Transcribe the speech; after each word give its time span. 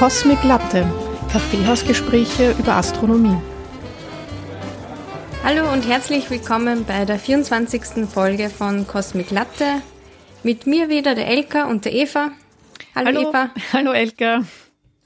Cosmic 0.00 0.42
Latte, 0.44 0.90
Kaffeehausgespräche 1.30 2.52
über 2.58 2.76
Astronomie. 2.76 3.36
Hallo 5.44 5.70
und 5.70 5.86
herzlich 5.86 6.30
willkommen 6.30 6.86
bei 6.86 7.04
der 7.04 7.18
24. 7.18 8.08
Folge 8.10 8.48
von 8.48 8.86
Cosmic 8.86 9.30
Latte. 9.30 9.82
Mit 10.42 10.66
mir 10.66 10.88
wieder 10.88 11.14
der 11.14 11.28
Elka 11.28 11.66
und 11.66 11.84
der 11.84 11.92
Eva. 11.92 12.30
Hallo, 12.94 13.08
Hallo 13.08 13.28
Eva. 13.28 13.50
Hallo 13.74 13.92
Elka. 13.92 14.42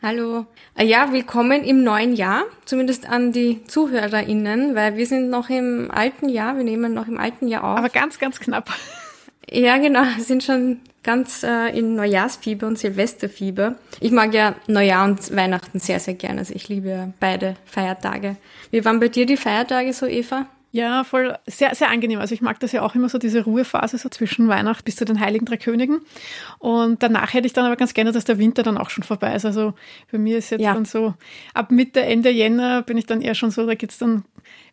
Hallo. 0.01 0.47
Äh, 0.77 0.87
ja, 0.87 1.13
willkommen 1.13 1.65
im 1.65 1.83
neuen 1.83 2.15
Jahr, 2.15 2.45
zumindest 2.65 3.09
an 3.09 3.33
die 3.33 3.65
ZuhörerInnen, 3.65 4.77
weil 4.77 4.97
wir 4.97 5.09
sind 5.09 5.29
noch 5.29 5.51
im 5.51 5.91
alten 5.91 6.29
Jahr, 6.29 6.57
wir 6.57 6.63
nehmen 6.63 6.95
noch 6.95 7.09
im 7.09 7.19
alten 7.19 7.49
Jahr 7.49 7.65
auf. 7.65 7.79
Aber 7.79 7.89
ganz, 7.89 8.21
ganz 8.21 8.39
knapp. 8.39 8.71
Ja, 9.51 9.77
genau, 9.79 10.05
sind 10.21 10.45
schon 10.45 10.79
ganz 11.05 11.43
äh, 11.43 11.79
in 11.79 11.95
Neujahrsfieber 11.95 12.67
und 12.67 12.79
Silvesterfieber. 12.79 13.77
Ich 14.01 14.11
mag 14.11 14.35
ja 14.35 14.57
Neujahr 14.67 15.05
und 15.05 15.35
Weihnachten 15.37 15.79
sehr, 15.79 16.01
sehr 16.01 16.15
gerne. 16.15 16.41
Also 16.41 16.55
ich 16.55 16.69
liebe 16.69 17.13
beide 17.21 17.57
Feiertage. 17.67 18.37
Wie 18.71 18.85
waren 18.85 18.99
bei 18.99 19.09
dir 19.09 19.27
die 19.27 19.37
Feiertage 19.37 19.93
so, 19.93 20.07
Eva? 20.07 20.47
Ja, 20.75 21.05
voll 21.05 21.39
sehr, 21.47 21.73
sehr 21.77 21.89
angenehm. 21.89 22.19
Also 22.19 22.35
ich 22.35 22.41
mag 22.41 22.59
das 22.59 22.73
ja 22.73 22.83
auch 22.83 22.97
immer 22.97 23.09
so, 23.09 23.19
diese 23.19 23.45
Ruhephase 23.45 23.97
so 23.97 24.09
zwischen 24.09 24.49
Weihnachten 24.49 24.83
bis 24.85 24.97
zu 24.97 25.05
den 25.05 25.21
Heiligen 25.21 25.45
Drei 25.45 25.57
Königen. 25.57 26.01
Und 26.59 27.01
danach 27.01 27.33
hätte 27.33 27.47
ich 27.47 27.53
dann 27.53 27.65
aber 27.65 27.77
ganz 27.77 27.95
gerne, 27.95 28.11
dass 28.11 28.25
der 28.25 28.39
Winter 28.39 28.65
dann 28.65 28.77
auch 28.77 28.91
schon 28.91 29.05
vorbei 29.05 29.37
ist. 29.37 29.45
Also 29.45 29.75
für 30.09 30.19
mich 30.19 30.33
ist 30.33 30.51
jetzt 30.51 30.63
ja. 30.63 30.75
dann 30.75 30.85
so, 30.85 31.15
ab 31.53 31.71
Mitte, 31.71 32.01
Ende 32.03 32.31
Jänner 32.31 32.83
bin 32.83 32.99
ich 32.99 33.07
dann 33.07 33.21
eher 33.21 33.37
schon 33.37 33.53
so, 33.53 33.65
da 33.67 33.77
geht's 33.77 33.99
dann 33.99 34.25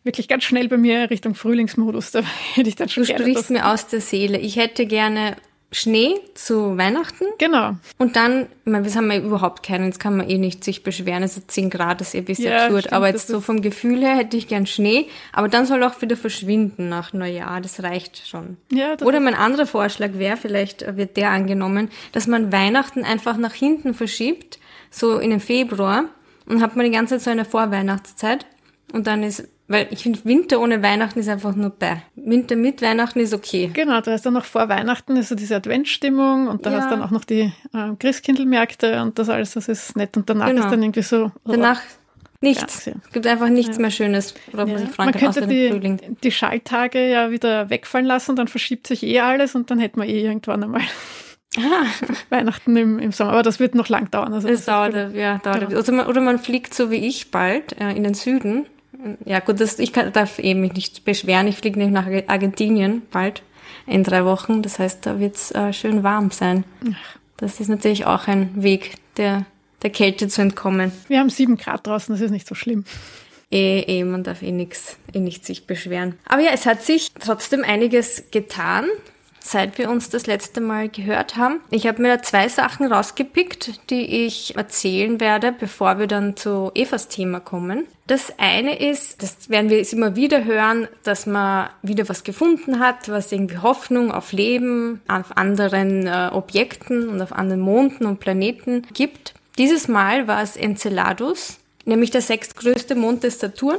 wirklich 0.02 0.26
ganz 0.26 0.42
schnell 0.42 0.68
bei 0.68 0.76
mir 0.76 1.08
Richtung 1.08 1.36
Frühlingsmodus. 1.36 2.10
Da 2.10 2.22
hätte 2.54 2.68
ich 2.68 2.74
dann 2.74 2.88
schon 2.88 3.04
du 3.04 3.06
gerne. 3.06 3.24
Du 3.24 3.30
sprichst 3.30 3.50
mir 3.50 3.68
aus 3.68 3.86
der 3.86 4.00
Seele. 4.00 4.38
Ich 4.38 4.56
hätte 4.56 4.86
gerne 4.86 5.36
Schnee 5.72 6.20
zu 6.34 6.76
Weihnachten. 6.76 7.24
Genau. 7.38 7.76
Und 7.96 8.14
dann, 8.14 8.42
ich 8.64 8.70
meine, 8.70 8.84
wir 8.84 8.94
haben 8.94 9.10
ja 9.10 9.18
überhaupt 9.18 9.62
keinen, 9.62 9.86
jetzt 9.86 9.98
kann 9.98 10.18
man 10.18 10.28
eh 10.28 10.36
nicht 10.36 10.62
sich 10.62 10.82
beschweren, 10.82 11.22
also 11.22 11.40
10 11.46 11.70
Grad 11.70 12.02
ist 12.02 12.14
eh 12.14 12.18
ein 12.18 12.26
bisschen 12.26 12.52
ja, 12.52 12.64
absurd, 12.64 12.82
stimmt, 12.82 12.92
aber 12.92 13.08
jetzt 13.08 13.28
so 13.28 13.40
vom 13.40 13.62
Gefühl 13.62 14.00
her 14.02 14.14
hätte 14.14 14.36
ich 14.36 14.48
gern 14.48 14.66
Schnee, 14.66 15.08
aber 15.32 15.48
dann 15.48 15.64
soll 15.64 15.82
auch 15.82 16.00
wieder 16.02 16.16
verschwinden 16.16 16.90
nach 16.90 17.14
Neujahr, 17.14 17.62
das 17.62 17.82
reicht 17.82 18.28
schon. 18.28 18.58
Ja, 18.70 18.96
das 18.96 19.08
Oder 19.08 19.18
mein 19.20 19.34
anderer 19.34 19.66
Vorschlag 19.66 20.10
wäre, 20.14 20.36
vielleicht 20.36 20.96
wird 20.96 21.16
der 21.16 21.30
angenommen, 21.30 21.88
dass 22.12 22.26
man 22.26 22.52
Weihnachten 22.52 23.04
einfach 23.04 23.38
nach 23.38 23.54
hinten 23.54 23.94
verschiebt, 23.94 24.58
so 24.90 25.18
in 25.18 25.30
den 25.30 25.40
Februar, 25.40 26.04
und 26.44 26.60
hat 26.60 26.76
man 26.76 26.84
die 26.84 26.92
ganze 26.92 27.14
Zeit 27.14 27.22
so 27.22 27.30
eine 27.30 27.44
Vorweihnachtszeit 27.46 28.44
und 28.92 29.06
dann 29.06 29.22
ist 29.22 29.48
weil 29.72 29.88
ich 29.90 30.02
finde, 30.02 30.20
Winter 30.24 30.60
ohne 30.60 30.82
Weihnachten 30.82 31.18
ist 31.18 31.28
einfach 31.28 31.54
nur 31.54 31.70
bei. 31.70 32.02
Winter 32.14 32.56
mit 32.56 32.82
Weihnachten 32.82 33.20
ist 33.20 33.34
okay. 33.34 33.70
Genau, 33.72 34.00
da 34.00 34.14
ist 34.14 34.24
dann 34.26 34.34
noch 34.34 34.44
vor 34.44 34.68
Weihnachten 34.68 35.16
ist 35.16 35.28
so 35.28 35.34
diese 35.34 35.56
Adventsstimmung 35.56 36.48
und 36.48 36.66
da 36.66 36.70
ja. 36.70 36.78
hast 36.78 36.90
dann 36.90 37.02
auch 37.02 37.10
noch 37.10 37.24
die 37.24 37.52
äh, 37.72 37.96
Christkindlmärkte 37.98 39.02
und 39.02 39.18
das 39.18 39.28
alles, 39.28 39.54
das 39.54 39.68
ist 39.68 39.96
nett. 39.96 40.16
Und 40.16 40.30
danach 40.30 40.48
genau. 40.48 40.64
ist 40.64 40.70
dann 40.70 40.82
irgendwie 40.82 41.02
so. 41.02 41.32
Oh, 41.44 41.52
danach 41.52 41.80
nichts. 42.40 42.86
Ja, 42.86 42.92
es 43.04 43.12
gibt 43.12 43.26
einfach 43.26 43.48
nichts 43.48 43.76
ja. 43.76 43.82
mehr 43.82 43.90
Schönes, 43.90 44.34
worauf 44.52 44.68
ja. 44.68 44.78
freuen 44.78 45.10
man 45.10 45.12
könnte 45.12 45.46
die, 45.46 46.14
die 46.22 46.30
Schalttage 46.30 47.08
ja 47.08 47.30
wieder 47.30 47.70
wegfallen 47.70 48.06
lassen, 48.06 48.36
dann 48.36 48.48
verschiebt 48.48 48.86
sich 48.86 49.02
eh 49.02 49.20
alles 49.20 49.54
und 49.54 49.70
dann 49.70 49.78
hätten 49.78 50.00
wir 50.00 50.08
eh 50.08 50.22
irgendwann 50.24 50.62
einmal 50.62 50.82
Ah. 51.58 51.84
Weihnachten 52.30 52.74
im, 52.78 52.98
im 52.98 53.12
Sommer, 53.12 53.32
aber 53.32 53.42
das 53.42 53.60
wird 53.60 53.74
noch 53.74 53.90
lang 53.90 54.10
dauern. 54.10 54.32
Also 54.32 54.48
es 54.48 54.64
dauert, 54.64 55.14
ja, 55.14 55.36
dauert. 55.36 55.60
Genau. 55.60 55.76
Also 55.76 55.92
man, 55.92 56.06
oder 56.06 56.22
man 56.22 56.38
fliegt 56.38 56.72
so 56.72 56.90
wie 56.90 57.06
ich 57.06 57.30
bald 57.30 57.78
äh, 57.78 57.90
in 57.90 58.04
den 58.04 58.14
Süden 58.14 58.64
ja 59.24 59.40
gut, 59.40 59.60
das, 59.60 59.78
ich 59.78 59.92
kann, 59.92 60.12
darf 60.12 60.38
eben 60.38 60.60
mich 60.60 60.72
nicht 60.74 61.04
beschweren. 61.04 61.48
Ich 61.48 61.56
fliege 61.56 61.78
nämlich 61.78 61.94
nach 61.94 62.06
Argentinien 62.28 63.02
bald 63.10 63.42
in 63.86 64.04
drei 64.04 64.24
Wochen. 64.24 64.62
Das 64.62 64.78
heißt, 64.78 65.06
da 65.06 65.18
wird's 65.18 65.50
äh, 65.52 65.72
schön 65.72 66.02
warm 66.02 66.30
sein. 66.30 66.64
Das 67.36 67.60
ist 67.60 67.68
natürlich 67.68 68.06
auch 68.06 68.28
ein 68.28 68.62
Weg, 68.62 68.94
der, 69.16 69.46
der 69.82 69.90
Kälte 69.90 70.28
zu 70.28 70.42
entkommen. 70.42 70.92
Wir 71.08 71.18
haben 71.18 71.30
sieben 71.30 71.56
Grad 71.56 71.86
draußen, 71.86 72.14
das 72.14 72.20
ist 72.20 72.30
nicht 72.30 72.46
so 72.46 72.54
schlimm. 72.54 72.84
Eh, 73.50 73.80
eh, 73.80 74.04
man 74.04 74.24
darf 74.24 74.42
eh 74.42 74.50
nichts, 74.50 74.96
eh 75.12 75.18
nicht 75.18 75.44
sich 75.44 75.66
beschweren. 75.66 76.18
Aber 76.26 76.40
ja, 76.40 76.52
es 76.52 76.64
hat 76.64 76.82
sich 76.82 77.12
trotzdem 77.20 77.64
einiges 77.64 78.30
getan 78.30 78.86
seit 79.44 79.78
wir 79.78 79.90
uns 79.90 80.08
das 80.08 80.26
letzte 80.26 80.60
Mal 80.60 80.88
gehört 80.88 81.36
haben. 81.36 81.60
Ich 81.70 81.86
habe 81.86 82.00
mir 82.00 82.16
da 82.16 82.22
zwei 82.22 82.48
Sachen 82.48 82.90
rausgepickt, 82.90 83.90
die 83.90 84.26
ich 84.26 84.56
erzählen 84.56 85.20
werde, 85.20 85.52
bevor 85.52 85.98
wir 85.98 86.06
dann 86.06 86.36
zu 86.36 86.70
Evas 86.74 87.08
Thema 87.08 87.40
kommen. 87.40 87.84
Das 88.06 88.32
eine 88.38 88.78
ist, 88.78 89.22
das 89.22 89.48
werden 89.48 89.70
wir 89.70 89.78
jetzt 89.78 89.92
immer 89.92 90.16
wieder 90.16 90.44
hören, 90.44 90.88
dass 91.02 91.26
man 91.26 91.70
wieder 91.82 92.08
was 92.08 92.24
gefunden 92.24 92.80
hat, 92.80 93.08
was 93.08 93.32
irgendwie 93.32 93.58
Hoffnung 93.58 94.12
auf 94.12 94.32
Leben, 94.32 95.00
auf 95.08 95.36
anderen 95.36 96.06
äh, 96.06 96.30
Objekten 96.32 97.08
und 97.08 97.22
auf 97.22 97.32
anderen 97.32 97.60
Monden 97.60 98.06
und 98.06 98.20
Planeten 98.20 98.86
gibt. 98.92 99.34
Dieses 99.58 99.88
Mal 99.88 100.28
war 100.28 100.42
es 100.42 100.56
Enceladus, 100.56 101.58
nämlich 101.84 102.10
der 102.10 102.22
sechstgrößte 102.22 102.94
Mond 102.94 103.22
des 103.22 103.38
Saturn 103.38 103.78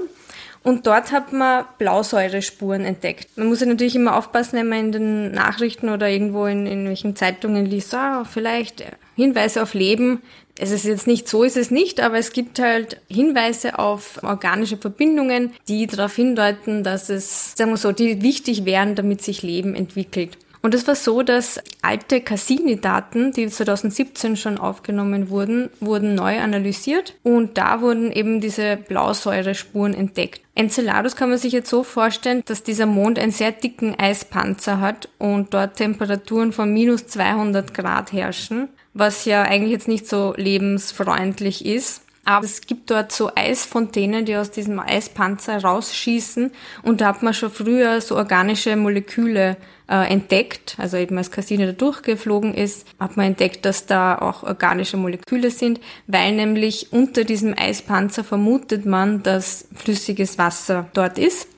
und 0.64 0.88
dort 0.88 1.12
hat 1.12 1.34
man 1.34 1.66
Blausäurespuren 1.78 2.86
entdeckt. 2.86 3.38
Man 3.38 3.48
muss 3.48 3.60
ja 3.60 3.66
natürlich 3.66 3.96
immer 3.96 4.18
aufpassen, 4.18 4.58
wenn 4.58 4.70
man 4.70 4.80
in 4.80 4.92
den 4.94 5.32
Nachrichten 5.32 5.90
oder 5.90 6.10
irgendwo 6.10 6.46
in, 6.46 6.66
in 6.66 6.88
welchen 6.88 7.16
Zeitungen 7.16 7.66
liest, 7.66 7.94
ah, 7.94 8.24
vielleicht 8.24 8.84
Hinweise 9.16 9.62
auf 9.62 9.74
Leben. 9.74 10.22
Es 10.58 10.72
ist 10.72 10.86
jetzt 10.86 11.08
nicht 11.08 11.28
so, 11.28 11.44
ist 11.44 11.58
es 11.58 11.72
nicht, 11.72 12.00
aber 12.00 12.18
es 12.18 12.32
gibt 12.32 12.60
halt 12.60 13.02
Hinweise 13.10 13.78
auf 13.80 14.22
organische 14.24 14.78
Verbindungen, 14.78 15.52
die 15.68 15.88
darauf 15.88 16.16
hindeuten, 16.16 16.84
dass 16.84 17.10
es, 17.10 17.56
sagen 17.56 17.72
wir 17.72 17.78
so, 17.78 17.92
die 17.92 18.22
wichtig 18.22 18.64
wären, 18.64 18.96
damit 18.96 19.22
sich 19.22 19.42
Leben 19.42 19.76
entwickelt. 19.76 20.38
Und 20.66 20.74
es 20.74 20.88
war 20.88 20.96
so, 20.96 21.24
dass 21.24 21.60
alte 21.82 22.22
Cassini-Daten, 22.22 23.34
die 23.34 23.48
2017 23.48 24.38
schon 24.38 24.58
aufgenommen 24.58 25.30
wurden, 25.30 25.70
wurden 25.82 26.16
neu 26.16 26.40
analysiert 26.40 27.16
und 27.22 27.58
da 27.58 27.82
wurden 27.82 28.14
eben 28.14 28.40
diese 28.40 28.78
Blausäurespuren 28.78 29.94
entdeckt. 29.94 30.40
Enceladus 30.56 31.18
kann 31.18 31.28
man 31.28 31.38
sich 31.38 31.52
jetzt 31.52 31.70
so 31.70 31.84
vorstellen, 31.84 32.44
dass 32.46 32.64
dieser 32.64 32.86
Mond 32.86 33.20
einen 33.20 33.34
sehr 33.34 33.52
dicken 33.52 34.00
Eispanzer 34.00 34.80
hat 34.80 35.10
und 35.18 35.54
dort 35.54 35.76
Temperaturen 35.76 36.54
von 36.54 36.72
minus 36.72 37.08
200 37.08 37.74
Grad 37.74 38.14
herrschen, 38.14 38.70
was 38.94 39.26
ja 39.26 39.42
eigentlich 39.44 39.74
jetzt 39.74 39.90
nicht 39.90 40.08
so 40.08 40.34
lebensfreundlich 40.38 41.66
ist. 41.66 42.04
Aber 42.26 42.46
es 42.46 42.62
gibt 42.62 42.90
dort 42.90 43.12
so 43.12 43.32
Eisfontänen, 43.36 44.26
die 44.26 44.38
aus 44.38 44.50
diesem 44.50 44.80
Eispanzer 44.80 45.62
rausschießen 45.62 46.52
und 46.82 47.02
da 47.02 47.08
hat 47.08 47.22
man 47.22 47.34
schon 47.34 47.52
früher 47.52 48.00
so 48.00 48.16
organische 48.16 48.78
Moleküle 48.78 49.58
äh, 49.90 50.10
entdeckt, 50.10 50.78
also 50.80 50.96
eben 50.96 51.18
als 51.18 51.32
Cassini 51.32 51.66
da 51.66 51.74
durchgeflogen 51.74 52.54
ist, 52.54 52.88
hat 52.98 53.18
man 53.18 53.28
entdeckt, 53.28 53.66
dass 53.66 53.86
da 53.86 54.18
auch 54.18 54.44
organische 54.44 54.96
Moleküle 54.96 55.52
sind, 55.52 55.82
weil 56.08 56.34
nämlich 56.34 56.94
unter 56.94 57.26
diesem 57.26 57.54
Eispanzer 57.58 58.24
vermutet 58.24 58.86
man, 58.86 59.22
dass 59.24 59.68
flüssiges 59.76 60.38
Wasser 60.38 60.90
dort 60.94 61.18
ist. 61.18 61.50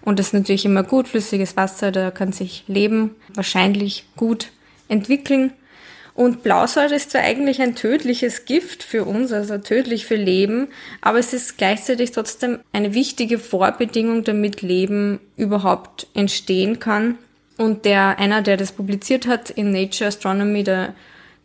Und 0.00 0.18
das 0.18 0.28
ist 0.28 0.34
natürlich 0.34 0.64
immer 0.64 0.84
gut, 0.84 1.08
flüssiges 1.08 1.56
Wasser, 1.56 1.92
da 1.92 2.10
kann 2.10 2.32
sich 2.32 2.64
Leben 2.68 3.16
wahrscheinlich 3.34 4.06
gut 4.16 4.48
entwickeln. 4.88 5.52
Und 6.16 6.42
Blausäure 6.42 6.94
ist 6.94 7.10
zwar 7.10 7.20
eigentlich 7.20 7.60
ein 7.60 7.74
tödliches 7.74 8.46
Gift 8.46 8.82
für 8.82 9.04
uns, 9.04 9.32
also 9.32 9.58
tödlich 9.58 10.06
für 10.06 10.16
Leben, 10.16 10.68
aber 11.02 11.18
es 11.18 11.34
ist 11.34 11.58
gleichzeitig 11.58 12.10
trotzdem 12.12 12.60
eine 12.72 12.94
wichtige 12.94 13.38
Vorbedingung, 13.38 14.24
damit 14.24 14.62
Leben 14.62 15.20
überhaupt 15.36 16.06
entstehen 16.14 16.78
kann. 16.78 17.18
Und 17.58 17.84
der, 17.84 18.18
einer, 18.18 18.40
der 18.40 18.56
das 18.56 18.72
publiziert 18.72 19.26
hat 19.26 19.50
in 19.50 19.72
Nature 19.72 20.08
Astronomy, 20.08 20.64
der 20.64 20.94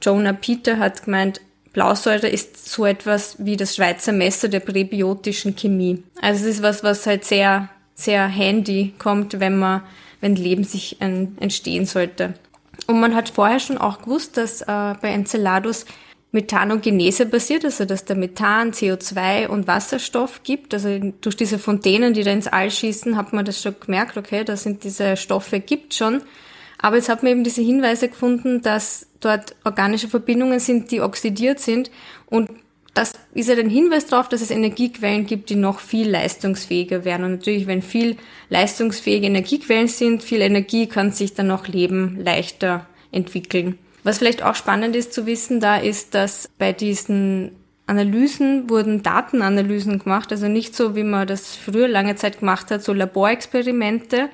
Jonah 0.02 0.32
Peter, 0.32 0.80
hat 0.80 1.04
gemeint, 1.04 1.42
Blausäure 1.74 2.30
ist 2.30 2.70
so 2.70 2.86
etwas 2.86 3.36
wie 3.40 3.58
das 3.58 3.76
Schweizer 3.76 4.14
Messer 4.14 4.48
der 4.48 4.62
präbiotischen 4.62 5.58
Chemie. 5.58 6.02
Also 6.22 6.46
es 6.46 6.56
ist 6.56 6.64
was, 6.64 6.82
was 6.82 7.06
halt 7.06 7.26
sehr, 7.26 7.68
sehr 7.94 8.26
handy 8.26 8.94
kommt, 9.00 9.42
wenn 9.42 9.60
man, 9.60 9.82
wenn 10.22 10.38
Leben 10.38 10.64
sich 10.64 11.02
entstehen 11.02 11.86
sollte. 11.86 12.36
Und 12.92 13.00
man 13.00 13.16
hat 13.16 13.30
vorher 13.30 13.62
schon 13.62 13.78
auch 13.78 14.02
gewusst, 14.02 14.36
dass 14.36 14.62
äh, 14.62 14.66
bei 14.66 15.14
Enceladus 15.14 15.86
Methanogenese 16.34 17.26
passiert, 17.26 17.64
also 17.64 17.86
dass 17.86 18.04
der 18.04 18.18
Methan, 18.18 18.72
CO2 18.72 19.48
und 19.48 19.66
Wasserstoff 19.66 20.44
gibt. 20.44 20.74
Also 20.74 21.00
durch 21.22 21.38
diese 21.38 21.58
Fontänen, 21.58 22.14
die 22.14 22.24
da 22.24 22.32
ins 22.32 22.48
All 22.48 22.70
schießen, 22.70 23.16
hat 23.16 23.32
man 23.32 23.46
das 23.46 23.62
schon 23.62 23.76
gemerkt, 23.80 24.18
okay, 24.18 24.44
da 24.44 24.58
sind 24.58 24.84
diese 24.84 25.16
Stoffe, 25.16 25.62
gibt 25.62 25.94
schon. 25.94 26.22
Aber 26.80 26.98
jetzt 26.98 27.08
hat 27.08 27.24
man 27.24 27.32
eben 27.32 27.44
diese 27.46 27.62
Hinweise 27.62 28.10
gefunden, 28.10 28.62
dass 28.62 29.08
dort 29.22 29.56
organische 29.64 30.10
Verbindungen 30.10 30.60
sind, 30.60 30.92
die 30.92 31.00
oxidiert 31.00 31.62
sind. 31.62 31.92
Und 32.26 32.50
das 32.94 33.14
ist 33.34 33.48
ja 33.48 33.56
ein 33.56 33.70
Hinweis 33.70 34.08
darauf, 34.08 34.28
dass 34.28 34.42
es 34.42 34.52
Energiequellen 34.52 35.26
gibt, 35.26 35.50
die 35.50 35.56
noch 35.56 35.80
viel 35.80 36.10
leistungsfähiger 36.10 37.06
werden. 37.06 37.26
Und 37.26 37.32
natürlich, 37.32 37.68
wenn 37.68 37.82
viel 37.82 38.18
leistungsfähige 38.50 39.28
Energiequellen 39.28 39.88
sind, 39.88 40.24
viel 40.24 40.42
Energie 40.42 40.88
kann 40.88 41.12
sich 41.12 41.34
dann 41.34 41.48
noch 41.48 41.68
Leben 41.68 42.20
leichter 42.24 42.86
entwickeln. 43.12 43.78
Was 44.04 44.18
vielleicht 44.18 44.44
auch 44.44 44.56
spannend 44.56 44.96
ist 44.96 45.14
zu 45.14 45.26
wissen, 45.26 45.60
da 45.60 45.78
ist, 45.78 46.16
dass 46.16 46.50
bei 46.58 46.74
diesen 46.74 47.52
Analysen 47.88 48.70
wurden 48.70 49.04
Datenanalysen 49.04 50.00
gemacht, 50.00 50.32
also 50.32 50.48
nicht 50.48 50.76
so, 50.76 50.96
wie 50.96 51.04
man 51.04 51.28
das 51.28 51.56
früher 51.56 51.88
lange 51.88 52.16
Zeit 52.16 52.40
gemacht 52.40 52.72
hat, 52.72 52.84
so 52.84 52.94
Laborexperimente, 52.94 54.30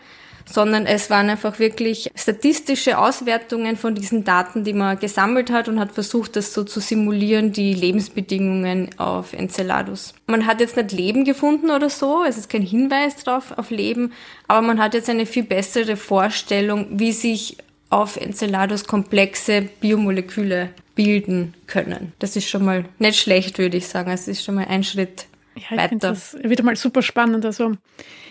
sondern 0.50 0.86
es 0.86 1.10
waren 1.10 1.30
einfach 1.30 1.60
wirklich 1.60 2.12
statistische 2.16 2.98
Auswertungen 2.98 3.78
von 3.78 3.96
diesen 3.96 4.24
Daten, 4.24 4.64
die 4.64 4.74
man 4.74 5.00
gesammelt 5.00 5.52
hat 5.52 5.68
und 5.68 5.80
hat 5.80 5.92
versucht, 5.92 6.36
das 6.36 6.54
so 6.54 6.64
zu 6.64 6.80
simulieren, 6.80 7.52
die 7.52 7.74
Lebensbedingungen 7.74 8.90
auf 8.98 9.34
Enceladus. 9.34 10.14
Man 10.26 10.46
hat 10.46 10.60
jetzt 10.60 10.78
nicht 10.78 10.92
Leben 10.92 11.26
gefunden 11.26 11.70
oder 11.70 11.90
so, 11.90 12.24
es 12.28 12.38
ist 12.38 12.50
kein 12.50 12.62
Hinweis 12.62 13.18
drauf 13.18 13.58
auf 13.58 13.70
Leben, 13.70 14.14
aber 14.48 14.66
man 14.66 14.80
hat 14.80 14.94
jetzt 14.94 15.10
eine 15.10 15.26
viel 15.26 15.44
bessere 15.44 15.98
Vorstellung, 15.98 16.88
wie 17.00 17.12
sich 17.12 17.58
auf 17.90 18.18
Enceladus 18.18 18.86
komplexe 18.86 19.62
Biomoleküle 19.80 20.70
bilden 20.96 21.54
können. 21.68 22.12
Das 22.20 22.36
ist 22.36 22.50
schon 22.50 22.66
mal 22.66 22.86
nicht 23.00 23.20
schlecht, 23.20 23.60
würde 23.60 23.78
ich 23.78 23.88
sagen. 23.88 24.12
Es 24.12 24.28
ist 24.28 24.44
schon 24.44 24.56
mal 24.56 24.66
ein 24.66 24.84
Schritt 24.84 25.28
ja, 25.56 25.64
ich 25.72 25.78
weiter. 25.78 25.96
Das 25.98 26.36
wieder 26.44 26.64
mal 26.64 26.76
super 26.76 27.02
spannend. 27.02 27.46
Also 27.46 27.74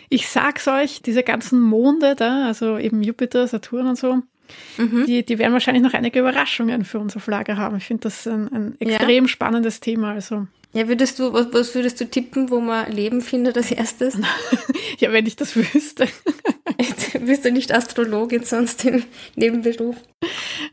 ich 0.08 0.29
sag's 0.29 0.69
euch, 0.69 1.03
diese 1.03 1.23
ganzen 1.23 1.61
Monde 1.61 2.14
da, 2.17 2.47
also 2.47 2.79
eben 2.79 3.03
Jupiter, 3.03 3.47
Saturn 3.47 3.87
und 3.88 3.99
so, 3.99 4.23
mhm. 4.79 5.05
die, 5.06 5.25
die 5.25 5.38
werden 5.38 5.53
wahrscheinlich 5.53 5.82
noch 5.82 5.94
einige 5.94 6.20
Überraschungen 6.20 6.85
für 6.85 6.99
uns 6.99 7.17
auf 7.17 7.26
Lager 7.26 7.56
haben. 7.56 7.76
Ich 7.76 7.85
finde 7.85 8.05
das 8.05 8.26
ein, 8.26 8.53
ein 8.53 8.81
extrem 8.81 9.25
ja. 9.25 9.29
spannendes 9.29 9.81
Thema. 9.81 10.12
Also 10.12 10.47
ja, 10.76 10.88
würdest 10.88 11.19
du, 11.19 11.32
was, 11.32 11.50
was 11.53 11.75
würdest 11.75 12.00
du 12.03 12.05
tippen, 12.05 12.50
wo 12.50 12.61
man 12.61 12.93
Leben 12.93 13.23
findet 13.23 13.56
als 13.56 13.70
erstes? 13.70 14.19
ja, 14.99 15.11
wenn 15.11 15.25
ich 15.25 15.35
das 15.35 15.56
wüsste. 15.56 16.06
Bist 17.20 17.47
du 17.47 17.50
nicht 17.50 17.73
Astrologin 17.73 18.44
sonst 18.44 18.85
im 18.85 19.03
Nebenberuf? 19.37 19.97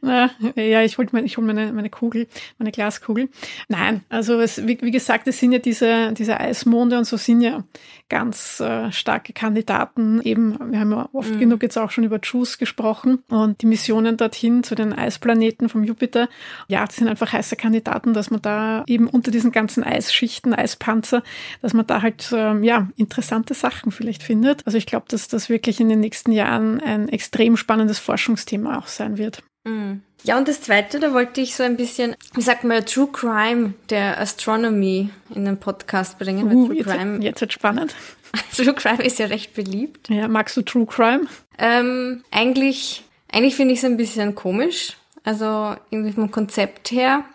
Na, 0.02 0.32
ja, 0.56 0.84
ich 0.84 0.98
hole 0.98 1.08
meine, 1.14 1.28
hol 1.28 1.46
meine, 1.46 1.72
meine 1.72 1.90
Kugel, 1.90 2.28
meine 2.58 2.74
Glaskugel. 2.74 3.30
Nein, 3.70 4.04
also 4.10 4.42
es, 4.42 4.68
wie, 4.68 4.78
wie 4.82 4.92
gesagt, 4.92 5.26
es 5.30 5.40
sind 5.40 5.54
ja 5.54 5.60
diese, 5.60 6.12
diese 6.12 6.38
Eismonde 6.38 6.98
und 6.98 7.06
so 7.06 7.16
sind 7.16 7.40
ja 7.40 7.64
ganz 8.14 8.60
äh, 8.60 8.92
starke 8.92 9.34
Kandidaten. 9.34 10.22
Eben, 10.22 10.56
wir 10.72 10.80
haben 10.80 10.92
ja 10.92 11.10
oft 11.14 11.34
mhm. 11.34 11.40
genug 11.40 11.64
jetzt 11.64 11.80
auch 11.80 11.90
schon 11.90 12.04
über 12.04 12.20
JUICE 12.22 12.60
gesprochen 12.60 13.24
und 13.28 13.64
die 13.64 13.66
Missionen 13.66 14.18
dorthin 14.18 14.62
zu 14.62 14.76
den 14.76 14.94
Eisplaneten 14.94 15.68
vom 15.68 15.84
Jupiter. 15.84 16.30
Ja, 16.68 16.86
das 16.86 16.98
sind 16.98 17.08
einfach 17.08 17.34
heiße 17.34 17.56
Kandidaten, 17.56 18.14
dass 18.14 18.30
man 18.30 18.40
da 18.40 18.84
eben 18.86 19.08
unter 19.08 19.32
diesen 19.32 19.52
ganzen 19.52 19.84
Eisschichten, 19.84 20.54
Eispanzer, 20.54 21.24
dass 21.64 21.74
man 21.74 21.88
da 21.88 22.04
halt 22.04 22.32
ähm, 22.38 22.64
ja 22.64 22.88
interessante 22.98 23.56
Sachen 23.56 23.92
vielleicht 23.92 24.22
findet. 24.22 24.62
Also 24.68 24.78
ich 24.78 24.86
glaube, 24.86 25.08
dass 25.10 25.28
das 25.28 25.50
wirklich 25.50 25.80
in 25.80 25.90
den 25.90 26.00
nächsten 26.00 26.34
Jahren 26.34 26.80
ein 26.82 27.10
extrem 27.10 27.58
spannendes 27.58 27.98
Forschungsthema 27.98 28.78
auch 28.78 28.88
sein 28.88 29.18
wird. 29.18 29.42
Mhm. 29.64 30.04
Ja, 30.24 30.38
und 30.38 30.48
das 30.48 30.62
zweite, 30.62 31.00
da 31.00 31.14
wollte 31.14 31.42
ich 31.42 31.56
so 31.56 31.64
ein 31.64 31.76
bisschen, 31.76 32.16
wie 32.34 32.42
sagt 32.42 32.64
man, 32.64 32.86
True 32.86 33.10
Crime 33.12 33.74
der 33.90 34.20
Astronomy 34.20 35.10
in 35.36 35.44
den 35.44 35.58
Podcast 35.58 36.18
bringen. 36.18 36.52
Uh, 36.52 36.68
True 36.68 36.78
jetzt, 36.78 36.88
Crime, 36.88 37.22
jetzt 37.22 37.42
wird 37.42 37.54
spannend. 37.54 37.94
True 38.56 38.74
Crime 38.74 39.04
ist 39.04 39.20
ja 39.20 39.26
recht 39.26 39.54
beliebt. 39.54 40.10
Ja, 40.10 40.30
magst 40.30 40.56
du 40.56 40.62
True 40.62 40.86
Crime? 40.86 41.28
Ähm, 41.58 42.24
eigentlich, 42.32 43.04
eigentlich 43.32 43.56
finde 43.56 43.74
ich 43.74 43.80
es 43.80 43.86
ein 43.86 43.98
bisschen 43.98 44.34
komisch. 44.34 44.96
Also 45.26 45.76
irgendwie 45.90 46.14
vom 46.14 46.32
Konzept 46.32 46.92
her. 46.92 47.26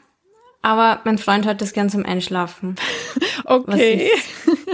Aber 0.62 1.00
mein 1.05 1.19
Freund 1.19 1.46
hört 1.46 1.61
das 1.61 1.73
gern 1.73 1.90
zum 1.90 2.05
Einschlafen. 2.05 2.76
okay. 3.44 4.11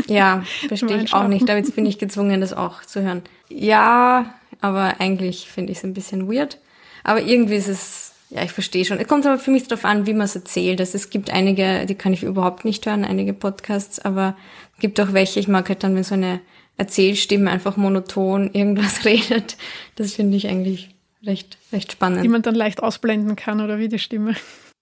Ich, 0.03 0.09
ja, 0.09 0.45
verstehe 0.69 1.03
ich 1.03 1.13
auch 1.13 1.29
nicht. 1.29 1.49
Aber 1.51 1.59
jetzt 1.59 1.75
bin 1.75 1.87
ich 1.87 1.99
gezwungen, 1.99 2.41
das 2.41 2.53
auch 2.53 2.85
zu 2.85 3.03
hören. 3.03 3.23
Ja, 3.49 4.35
aber 4.61 5.01
eigentlich 5.01 5.51
finde 5.51 5.73
ich 5.73 5.79
es 5.79 5.85
ein 5.85 5.95
bisschen 5.95 6.33
weird. 6.33 6.59
Aber 7.05 7.21
irgendwie 7.21 7.57
ist 7.57 7.69
es, 7.69 8.04
ja, 8.31 8.43
ich 8.43 8.53
verstehe 8.53 8.85
schon. 8.85 8.99
Es 8.99 9.07
kommt 9.07 9.27
aber 9.27 9.39
für 9.39 9.51
mich 9.51 9.69
darauf 9.69 9.85
an, 9.85 10.07
wie 10.07 10.15
man 10.15 10.25
es 10.25 10.35
erzählt. 10.35 10.81
Also 10.81 10.97
es 10.97 11.11
gibt 11.11 11.31
einige, 11.31 11.87
die 11.87 11.95
kann 11.95 12.13
ich 12.13 12.23
überhaupt 12.23 12.65
nicht 12.65 12.87
hören, 12.87 13.05
einige 13.05 13.33
Podcasts, 13.33 13.99
aber 13.99 14.37
es 14.75 14.81
gibt 14.81 14.99
auch 15.01 15.13
welche, 15.13 15.41
ich 15.41 15.49
mag 15.49 15.69
halt 15.69 15.85
dann, 15.85 15.95
wenn 15.95 16.05
so 16.05 16.15
eine 16.15 16.41
Erzählstimme 16.77 17.51
einfach 17.51 17.77
monoton 17.77 18.51
irgendwas 18.53 19.05
redet. 19.05 19.57
Das 19.97 20.15
finde 20.15 20.37
ich 20.37 20.49
eigentlich 20.49 20.95
recht, 21.25 21.59
recht 21.73 21.93
spannend. 21.93 22.25
Die 22.25 22.29
man 22.29 22.43
dann 22.43 22.55
leicht 22.55 22.83
ausblenden 22.83 23.37
kann, 23.37 23.61
oder 23.61 23.79
wie 23.79 23.89
die 23.89 23.99
Stimme. 23.99 24.35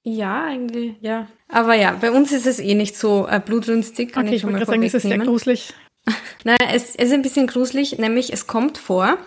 Ja, 0.05 0.45
eigentlich, 0.45 0.95
ja. 1.01 1.29
Aber 1.49 1.75
ja, 1.75 1.97
bei 2.01 2.11
uns 2.11 2.33
ist 2.33 2.47
es 2.47 2.59
eh 2.59 2.75
nicht 2.75 2.97
so 2.97 3.29
äh, 3.29 3.41
blutrünstig, 3.45 4.13
kann 4.13 4.27
okay, 4.27 4.37
ich 4.37 4.45
ich 4.45 4.51
mal 4.51 4.65
sagen, 4.65 4.83
ist 4.83 4.95
es 4.95 5.03
sehr 5.03 5.19
gruselig. 5.19 5.75
Nein, 6.45 6.57
es, 6.73 6.97
es 6.97 7.07
ist 7.07 7.13
ein 7.13 7.23
bisschen 7.23 7.47
gruselig, 7.47 7.99
nämlich 7.99 8.33
es 8.33 8.49
kommt 8.49 8.79
vor, 8.79 9.19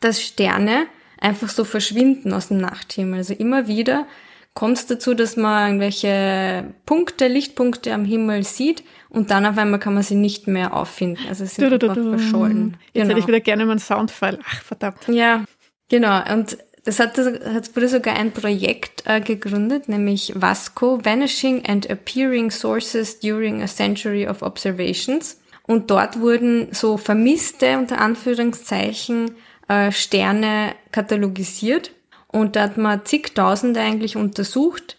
dass 0.00 0.22
Sterne 0.22 0.86
einfach 1.20 1.48
so 1.48 1.64
verschwinden 1.64 2.32
aus 2.32 2.48
dem 2.48 2.58
Nachthimmel. 2.58 3.18
Also 3.18 3.34
immer 3.34 3.66
wieder 3.66 4.06
kommt 4.54 4.78
es 4.78 4.86
dazu, 4.86 5.14
dass 5.14 5.36
man 5.36 5.68
irgendwelche 5.68 6.74
Punkte, 6.84 7.28
Lichtpunkte 7.28 7.92
am 7.92 8.04
Himmel 8.04 8.42
sieht 8.42 8.82
und 9.08 9.30
dann 9.30 9.46
auf 9.46 9.56
einmal 9.56 9.78
kann 9.78 9.94
man 9.94 10.02
sie 10.02 10.16
nicht 10.16 10.48
mehr 10.48 10.74
auffinden. 10.74 11.24
Also 11.28 11.44
sie 11.44 11.54
sind 11.54 11.72
einfach 11.72 11.94
verschollen. 11.94 12.76
Jetzt 12.86 12.94
genau. 12.94 13.08
hätte 13.10 13.20
ich 13.20 13.26
wieder 13.28 13.40
gerne 13.40 13.66
meinen 13.66 13.78
Soundfile. 13.78 14.40
Ach, 14.44 14.62
verdammt. 14.62 15.06
Ja, 15.06 15.44
genau. 15.88 16.20
Und 16.32 16.58
das 16.84 16.98
hat, 16.98 17.18
hat 17.18 17.76
wurde 17.76 17.88
sogar 17.88 18.16
ein 18.16 18.32
Projekt 18.32 19.02
äh, 19.06 19.20
gegründet, 19.20 19.88
nämlich 19.88 20.32
VASCO, 20.34 21.04
Vanishing 21.04 21.64
and 21.66 21.88
Appearing 21.88 22.50
Sources 22.50 23.20
During 23.20 23.62
a 23.62 23.66
Century 23.66 24.26
of 24.26 24.42
Observations. 24.42 25.38
Und 25.66 25.90
dort 25.90 26.18
wurden 26.18 26.68
so 26.72 26.96
vermisste, 26.96 27.76
unter 27.76 28.00
Anführungszeichen, 28.00 29.32
äh, 29.68 29.92
Sterne 29.92 30.74
katalogisiert 30.92 31.92
und 32.26 32.56
da 32.56 32.62
hat 32.62 32.76
man 32.76 33.04
zigtausende 33.04 33.80
eigentlich 33.80 34.16
untersucht. 34.16 34.96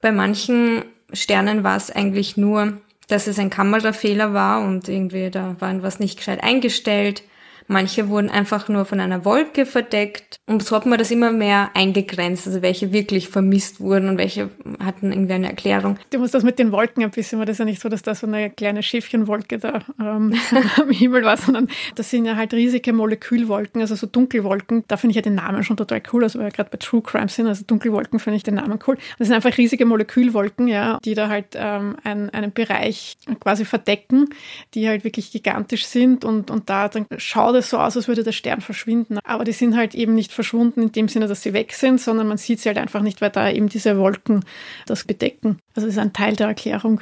Bei 0.00 0.12
manchen 0.12 0.84
Sternen 1.12 1.64
war 1.64 1.76
es 1.76 1.90
eigentlich 1.90 2.36
nur, 2.36 2.78
dass 3.08 3.26
es 3.26 3.38
ein 3.38 3.50
Kamerafehler 3.50 4.32
war 4.32 4.62
und 4.62 4.88
irgendwie 4.88 5.30
da 5.30 5.56
war 5.60 5.82
was 5.82 6.00
nicht 6.00 6.16
gescheit 6.16 6.42
eingestellt. 6.42 7.22
Manche 7.66 8.08
wurden 8.08 8.28
einfach 8.30 8.68
nur 8.68 8.84
von 8.84 9.00
einer 9.00 9.24
Wolke 9.24 9.66
verdeckt. 9.66 10.36
Und 10.46 10.62
so 10.62 10.76
hat 10.76 10.86
man 10.86 10.98
das 10.98 11.10
immer 11.10 11.32
mehr 11.32 11.70
eingegrenzt, 11.74 12.46
also 12.46 12.60
welche 12.62 12.92
wirklich 12.92 13.28
vermisst 13.28 13.80
wurden 13.80 14.08
und 14.10 14.18
welche 14.18 14.50
hatten 14.82 15.12
irgendwie 15.12 15.32
eine 15.32 15.48
Erklärung. 15.48 15.98
Du 16.10 16.18
musst 16.18 16.34
das 16.34 16.42
mit 16.42 16.58
den 16.58 16.72
Wolken 16.72 17.02
ein 17.02 17.10
bisschen, 17.10 17.38
weil 17.38 17.46
das 17.46 17.54
ist 17.54 17.58
ja 17.60 17.64
nicht 17.64 17.80
so, 17.80 17.88
dass 17.88 18.02
da 18.02 18.14
so 18.14 18.26
eine 18.26 18.50
kleine 18.50 18.82
Schiffchenwolke 18.82 19.58
da 19.58 19.80
ähm, 19.98 20.34
am 20.76 20.90
Himmel 20.90 21.24
war, 21.24 21.36
sondern 21.36 21.68
das 21.94 22.10
sind 22.10 22.26
ja 22.26 22.36
halt 22.36 22.52
riesige 22.52 22.92
Molekülwolken, 22.92 23.80
also 23.80 23.94
so 23.94 24.06
Dunkelwolken. 24.06 24.84
Da 24.86 24.98
finde 24.98 25.12
ich 25.12 25.16
ja 25.16 25.22
den 25.22 25.36
Namen 25.36 25.64
schon 25.64 25.78
total 25.78 26.02
cool, 26.12 26.24
also 26.24 26.38
weil 26.38 26.46
wir 26.46 26.52
gerade 26.52 26.70
bei 26.70 26.78
True 26.78 27.00
Crime 27.02 27.28
sind, 27.28 27.46
also 27.46 27.64
Dunkelwolken 27.66 28.18
finde 28.18 28.36
ich 28.36 28.42
den 28.42 28.56
Namen 28.56 28.78
cool. 28.86 28.98
Das 29.18 29.28
sind 29.28 29.34
einfach 29.34 29.56
riesige 29.56 29.86
Molekülwolken, 29.86 30.68
ja, 30.68 30.98
die 31.04 31.14
da 31.14 31.28
halt 31.28 31.46
ähm, 31.54 31.96
einen, 32.04 32.28
einen 32.30 32.52
Bereich 32.52 33.16
quasi 33.40 33.64
verdecken, 33.64 34.28
die 34.74 34.88
halt 34.88 35.04
wirklich 35.04 35.32
gigantisch 35.32 35.86
sind 35.86 36.24
und, 36.24 36.50
und 36.50 36.68
da 36.68 36.88
dann 36.88 37.06
schaut 37.16 37.53
schaut 37.54 37.64
es 37.64 37.70
so 37.70 37.78
aus, 37.78 37.96
als 37.96 38.08
würde 38.08 38.22
der 38.22 38.32
Stern 38.32 38.60
verschwinden. 38.60 39.18
Aber 39.24 39.44
die 39.44 39.52
sind 39.52 39.76
halt 39.76 39.94
eben 39.94 40.14
nicht 40.14 40.32
verschwunden 40.32 40.82
in 40.82 40.92
dem 40.92 41.08
Sinne, 41.08 41.26
dass 41.26 41.42
sie 41.42 41.52
weg 41.52 41.72
sind, 41.72 42.00
sondern 42.00 42.28
man 42.28 42.38
sieht 42.38 42.60
sie 42.60 42.68
halt 42.68 42.78
einfach 42.78 43.02
nicht, 43.02 43.20
weil 43.20 43.30
da 43.30 43.50
eben 43.50 43.68
diese 43.68 43.98
Wolken 43.98 44.44
das 44.86 45.04
bedecken. 45.04 45.58
Also 45.74 45.86
das 45.86 45.96
ist 45.96 45.98
ein 45.98 46.12
Teil 46.12 46.36
der 46.36 46.48
Erklärung. 46.48 47.00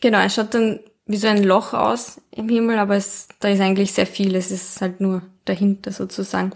Genau, 0.00 0.20
es 0.20 0.34
schaut 0.34 0.54
dann 0.54 0.80
wie 1.06 1.16
so 1.16 1.28
ein 1.28 1.42
Loch 1.42 1.72
aus 1.72 2.20
im 2.32 2.48
Himmel, 2.48 2.78
aber 2.78 2.96
es, 2.96 3.28
da 3.40 3.48
ist 3.48 3.60
eigentlich 3.60 3.92
sehr 3.92 4.06
viel. 4.06 4.34
Es 4.34 4.50
ist 4.50 4.80
halt 4.80 5.00
nur 5.00 5.22
dahinter 5.44 5.92
sozusagen. 5.92 6.52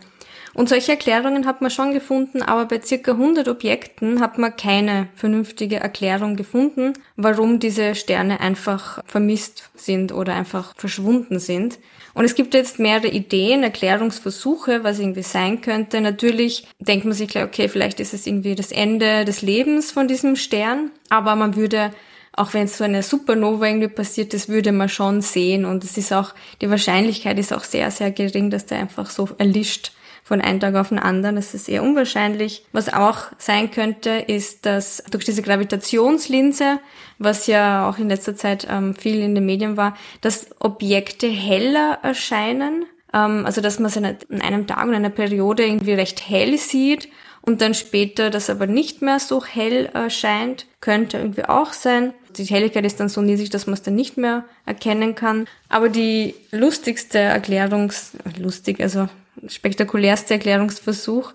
Und 0.53 0.69
solche 0.69 0.93
Erklärungen 0.93 1.47
hat 1.47 1.61
man 1.61 1.71
schon 1.71 1.93
gefunden, 1.95 2.43
aber 2.43 2.67
bei 2.67 2.81
circa 2.81 3.13
100 3.13 3.47
Objekten 3.49 4.21
hat 4.21 4.39
man 4.39 4.57
keine 4.57 5.09
vernünftige 5.15 5.77
Erklärung 5.77 6.37
gefunden, 6.37 6.95
warum 7.17 7.61
diese 7.61 7.95
Sterne 7.95 8.41
einfach 8.41 9.03
vermisst 9.07 9.71
sind 9.75 10.13
oder 10.13 10.35
einfach 10.35 10.75
verschwunden 10.77 11.39
sind. 11.39 11.79
Und 12.15 12.25
es 12.25 12.35
gibt 12.35 12.55
jetzt 12.55 12.81
mehrere 12.81 13.09
Ideen, 13.09 13.63
Erklärungsversuche, 13.63 14.83
was 14.83 14.99
irgendwie 14.99 15.23
sein 15.23 15.61
könnte. 15.61 16.01
Natürlich 16.01 16.67
denkt 16.81 17.05
man 17.05 17.15
sich 17.15 17.29
gleich, 17.29 17.45
okay, 17.45 17.69
vielleicht 17.69 18.01
ist 18.01 18.13
es 18.13 18.27
irgendwie 18.27 18.57
das 18.57 18.73
Ende 18.73 19.25
des 19.25 19.43
Lebens 19.43 19.93
von 19.93 20.09
diesem 20.09 20.35
Stern, 20.35 20.91
aber 21.09 21.37
man 21.37 21.55
würde 21.55 21.93
auch 22.33 22.55
wenn 22.55 22.65
es 22.65 22.79
so 22.79 22.85
eine 22.85 23.03
Supernova 23.03 23.67
irgendwie 23.67 23.89
passiert, 23.89 24.33
das 24.33 24.49
würde 24.49 24.73
man 24.73 24.89
schon 24.89 25.21
sehen 25.21 25.65
und 25.65 25.83
es 25.83 25.99
ist 25.99 26.13
auch, 26.13 26.33
die 26.63 26.71
Wahrscheinlichkeit 26.71 27.39
ist 27.39 27.53
auch 27.53 27.65
sehr, 27.65 27.91
sehr 27.91 28.13
gering, 28.13 28.51
dass 28.51 28.67
der 28.67 28.79
einfach 28.79 29.11
so 29.11 29.29
erlischt 29.37 29.93
von 30.23 30.41
einem 30.41 30.61
Tag 30.61 30.75
auf 30.75 30.91
den 30.91 30.99
anderen. 30.99 31.37
Das 31.37 31.55
ist 31.55 31.69
eher 31.69 31.83
unwahrscheinlich. 31.83 32.65
Was 32.73 32.93
auch 32.93 33.27
sein 33.39 33.71
könnte, 33.71 34.11
ist, 34.11 34.67
dass 34.67 35.03
durch 35.11 35.25
diese 35.25 35.43
Gravitationslinse, 35.43 36.79
was 37.19 37.47
ja 37.47 37.89
auch 37.89 37.99
in 37.99 38.09
letzter 38.09 38.37
Zeit 38.37 38.67
ähm, 38.71 38.95
viel 38.95 39.21
in 39.21 39.35
den 39.35 39.47
Medien 39.47 39.77
war, 39.77 39.97
dass 40.21 40.49
Objekte 40.61 41.27
heller 41.29 41.99
erscheinen. 42.03 42.87
Ähm, 43.13 43.45
also 43.47 43.61
dass 43.61 43.79
man 43.79 43.91
sie 43.91 44.01
in 44.29 44.41
einem 44.41 44.67
Tag 44.67 44.85
und 44.85 44.95
einer 44.95 45.11
Periode 45.11 45.65
irgendwie 45.65 45.95
recht 45.95 46.29
hell 46.29 46.57
sieht 46.59 47.09
und 47.43 47.61
dann 47.61 47.75
später 47.75 48.31
das 48.31 48.51
aber 48.51 48.67
nicht 48.67 49.03
mehr 49.03 49.19
so 49.19 49.45
hell 49.45 49.87
erscheint, 49.87 50.67
könnte 50.81 51.19
irgendwie 51.19 51.45
auch 51.45 51.73
sein. 51.73 52.13
Die 52.37 52.45
Helligkeit 52.45 52.85
ist 52.85 53.01
dann 53.01 53.09
so 53.09 53.23
niedrig, 53.23 53.51
dass 53.51 53.67
man 53.67 53.75
es 53.75 53.83
dann 53.83 53.95
nicht 53.95 54.17
mehr 54.17 54.45
erkennen 54.67 55.15
kann. 55.15 55.47
Aber 55.69 55.89
die 55.89 56.35
lustigste 56.51 57.19
Erklärungs, 57.19 58.13
lustig, 58.39 58.81
also 58.81 59.09
spektakulärste 59.49 60.35
Erklärungsversuch 60.35 61.33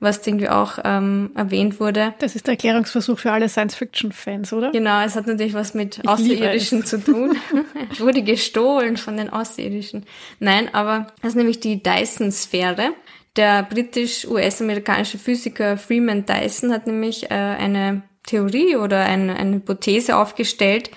was 0.00 0.24
irgendwie 0.26 0.48
auch 0.48 0.78
ähm, 0.84 1.30
erwähnt 1.34 1.80
wurde. 1.80 2.14
Das 2.20 2.36
ist 2.36 2.46
der 2.46 2.52
Erklärungsversuch 2.52 3.18
für 3.18 3.32
alle 3.32 3.48
Science-Fiction-Fans, 3.48 4.52
oder? 4.52 4.70
Genau, 4.70 5.02
es 5.04 5.16
hat 5.16 5.26
natürlich 5.26 5.54
was 5.54 5.74
mit 5.74 5.98
ich 5.98 6.08
Außerirdischen 6.08 6.84
zu 6.84 7.02
tun. 7.02 7.36
wurde 7.98 8.22
gestohlen 8.22 8.96
von 8.96 9.16
den 9.16 9.30
Außerirdischen. 9.30 10.06
Nein, 10.38 10.72
aber 10.72 11.08
das 11.20 11.30
ist 11.30 11.36
nämlich 11.36 11.58
die 11.60 11.82
Dyson-Sphäre. 11.82 12.92
Der 13.36 13.64
britisch-US-amerikanische 13.64 15.18
Physiker 15.18 15.76
Freeman 15.76 16.24
Dyson 16.26 16.72
hat 16.72 16.86
nämlich 16.86 17.30
äh, 17.30 17.34
eine 17.34 18.02
Theorie 18.26 18.76
oder 18.76 19.04
eine, 19.04 19.36
eine 19.36 19.56
Hypothese 19.56 20.16
aufgestellt, 20.16 20.90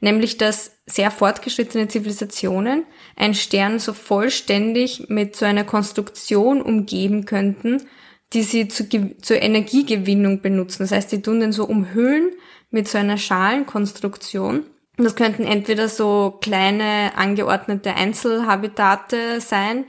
nämlich 0.00 0.38
dass 0.38 0.72
sehr 0.86 1.10
fortgeschrittene 1.10 1.88
Zivilisationen 1.88 2.84
ein 3.16 3.34
Stern 3.34 3.78
so 3.78 3.92
vollständig 3.92 5.08
mit 5.08 5.36
so 5.36 5.44
einer 5.44 5.64
Konstruktion 5.64 6.62
umgeben 6.62 7.24
könnten, 7.24 7.82
die 8.32 8.42
sie 8.42 8.68
zu, 8.68 8.88
zur 9.20 9.40
Energiegewinnung 9.40 10.42
benutzen. 10.42 10.82
Das 10.82 10.92
heißt, 10.92 11.12
die 11.12 11.22
tun 11.22 11.40
den 11.40 11.52
so 11.52 11.64
umhüllen 11.64 12.30
mit 12.70 12.88
so 12.88 12.98
einer 12.98 13.18
Schalenkonstruktion. 13.18 14.64
Das 14.96 15.14
könnten 15.14 15.44
entweder 15.44 15.88
so 15.88 16.38
kleine 16.40 17.12
angeordnete 17.16 17.94
Einzelhabitate 17.94 19.40
sein, 19.40 19.84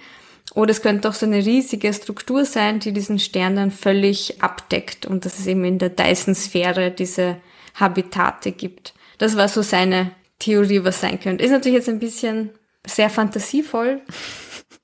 oder 0.57 0.71
es 0.71 0.81
könnte 0.81 1.07
auch 1.07 1.13
so 1.13 1.25
eine 1.25 1.45
riesige 1.45 1.93
Struktur 1.93 2.43
sein, 2.43 2.79
die 2.79 2.91
diesen 2.91 3.19
Stern 3.19 3.55
dann 3.55 3.69
völlig 3.69 4.41
abdeckt 4.41 5.05
und 5.05 5.23
dass 5.23 5.37
es 5.37 5.45
eben 5.45 5.63
in 5.65 5.77
der 5.77 5.89
Dyson-Sphäre 5.89 6.89
diese 6.89 7.37
Habitate 7.75 8.53
gibt. 8.53 8.95
Das 9.17 9.35
war 9.35 9.47
so 9.47 9.61
seine 9.61 10.11
Theorie, 10.39 10.83
was 10.83 11.01
sein 11.01 11.19
könnte. 11.19 11.43
Ist 11.43 11.51
natürlich 11.51 11.77
jetzt 11.77 11.89
ein 11.89 11.99
bisschen 11.99 12.51
sehr 12.85 13.09
fantasievoll, 13.09 14.01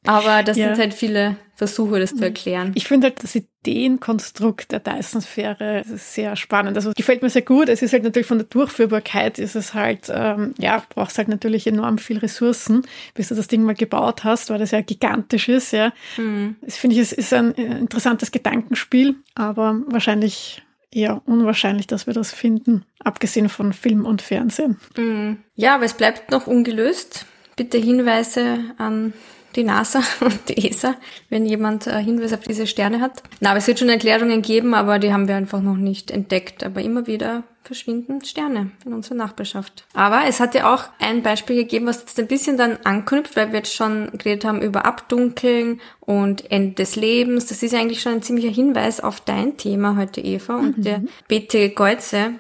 aber 0.06 0.44
das 0.44 0.58
ja. 0.58 0.68
sind 0.68 0.80
halt 0.80 0.94
viele 0.94 1.38
Versuche, 1.56 2.00
das 2.00 2.16
zu 2.16 2.24
erklären. 2.24 2.72
Ich 2.74 2.88
finde 2.88 3.08
halt 3.08 3.24
das 3.24 3.36
Ideenkonstrukt 3.36 4.72
der 4.72 4.80
Dyson-Sphäre 4.80 5.84
sehr 5.86 6.36
spannend. 6.36 6.76
Also 6.76 6.92
gefällt 6.96 7.22
mir 7.22 7.30
sehr 7.30 7.44
gut. 7.44 7.70
Es 7.70 7.84
ist 7.84 7.94
halt 7.94 8.04
natürlich 8.04 8.28
von 8.28 8.40
der 8.40 8.48
Durchführbarkeit 8.48 9.38
ist 9.38 9.56
es 9.56 9.76
halt, 9.76 10.12
ähm, 10.14 10.56
ja, 10.58 10.84
brauchst 10.90 11.20
halt 11.20 11.28
natürlich 11.28 11.68
enorm 11.68 12.00
viel 12.00 12.18
Ressourcen, 12.18 12.82
bis 13.14 13.30
du 13.30 13.36
das 13.36 13.48
Ding 13.48 13.64
mal 13.64 13.76
gebaut 13.76 14.24
hast, 14.24 14.50
weil 14.50 14.60
das 14.60 14.72
ja 14.72 14.82
gigantisch 14.82 15.48
ist, 15.48 15.72
ja. 15.72 15.94
Mhm. 16.18 16.56
Das 16.62 16.78
finde 16.78 16.96
ich, 16.96 17.02
es 17.02 17.14
ist 17.14 17.32
ein 17.32 17.52
interessantes 17.52 18.32
Gedankenspiel, 18.32 19.16
aber 19.36 19.80
wahrscheinlich 19.88 20.64
eher 20.96 21.22
unwahrscheinlich, 21.26 21.88
dass 21.88 22.08
wir 22.08 22.14
das 22.14 22.32
finden, 22.32 22.86
abgesehen 23.04 23.50
von 23.50 23.74
Film 23.74 24.06
und 24.06 24.22
Fernsehen. 24.22 24.78
Mhm. 24.98 25.38
Ja, 25.56 25.76
aber 25.76 25.86
es 25.86 25.94
bleibt 25.94 26.32
noch 26.32 26.48
ungelöst. 26.48 27.26
Bitte 27.56 27.78
Hinweise 27.78 28.60
an 28.78 29.14
die 29.56 29.64
NASA 29.64 30.02
und 30.22 30.50
die 30.50 30.68
ESA, 30.68 30.96
wenn 31.30 31.46
jemand 31.46 31.88
äh, 31.88 32.02
Hinweis 32.02 32.34
auf 32.34 32.42
diese 32.42 32.68
Sterne 32.68 33.02
hat. 33.02 33.24
Na, 33.40 33.50
aber 33.50 33.60
es 33.60 33.68
wird 33.68 33.80
schon 33.80 33.90
Erklärungen 33.90 34.42
geben, 34.42 34.74
aber 34.74 35.00
die 35.00 35.14
haben 35.14 35.28
wir 35.28 35.36
einfach 35.36 35.62
noch 35.62 35.78
nicht 35.78 36.12
entdeckt. 36.12 36.64
Aber 36.64 36.82
immer 36.82 37.08
wieder 37.08 37.44
verschwinden 37.64 38.24
Sterne 38.24 38.72
in 38.86 38.94
unserer 38.94 39.16
Nachbarschaft. 39.16 39.86
Aber 39.94 40.24
es 40.28 40.40
hat 40.40 40.56
ja 40.56 40.74
auch 40.74 40.86
ein 41.00 41.24
Beispiel 41.24 41.56
gegeben, 41.56 41.86
was 41.86 42.02
jetzt 42.02 42.20
ein 42.20 42.28
bisschen 42.28 42.58
dann 42.58 42.78
anknüpft, 42.84 43.36
weil 43.36 43.52
wir 43.52 43.60
jetzt 43.60 43.74
schon 43.74 44.12
geredet 44.18 44.46
haben 44.46 44.62
über 44.62 44.86
Abdunkeln 44.86 45.82
und 46.00 46.52
Ende 46.52 46.76
des 46.76 46.96
Lebens. 46.96 47.46
Das 47.48 47.64
ist 47.64 47.72
ja 47.72 47.80
eigentlich 47.80 48.02
schon 48.02 48.14
ein 48.14 48.22
ziemlicher 48.22 48.52
Hinweis 48.52 49.00
auf 49.00 49.22
dein 49.22 49.58
Thema 49.58 49.96
heute, 49.96 50.22
Eva. 50.22 50.58
Und 50.58 50.80
mhm. 50.80 50.84
der 50.84 51.02
Bete 51.28 51.70
Geuze, 51.70 52.36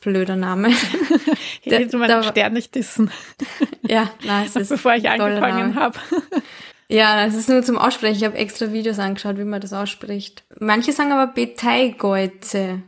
blöder 0.00 0.36
Name. 0.36 0.68
ich 1.62 1.72
hätte 1.72 1.96
meinen 1.96 2.22
Stern 2.24 2.52
nicht 2.52 2.74
dissen. 2.74 3.10
ja, 3.82 4.10
nein, 4.24 4.46
es 4.46 4.56
ist 4.56 4.68
Bevor 4.68 4.94
ich 4.94 5.08
angefangen 5.08 5.74
habe. 5.74 5.98
Ja, 6.86 7.24
das 7.24 7.34
ist 7.34 7.48
nur 7.48 7.62
zum 7.62 7.78
Aussprechen. 7.78 8.18
Ich 8.18 8.24
habe 8.24 8.36
extra 8.36 8.70
Videos 8.70 8.98
angeschaut, 8.98 9.38
wie 9.38 9.44
man 9.44 9.60
das 9.60 9.72
ausspricht. 9.72 10.44
Manche 10.60 10.92
sagen 10.92 11.12
aber 11.12 11.32
Beteigeuze. 11.32 12.82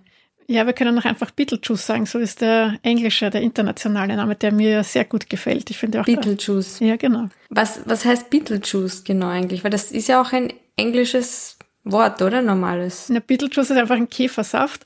Ja, 0.48 0.64
wir 0.64 0.72
können 0.72 0.96
auch 0.98 1.04
einfach 1.04 1.32
Beetlejuice 1.32 1.86
sagen. 1.86 2.06
So 2.06 2.18
ist 2.18 2.40
der 2.40 2.78
englische, 2.82 3.30
der 3.30 3.42
internationale 3.42 4.14
Name, 4.14 4.36
der 4.36 4.52
mir 4.52 4.84
sehr 4.84 5.04
gut 5.04 5.28
gefällt. 5.28 5.70
Ich 5.70 5.78
finde 5.78 6.00
auch. 6.00 6.04
Beetlejuice. 6.04 6.80
Ja, 6.80 6.96
genau. 6.96 7.28
Was, 7.50 7.80
was 7.84 8.04
heißt 8.04 8.30
Beetlejuice 8.30 9.02
genau 9.04 9.28
eigentlich? 9.28 9.64
Weil 9.64 9.72
das 9.72 9.90
ist 9.90 10.08
ja 10.08 10.20
auch 10.20 10.32
ein 10.32 10.52
englisches 10.76 11.56
Wort, 11.82 12.22
oder? 12.22 12.42
Normales. 12.42 13.08
Na, 13.08 13.20
Beetlejuice 13.20 13.70
ist 13.70 13.76
einfach 13.76 13.96
ein 13.96 14.08
Käfersaft. 14.08 14.84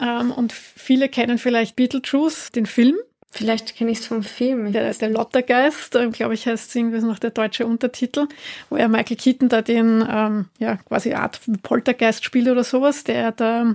Ähm, 0.00 0.30
und 0.30 0.52
viele 0.52 1.08
kennen 1.08 1.38
vielleicht 1.38 1.76
Beetlejuice, 1.76 2.52
den 2.52 2.66
Film. 2.66 2.96
Vielleicht 3.34 3.76
kenne 3.76 3.90
ich 3.90 4.00
es 4.00 4.06
vom 4.06 4.22
Film. 4.22 4.72
Der, 4.72 4.92
der 4.92 5.08
Lottergeist, 5.08 5.94
äh, 5.94 6.08
glaube 6.10 6.34
ich, 6.34 6.46
heißt 6.46 6.76
irgendwie 6.76 7.00
noch 7.00 7.18
der 7.18 7.30
deutsche 7.30 7.66
Untertitel, 7.66 8.28
wo 8.68 8.76
er 8.76 8.88
Michael 8.88 9.16
Keaton 9.16 9.48
da 9.48 9.62
den, 9.62 10.06
ähm, 10.08 10.46
ja, 10.58 10.76
quasi 10.76 11.14
Art 11.14 11.40
Poltergeist 11.62 12.24
spielt 12.24 12.48
oder 12.48 12.62
sowas, 12.62 13.04
der 13.04 13.32
da 13.32 13.74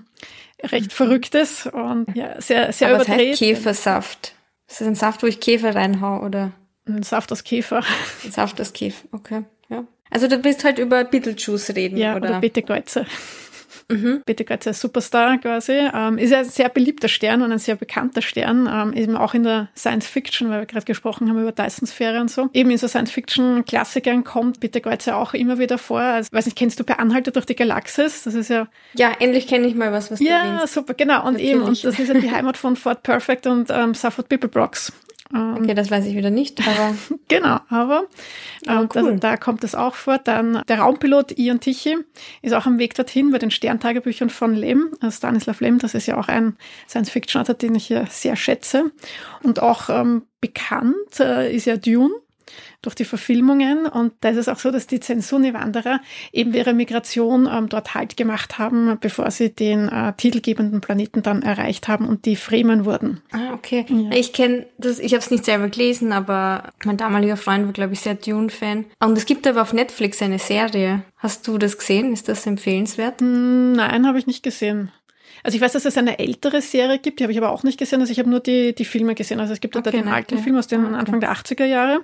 recht 0.63 0.93
verrückt 0.93 1.35
ist 1.35 1.67
und 1.67 2.15
ja, 2.15 2.39
sehr, 2.41 2.71
sehr 2.73 2.89
Aber 2.89 3.03
überdreht. 3.03 3.19
Was 3.19 3.27
heißt 3.27 3.39
Käfersaft? 3.39 4.33
Ist 4.67 4.81
das 4.81 4.87
ein 4.87 4.95
Saft, 4.95 5.23
wo 5.23 5.27
ich 5.27 5.39
Käfer 5.39 5.75
reinhau, 5.75 6.23
oder? 6.23 6.51
Ein 6.85 7.03
Saft 7.03 7.31
aus 7.31 7.43
Käfer. 7.43 7.83
Ein 8.23 8.31
Saft 8.31 8.59
aus 8.59 8.73
Käfer, 8.73 9.07
okay, 9.11 9.43
ja. 9.69 9.85
Also 10.09 10.27
du 10.27 10.43
willst 10.43 10.63
halt 10.63 10.79
über 10.79 11.03
Beetlejuice 11.03 11.75
reden, 11.75 11.97
ja, 11.97 12.15
oder? 12.15 12.29
oder 12.29 12.39
Bete 12.39 12.63
Kreuze. 12.63 13.05
Mhm. 13.89 14.21
Gott 14.45 14.63
Superstar 14.63 15.37
quasi. 15.37 15.71
Ähm, 15.93 16.17
ist 16.17 16.31
ja 16.31 16.39
ein 16.39 16.45
sehr 16.45 16.69
beliebter 16.69 17.07
Stern 17.07 17.41
und 17.41 17.51
ein 17.51 17.59
sehr 17.59 17.75
bekannter 17.75 18.21
Stern, 18.21 18.69
ähm, 18.71 18.93
eben 18.93 19.15
auch 19.15 19.33
in 19.33 19.43
der 19.43 19.69
Science 19.75 20.07
Fiction, 20.07 20.49
weil 20.49 20.59
wir 20.61 20.65
gerade 20.65 20.85
gesprochen 20.85 21.29
haben 21.29 21.41
über 21.41 21.51
Dyson-Sphäre 21.51 22.19
und 22.19 22.29
so. 22.29 22.49
Eben 22.53 22.69
in 22.69 22.77
so 22.77 22.87
Science-Fiction-Klassikern 22.87 24.23
kommt 24.23 24.59
Bitte 24.59 24.81
Kreuze 24.81 25.15
auch 25.15 25.33
immer 25.33 25.59
wieder 25.59 25.77
vor. 25.77 26.01
Also, 26.01 26.29
weiß 26.31 26.45
nicht, 26.45 26.57
kennst 26.57 26.79
du 26.79 26.83
bei 26.83 26.97
Anhalter 26.97 27.31
durch 27.31 27.45
die 27.45 27.55
Galaxis? 27.55 28.23
Das 28.23 28.33
ist 28.33 28.49
ja. 28.49 28.67
Ja, 28.93 29.11
endlich 29.19 29.47
kenne 29.47 29.67
ich 29.67 29.75
mal 29.75 29.91
was, 29.91 30.11
was 30.11 30.19
du 30.19 30.25
Ja, 30.25 30.43
erwähnst. 30.43 30.73
super, 30.73 30.93
genau. 30.93 31.19
Und 31.25 31.33
Natürlich. 31.33 31.51
eben, 31.51 31.61
und 31.63 31.83
das 31.83 31.99
ist 31.99 32.07
ja 32.07 32.13
die 32.19 32.31
Heimat 32.31 32.57
von 32.57 32.75
Fort 32.75 33.03
Perfect 33.03 33.47
und 33.47 33.69
ähm, 33.69 33.93
Safford 33.93 34.27
Brox. 34.29 34.91
Ähm, 35.33 35.55
okay, 35.57 35.73
das 35.73 35.91
weiß 35.91 36.05
ich 36.05 36.15
wieder 36.15 36.29
nicht, 36.29 36.65
aber. 36.65 36.95
genau, 37.27 37.59
aber 37.69 38.05
ähm, 38.67 38.89
cool. 38.95 39.11
das, 39.11 39.19
da 39.19 39.37
kommt 39.37 39.63
es 39.63 39.75
auch 39.75 39.95
vor. 39.95 40.17
Dann 40.17 40.61
der 40.67 40.79
Raumpilot 40.79 41.37
Ian 41.37 41.59
Tichy 41.59 41.97
ist 42.41 42.53
auch 42.53 42.65
am 42.65 42.79
Weg 42.79 42.95
dorthin 42.95 43.31
bei 43.31 43.37
den 43.37 43.51
Sterntagebüchern 43.51 44.29
von 44.29 44.53
Lem, 44.53 44.89
also 44.99 45.17
Stanislav 45.17 45.59
Lem. 45.59 45.79
Das 45.79 45.93
ist 45.93 46.05
ja 46.05 46.17
auch 46.17 46.27
ein 46.27 46.57
Science-Fiction-Autor, 46.89 47.55
den 47.55 47.75
ich 47.75 47.87
hier 47.87 48.05
sehr 48.09 48.35
schätze. 48.35 48.91
Und 49.43 49.61
auch 49.61 49.89
ähm, 49.89 50.23
bekannt 50.39 51.19
äh, 51.19 51.53
ist 51.53 51.65
ja 51.65 51.77
Dune 51.77 52.11
durch 52.81 52.95
die 52.95 53.05
Verfilmungen. 53.05 53.85
Und 53.85 54.13
da 54.21 54.29
ist 54.29 54.37
es 54.37 54.49
auch 54.49 54.59
so, 54.59 54.71
dass 54.71 54.87
die 54.87 54.99
Zensuni-Wanderer 54.99 55.99
eben 56.31 56.53
ihre 56.53 56.73
Migration 56.73 57.49
ähm, 57.51 57.69
dort 57.69 57.95
Halt 57.95 58.17
gemacht 58.17 58.59
haben, 58.59 58.97
bevor 58.99 59.31
sie 59.31 59.49
den 59.49 59.89
äh, 59.89 60.13
titelgebenden 60.13 60.81
Planeten 60.81 61.23
dann 61.23 61.41
erreicht 61.41 61.87
haben 61.87 62.07
und 62.07 62.25
die 62.25 62.35
Fremen 62.35 62.85
wurden. 62.85 63.21
Ah, 63.31 63.53
okay. 63.53 63.85
Ja. 63.89 64.11
Ich 64.11 64.33
kenne 64.33 64.65
das, 64.77 64.99
ich 64.99 65.13
habe 65.13 65.21
es 65.21 65.31
nicht 65.31 65.45
selber 65.45 65.69
gelesen, 65.69 66.11
aber 66.11 66.69
mein 66.83 66.97
damaliger 66.97 67.37
Freund 67.37 67.65
war, 67.65 67.73
glaube 67.73 67.93
ich, 67.93 68.01
sehr 68.01 68.15
Dune-Fan. 68.15 68.85
Und 68.99 69.17
es 69.17 69.25
gibt 69.25 69.47
aber 69.47 69.61
auf 69.61 69.73
Netflix 69.73 70.21
eine 70.21 70.39
Serie. 70.39 71.03
Hast 71.17 71.47
du 71.47 71.57
das 71.57 71.77
gesehen? 71.77 72.13
Ist 72.13 72.27
das 72.27 72.45
empfehlenswert? 72.45 73.21
Hm, 73.21 73.73
nein, 73.73 74.05
habe 74.05 74.19
ich 74.19 74.27
nicht 74.27 74.43
gesehen. 74.43 74.91
Also 75.43 75.55
ich 75.55 75.61
weiß, 75.61 75.73
dass 75.73 75.85
es 75.85 75.97
eine 75.97 76.19
ältere 76.19 76.61
Serie 76.61 76.99
gibt, 76.99 77.19
die 77.19 77.23
habe 77.23 77.31
ich 77.31 77.37
aber 77.37 77.51
auch 77.51 77.63
nicht 77.63 77.79
gesehen. 77.79 78.01
Also 78.01 78.11
ich 78.11 78.19
habe 78.19 78.29
nur 78.29 78.39
die, 78.39 78.73
die 78.73 78.85
Filme 78.85 79.15
gesehen. 79.15 79.39
Also 79.39 79.53
es 79.53 79.59
gibt 79.59 79.75
okay, 79.75 79.83
da 79.83 79.91
den 79.91 80.07
alten 80.07 80.37
Film 80.39 80.57
aus 80.57 80.67
den 80.67 80.83
ah, 80.83 80.87
okay. 80.87 80.95
Anfang 80.95 81.19
der 81.19 81.31
80er 81.31 81.65
Jahre 81.65 82.01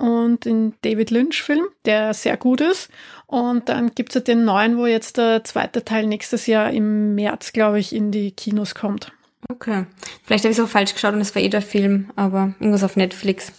und 0.00 0.46
den 0.46 0.72
David 0.80 1.10
Lynch-Film, 1.10 1.66
der 1.84 2.14
sehr 2.14 2.38
gut 2.38 2.62
ist. 2.62 2.88
Und 3.26 3.68
dann 3.68 3.94
gibt 3.94 4.10
es 4.10 4.14
ja 4.14 4.20
den 4.22 4.44
neuen, 4.44 4.78
wo 4.78 4.86
jetzt 4.86 5.18
der 5.18 5.44
zweite 5.44 5.84
Teil 5.84 6.06
nächstes 6.06 6.46
Jahr 6.46 6.70
im 6.70 7.14
März, 7.14 7.52
glaube 7.52 7.78
ich, 7.78 7.94
in 7.94 8.10
die 8.10 8.32
Kinos 8.32 8.74
kommt. 8.74 9.12
Okay. 9.48 9.84
Vielleicht 10.24 10.44
habe 10.44 10.52
ich 10.52 10.58
es 10.58 10.64
auch 10.64 10.68
falsch 10.68 10.94
geschaut 10.94 11.14
und 11.14 11.20
es 11.20 11.34
war 11.34 11.42
eh 11.42 11.48
der 11.48 11.62
Film, 11.62 12.10
aber 12.16 12.54
irgendwas 12.60 12.82
auf 12.82 12.96
Netflix. 12.96 13.52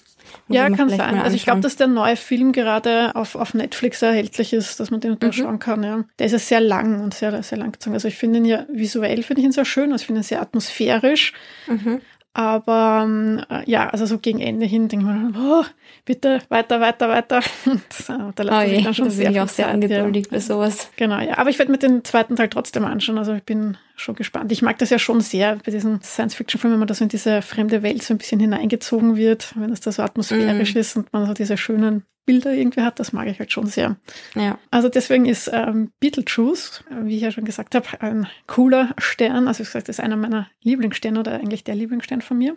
Ja, 0.47 0.69
kann 0.69 0.89
sein. 0.89 1.19
Also 1.19 1.35
ich 1.35 1.43
glaube, 1.43 1.61
dass 1.61 1.75
der 1.75 1.87
neue 1.87 2.15
Film 2.15 2.51
gerade 2.51 3.15
auf, 3.15 3.35
auf 3.35 3.53
Netflix 3.53 4.01
erhältlich 4.01 4.53
ist, 4.53 4.79
dass 4.79 4.91
man 4.91 4.99
den 4.99 5.17
mhm. 5.21 5.31
schauen 5.31 5.59
kann. 5.59 5.83
Ja. 5.83 6.03
Der 6.19 6.25
ist 6.25 6.31
ja 6.33 6.39
sehr 6.39 6.61
lang 6.61 7.01
und 7.01 7.13
sehr, 7.13 7.41
sehr 7.43 7.57
lang 7.57 7.71
gezogen. 7.71 7.93
Also 7.93 8.07
ich 8.07 8.17
finde 8.17 8.39
ihn 8.39 8.45
ja 8.45 8.65
visuell 8.69 9.23
finde 9.23 9.41
ich 9.41 9.45
ihn 9.45 9.51
sehr 9.51 9.65
schön, 9.65 9.91
also 9.91 10.01
ich 10.01 10.07
finde 10.07 10.21
ihn 10.21 10.25
sehr 10.25 10.41
atmosphärisch. 10.41 11.33
Mhm. 11.67 12.01
Aber 12.33 13.01
ähm, 13.03 13.41
ja, 13.65 13.89
also 13.89 14.05
so 14.05 14.17
gegen 14.17 14.39
Ende 14.39 14.65
hin 14.65 14.87
denke 14.87 15.05
ich 15.05 15.11
mir, 15.11 15.33
oh, 15.37 15.65
bitte 16.05 16.41
weiter, 16.47 16.79
weiter, 16.79 17.09
weiter. 17.09 17.41
Und, 17.65 17.81
äh, 17.81 18.31
da 18.35 18.43
lässt 18.43 18.57
oh 18.57 18.61
je, 18.61 18.81
dann 18.81 18.93
schon 18.93 19.05
da 19.05 19.11
sehr 19.11 19.25
bin 19.25 19.35
ich 19.35 19.41
auch 19.41 19.49
sehr 19.49 19.67
angeduldig 19.67 20.27
ja. 20.27 20.31
bei 20.31 20.39
sowas. 20.39 20.89
Genau, 20.95 21.19
ja. 21.19 21.37
Aber 21.37 21.49
ich 21.49 21.59
werde 21.59 21.71
mir 21.71 21.77
den 21.77 22.05
zweiten 22.05 22.37
Teil 22.37 22.47
trotzdem 22.47 22.85
anschauen. 22.85 23.17
Also 23.17 23.33
ich 23.33 23.43
bin 23.43 23.77
schon 23.97 24.15
gespannt. 24.15 24.49
Ich 24.53 24.61
mag 24.61 24.77
das 24.77 24.89
ja 24.91 24.97
schon 24.97 25.19
sehr 25.19 25.57
bei 25.57 25.71
diesen 25.71 26.01
Science-Fiction-Filmen, 26.01 26.75
wenn 26.75 26.79
man 26.79 26.87
da 26.87 26.93
so 26.93 27.03
in 27.03 27.09
diese 27.09 27.41
fremde 27.41 27.83
Welt 27.83 28.01
so 28.01 28.13
ein 28.13 28.17
bisschen 28.17 28.39
hineingezogen 28.39 29.17
wird, 29.17 29.53
wenn 29.57 29.71
es 29.71 29.81
da 29.81 29.91
so 29.91 30.01
atmosphärisch 30.01 30.73
mm. 30.73 30.77
ist 30.77 30.95
und 30.95 31.11
man 31.11 31.25
so 31.25 31.33
diese 31.33 31.57
schönen 31.57 32.03
Bilder 32.25 32.53
irgendwie 32.53 32.81
hat, 32.81 32.99
das 32.99 33.13
mag 33.13 33.27
ich 33.27 33.39
halt 33.39 33.51
schon 33.51 33.67
sehr. 33.67 33.97
Ja. 34.35 34.59
Also 34.69 34.89
deswegen 34.89 35.25
ist 35.25 35.49
ähm, 35.51 35.91
Beetlejuice, 35.99 36.83
wie 37.03 37.15
ich 37.15 37.21
ja 37.23 37.31
schon 37.31 37.45
gesagt 37.45 37.75
habe, 37.75 37.87
ein 38.01 38.27
cooler 38.47 38.93
Stern. 38.97 39.47
Also 39.47 39.63
ich 39.63 39.69
gesagt, 39.69 39.89
das 39.89 39.97
ist 39.97 40.03
einer 40.03 40.17
meiner 40.17 40.47
Lieblingssterne 40.63 41.19
oder 41.19 41.33
eigentlich 41.33 41.63
der 41.63 41.75
Lieblingsstern 41.75 42.21
von 42.21 42.37
mir. 42.37 42.55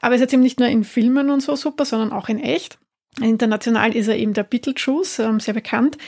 Aber 0.00 0.14
es 0.14 0.20
ist 0.20 0.24
jetzt 0.24 0.32
eben 0.34 0.42
nicht 0.42 0.58
nur 0.58 0.68
in 0.68 0.84
Filmen 0.84 1.30
und 1.30 1.40
so 1.40 1.56
super, 1.56 1.84
sondern 1.84 2.12
auch 2.12 2.28
in 2.28 2.40
echt. 2.40 2.78
International 3.20 3.94
ist 3.94 4.08
er 4.08 4.16
eben 4.16 4.34
der 4.34 4.42
Betelgeuse, 4.42 5.22
ähm, 5.22 5.38
sehr 5.38 5.54
bekannt. 5.54 5.98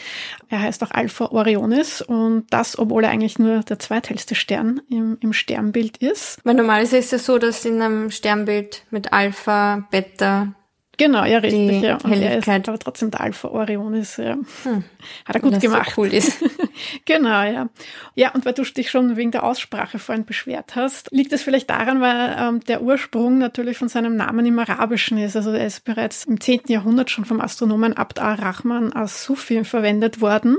Er 0.49 0.63
heißt 0.63 0.83
auch 0.83 0.91
Alpha 0.91 1.27
Orionis 1.27 2.03
und 2.03 2.47
das, 2.51 2.79
obwohl 2.79 3.05
er 3.05 3.11
eigentlich 3.11 3.39
nur 3.39 3.61
der 3.61 3.79
zweithellste 3.79 4.35
Stern 4.35 4.81
im, 4.91 5.17
im 5.21 5.33
Sternbild 5.33 5.99
ist. 5.99 6.41
Weil 6.43 6.55
normalerweise 6.55 6.97
ist 6.97 7.13
es 7.13 7.27
so, 7.27 7.39
dass 7.39 7.65
in 7.65 7.81
einem 7.81 8.11
Sternbild 8.11 8.83
mit 8.91 9.13
Alpha, 9.13 9.87
Beta, 9.91 10.55
Genau, 10.99 11.25
ja, 11.25 11.39
richtig. 11.39 11.83
Ja. 11.83 11.99
Und 12.03 12.13
er 12.13 12.39
ist 12.39 12.49
aber 12.49 12.79
trotzdem 12.79 13.11
der 13.11 13.21
Alpha 13.21 13.49
Orionis. 13.49 14.17
Ja. 14.17 14.39
Hm. 14.63 14.85
Hat 15.27 15.37
er 15.37 15.41
gut 15.41 15.53
Weil 15.53 15.61
gemacht. 15.61 15.93
So 15.95 16.03
cool 16.03 16.13
ist. 16.13 16.43
genau, 17.05 17.43
ja. 17.43 17.69
Ja, 18.15 18.31
und 18.33 18.47
weil 18.47 18.55
du 18.55 18.63
dich 18.63 18.91
schon 18.91 19.17
wegen 19.17 19.31
der 19.31 19.45
Aussprache 19.45 19.99
vorhin 19.99 20.25
beschwert 20.25 20.75
hast, 20.75 21.11
liegt 21.13 21.33
es 21.33 21.43
vielleicht 21.43 21.69
daran, 21.69 22.01
weil 22.01 22.37
ähm, 22.39 22.61
der 22.61 22.83
Ursprung 22.83 23.39
natürlich 23.39 23.77
von 23.77 23.89
seinem 23.89 24.17
Namen 24.17 24.47
im 24.47 24.59
Arabischen 24.59 25.19
ist. 25.19 25.37
Also 25.37 25.53
er 25.53 25.67
ist 25.67 25.85
bereits 25.85 26.25
im 26.25 26.41
10. 26.41 26.63
Jahrhundert 26.69 27.11
schon 27.11 27.25
vom 27.25 27.41
Astronomen 27.41 27.95
Abd 27.95 28.21
al-Rahman 28.21 28.93
as-Sufi 28.93 29.65
verwendet 29.65 30.21
worden 30.21 30.59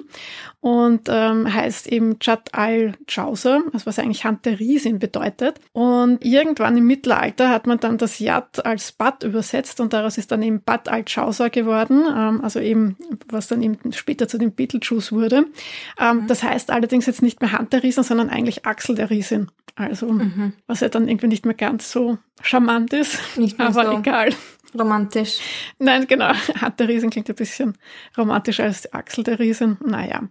und 0.59 1.07
ähm, 1.07 1.53
heißt 1.53 1.87
eben 1.87 2.17
Jad 2.21 2.53
al-Jauser, 2.53 3.61
also 3.73 3.85
was 3.85 3.99
eigentlich 3.99 4.25
Hand 4.25 4.45
der 4.45 4.59
Riesin 4.59 4.99
bedeutet. 4.99 5.59
Und 5.71 6.23
irgendwann 6.25 6.75
im 6.77 6.85
Mittelalter 6.85 7.49
hat 7.49 7.67
man 7.67 7.79
dann 7.79 7.97
das 7.97 8.19
Yad 8.19 8.65
als 8.65 8.91
Bad 8.91 9.23
übersetzt 9.23 9.79
und 9.79 9.93
daraus 9.93 10.17
ist 10.17 10.26
dann 10.27 10.41
eben 10.41 10.61
Bad 10.61 10.89
al-Jauser 10.89 11.49
geworden, 11.49 12.03
ähm, 12.07 12.41
also 12.43 12.59
eben, 12.59 12.97
was 13.29 13.47
dann 13.47 13.61
eben 13.61 13.77
später 13.93 14.27
zu 14.27 14.37
den 14.37 14.51
Beetlejuice 14.51 15.11
wurde. 15.11 15.45
Ähm, 15.99 16.21
mhm. 16.21 16.27
Das 16.27 16.43
heißt 16.43 16.71
allerdings 16.71 17.05
jetzt 17.05 17.21
nicht 17.21 17.41
mehr 17.41 17.51
Hand 17.51 17.73
der 17.73 17.83
Riesin, 17.83 18.03
sondern 18.03 18.29
eigentlich 18.29 18.65
Achsel 18.65 18.95
der 18.95 19.09
Riesin. 19.09 19.49
Also, 19.75 20.11
mhm. 20.11 20.53
was 20.65 20.79
ja 20.79 20.89
dann 20.89 21.07
irgendwie 21.07 21.27
nicht 21.27 21.45
mehr 21.45 21.53
ganz 21.53 21.91
so 21.91 22.17
charmant 22.41 22.93
ist, 22.93 23.19
aber 23.57 23.85
so. 23.85 23.99
egal. 23.99 24.33
Romantisch. 24.77 25.39
Nein, 25.79 26.07
genau. 26.07 26.31
Hand 26.61 26.79
der 26.79 26.87
Riesen 26.87 27.09
klingt 27.09 27.29
ein 27.29 27.35
bisschen 27.35 27.77
romantischer 28.17 28.63
als 28.63 28.91
Achsel 28.93 29.23
der 29.23 29.39
Riesen. 29.39 29.77
Naja. 29.85 30.21
Mhm. 30.21 30.29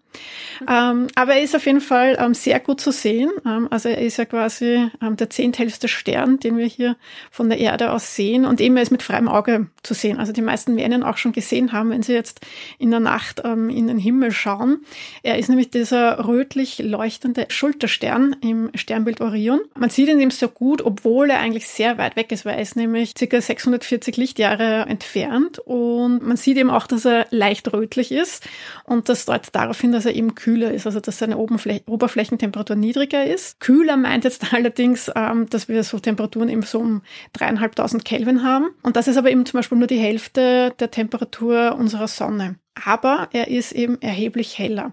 Ähm, 0.69 1.07
aber 1.15 1.35
er 1.35 1.43
ist 1.43 1.57
auf 1.57 1.67
jeden 1.67 1.81
Fall 1.81 2.17
ähm, 2.19 2.35
sehr 2.35 2.61
gut 2.61 2.81
zu 2.81 2.93
sehen. 2.93 3.31
Ähm, 3.47 3.69
also 3.71 3.89
er 3.89 3.99
ist 3.99 4.19
ja 4.19 4.25
quasi 4.25 4.91
ähm, 5.03 5.17
der 5.17 5.31
zehnthellste 5.31 5.89
Stern, 5.89 6.39
den 6.39 6.57
wir 6.57 6.67
hier 6.67 6.97
von 7.31 7.49
der 7.49 7.59
Erde 7.59 7.93
aus 7.93 8.15
sehen. 8.15 8.45
Und 8.45 8.61
eben 8.61 8.77
er 8.77 8.83
ist 8.83 8.93
mit 8.93 9.03
freiem 9.03 9.29
Auge 9.29 9.69
zu 9.83 9.95
sehen. 9.95 10.19
Also 10.19 10.33
die 10.33 10.43
meisten 10.43 10.77
werden 10.77 10.93
ihn 10.93 11.03
auch 11.03 11.17
schon 11.17 11.33
gesehen 11.33 11.73
haben, 11.73 11.91
wenn 11.91 12.03
sie 12.03 12.13
jetzt 12.13 12.41
in 12.79 12.91
der 12.91 13.01
Nacht 13.01 13.43
ähm, 13.45 13.71
in 13.71 13.87
den 13.87 13.99
Himmel 13.99 14.33
schauen. 14.33 14.81
Er 15.23 15.39
ist 15.39 15.49
nämlich 15.49 15.71
dieser 15.71 16.27
rötlich 16.27 16.79
leuchtende 16.79 17.47
Schulterstern 17.49 18.37
im 18.43 18.71
Sternbild 18.75 19.21
Orion. 19.21 19.61
Man 19.75 19.91
sieht 19.91 20.09
ihn 20.09 20.21
eben 20.21 20.31
so 20.31 20.49
gut, 20.49 20.83
obwohl 20.83 21.31
er 21.31 21.41
eigentlich 21.41 21.69
sehr 21.69 21.99
weit 21.99 22.17
weg 22.17 22.33
ist, 22.33 22.45
weil 22.45 22.57
er 22.57 22.63
ist 22.63 22.77
nämlich 22.77 23.15
ca. 23.15 23.41
640 23.41 24.17
Licht 24.17 24.26
Lichtjahre 24.27 24.87
entfernt. 24.89 25.61
Und 25.61 26.27
man 26.27 26.37
sieht 26.37 26.57
eben 26.57 26.71
auch, 26.71 26.89
dass 26.89 27.05
er 27.05 27.27
leicht 27.31 27.73
rötlich 27.73 28.11
ist 28.11 28.45
und 28.85 29.09
das 29.09 29.25
deutet 29.25 29.55
darauf 29.55 29.81
hin, 29.81 29.93
dass 29.93 30.05
er 30.05 30.15
eben 30.15 30.35
kühler 30.35 30.73
ist, 30.73 30.87
also 30.87 30.99
dass 30.99 31.19
seine 31.19 31.39
Oberflächentemperatur 31.39 32.75
niedriger 32.75 33.25
ist. 33.25 33.61
Kühler 33.61 33.97
meint 33.97 34.25
jetzt 34.25 34.53
allerdings, 34.53 35.11
ähm, 35.15 35.49
dass 35.49 35.69
wir 35.69 35.85
so 35.85 36.01
Temperaturen 36.01 36.49
eben 36.49 36.63
so 36.63 36.81
um 36.81 37.03
dreieinhalbtausend 37.33 38.05
Kelvin 38.05 38.43
haben. 38.43 38.71
Und 38.83 38.97
das 38.97 39.07
ist 39.07 39.17
aber 39.17 39.31
eben 39.31 39.47
zum 39.47 39.59
Beispiel 39.59 39.79
nur 39.79 39.87
die 39.87 39.99
Hälfte 39.99 40.75
der 40.79 40.91
Temperatur 40.91 41.77
unserer 41.79 42.09
Sonne 42.09 42.57
aber 42.85 43.29
er 43.33 43.49
ist 43.49 43.73
eben 43.73 44.01
erheblich 44.03 44.59
heller. 44.59 44.93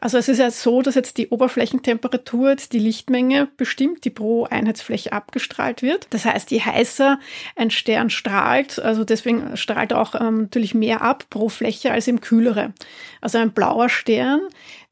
Also 0.00 0.18
es 0.18 0.28
ist 0.28 0.38
ja 0.38 0.50
so, 0.50 0.82
dass 0.82 0.96
jetzt 0.96 1.16
die 1.16 1.28
Oberflächentemperatur 1.28 2.50
jetzt 2.50 2.74
die 2.74 2.78
Lichtmenge 2.78 3.48
bestimmt, 3.56 4.04
die 4.04 4.10
pro 4.10 4.44
Einheitsfläche 4.44 5.12
abgestrahlt 5.12 5.80
wird. 5.80 6.08
Das 6.10 6.26
heißt, 6.26 6.50
je 6.50 6.60
heißer 6.60 7.18
ein 7.56 7.70
Stern 7.70 8.10
strahlt, 8.10 8.78
also 8.78 9.04
deswegen 9.04 9.56
strahlt 9.56 9.92
er 9.92 10.00
auch 10.00 10.14
ähm, 10.14 10.42
natürlich 10.42 10.74
mehr 10.74 11.00
ab 11.00 11.24
pro 11.30 11.48
Fläche 11.48 11.90
als 11.90 12.06
im 12.06 12.20
kühlere. 12.20 12.74
Also 13.22 13.38
ein 13.38 13.52
blauer 13.52 13.88
Stern, 13.88 14.42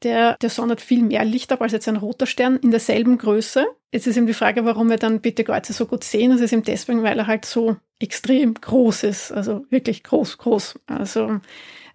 der, 0.01 0.35
der 0.41 0.49
sondert 0.49 0.81
viel 0.81 1.03
mehr 1.03 1.25
Licht 1.25 1.51
ab 1.51 1.61
als 1.61 1.73
jetzt 1.73 1.87
ein 1.87 1.97
roter 1.97 2.25
Stern 2.25 2.57
in 2.57 2.71
derselben 2.71 3.19
Größe. 3.19 3.67
Jetzt 3.91 4.07
ist 4.07 4.17
eben 4.17 4.25
die 4.25 4.33
Frage, 4.33 4.65
warum 4.65 4.89
wir 4.89 4.97
dann 4.97 5.21
bitte 5.21 5.43
Kreuze 5.43 5.73
so 5.73 5.85
gut 5.85 6.03
sehen. 6.03 6.31
Das 6.31 6.41
ist 6.41 6.51
eben 6.51 6.63
deswegen, 6.63 7.03
weil 7.03 7.19
er 7.19 7.27
halt 7.27 7.45
so 7.45 7.75
extrem 7.99 8.55
groß 8.55 9.03
ist. 9.03 9.31
Also 9.31 9.65
wirklich 9.69 10.03
groß, 10.03 10.39
groß. 10.39 10.79
Also 10.87 11.39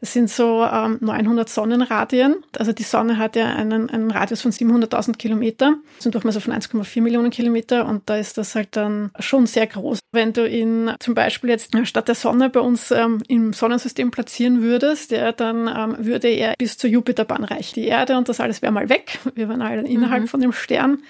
es 0.00 0.12
sind 0.12 0.30
so 0.30 0.64
ähm, 0.64 0.98
900 1.00 1.48
Sonnenradien. 1.48 2.36
Also 2.56 2.72
die 2.72 2.84
Sonne 2.84 3.18
hat 3.18 3.34
ja 3.34 3.46
einen, 3.46 3.90
einen 3.90 4.10
Radius 4.10 4.42
von 4.42 4.52
700.000 4.52 5.16
Kilometer, 5.16 5.76
das 5.96 6.04
sind 6.04 6.14
Durchmesser 6.14 6.40
von 6.40 6.52
1,4 6.52 7.02
Millionen 7.02 7.30
Kilometer 7.30 7.86
und 7.86 8.02
da 8.06 8.16
ist 8.16 8.38
das 8.38 8.54
halt 8.54 8.76
dann 8.76 9.10
schon 9.18 9.46
sehr 9.46 9.66
groß. 9.66 9.98
Wenn 10.12 10.32
du 10.32 10.48
ihn 10.48 10.92
zum 11.00 11.14
Beispiel 11.14 11.50
jetzt 11.50 11.76
statt 11.84 12.08
der 12.08 12.14
Sonne 12.14 12.48
bei 12.48 12.60
uns 12.60 12.90
ähm, 12.90 13.22
im 13.28 13.52
Sonnensystem 13.52 14.10
platzieren 14.10 14.62
würdest, 14.62 15.10
ja, 15.10 15.32
dann 15.32 15.68
ähm, 15.68 16.06
würde 16.06 16.28
er 16.28 16.54
bis 16.56 16.78
zur 16.78 16.90
Jupiterbahn 16.90 17.44
reichen. 17.44 17.74
Die 17.74 17.86
Erde 17.86 18.16
und 18.16 18.28
das 18.28 18.40
alles 18.40 18.62
wäre 18.62 18.72
mal 18.72 18.88
weg. 18.88 19.18
Wir 19.34 19.48
wären 19.48 19.62
alle 19.62 19.82
innerhalb 19.82 20.22
mhm. 20.22 20.28
von 20.28 20.40
dem 20.40 20.52
Stern 20.52 21.02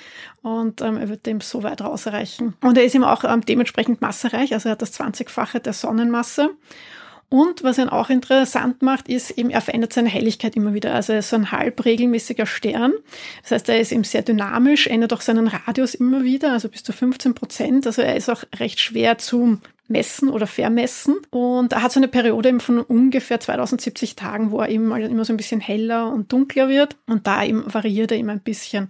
und 0.42 0.80
ähm, 0.80 0.96
er 0.96 1.08
wird 1.08 1.26
dem 1.26 1.40
so 1.40 1.62
weit 1.62 1.82
rausreichen. 1.82 2.54
Und 2.62 2.78
er 2.78 2.84
ist 2.84 2.94
ihm 2.94 3.04
auch 3.04 3.24
ähm, 3.24 3.42
dementsprechend 3.44 4.00
massereich, 4.00 4.54
also 4.54 4.68
er 4.68 4.72
hat 4.72 4.82
das 4.82 4.98
20-fache 4.98 5.60
der 5.60 5.72
Sonnenmasse. 5.72 6.50
Und 7.30 7.62
was 7.62 7.76
ihn 7.76 7.90
auch 7.90 8.08
interessant 8.08 8.80
macht, 8.80 9.08
ist 9.08 9.32
eben, 9.32 9.50
er 9.50 9.60
verändert 9.60 9.92
seine 9.92 10.08
Helligkeit 10.08 10.56
immer 10.56 10.72
wieder. 10.72 10.94
Also 10.94 11.12
er 11.12 11.18
ist 11.18 11.28
so 11.28 11.36
ein 11.36 11.52
halb 11.52 11.84
regelmäßiger 11.84 12.46
Stern. 12.46 12.92
Das 13.42 13.50
heißt, 13.50 13.68
er 13.68 13.80
ist 13.80 13.92
eben 13.92 14.04
sehr 14.04 14.22
dynamisch, 14.22 14.86
ändert 14.86 15.12
auch 15.12 15.20
seinen 15.20 15.46
Radius 15.46 15.94
immer 15.94 16.24
wieder, 16.24 16.52
also 16.52 16.70
bis 16.70 16.82
zu 16.82 16.92
15 16.92 17.34
Prozent. 17.34 17.86
Also 17.86 18.00
er 18.00 18.16
ist 18.16 18.30
auch 18.30 18.44
recht 18.58 18.80
schwer 18.80 19.18
zu 19.18 19.58
messen 19.88 20.30
oder 20.30 20.46
vermessen. 20.46 21.16
Und 21.28 21.74
er 21.74 21.82
hat 21.82 21.92
so 21.92 22.00
eine 22.00 22.08
Periode 22.08 22.48
eben 22.48 22.60
von 22.60 22.80
ungefähr 22.80 23.40
2070 23.40 24.16
Tagen, 24.16 24.50
wo 24.50 24.60
er 24.60 24.70
eben 24.70 24.90
immer 24.90 25.24
so 25.26 25.32
ein 25.32 25.38
bisschen 25.38 25.60
heller 25.60 26.10
und 26.10 26.32
dunkler 26.32 26.70
wird. 26.70 26.96
Und 27.06 27.26
da 27.26 27.44
eben 27.44 27.62
variiert 27.72 28.10
er 28.10 28.18
immer 28.18 28.32
ein 28.32 28.40
bisschen. 28.40 28.88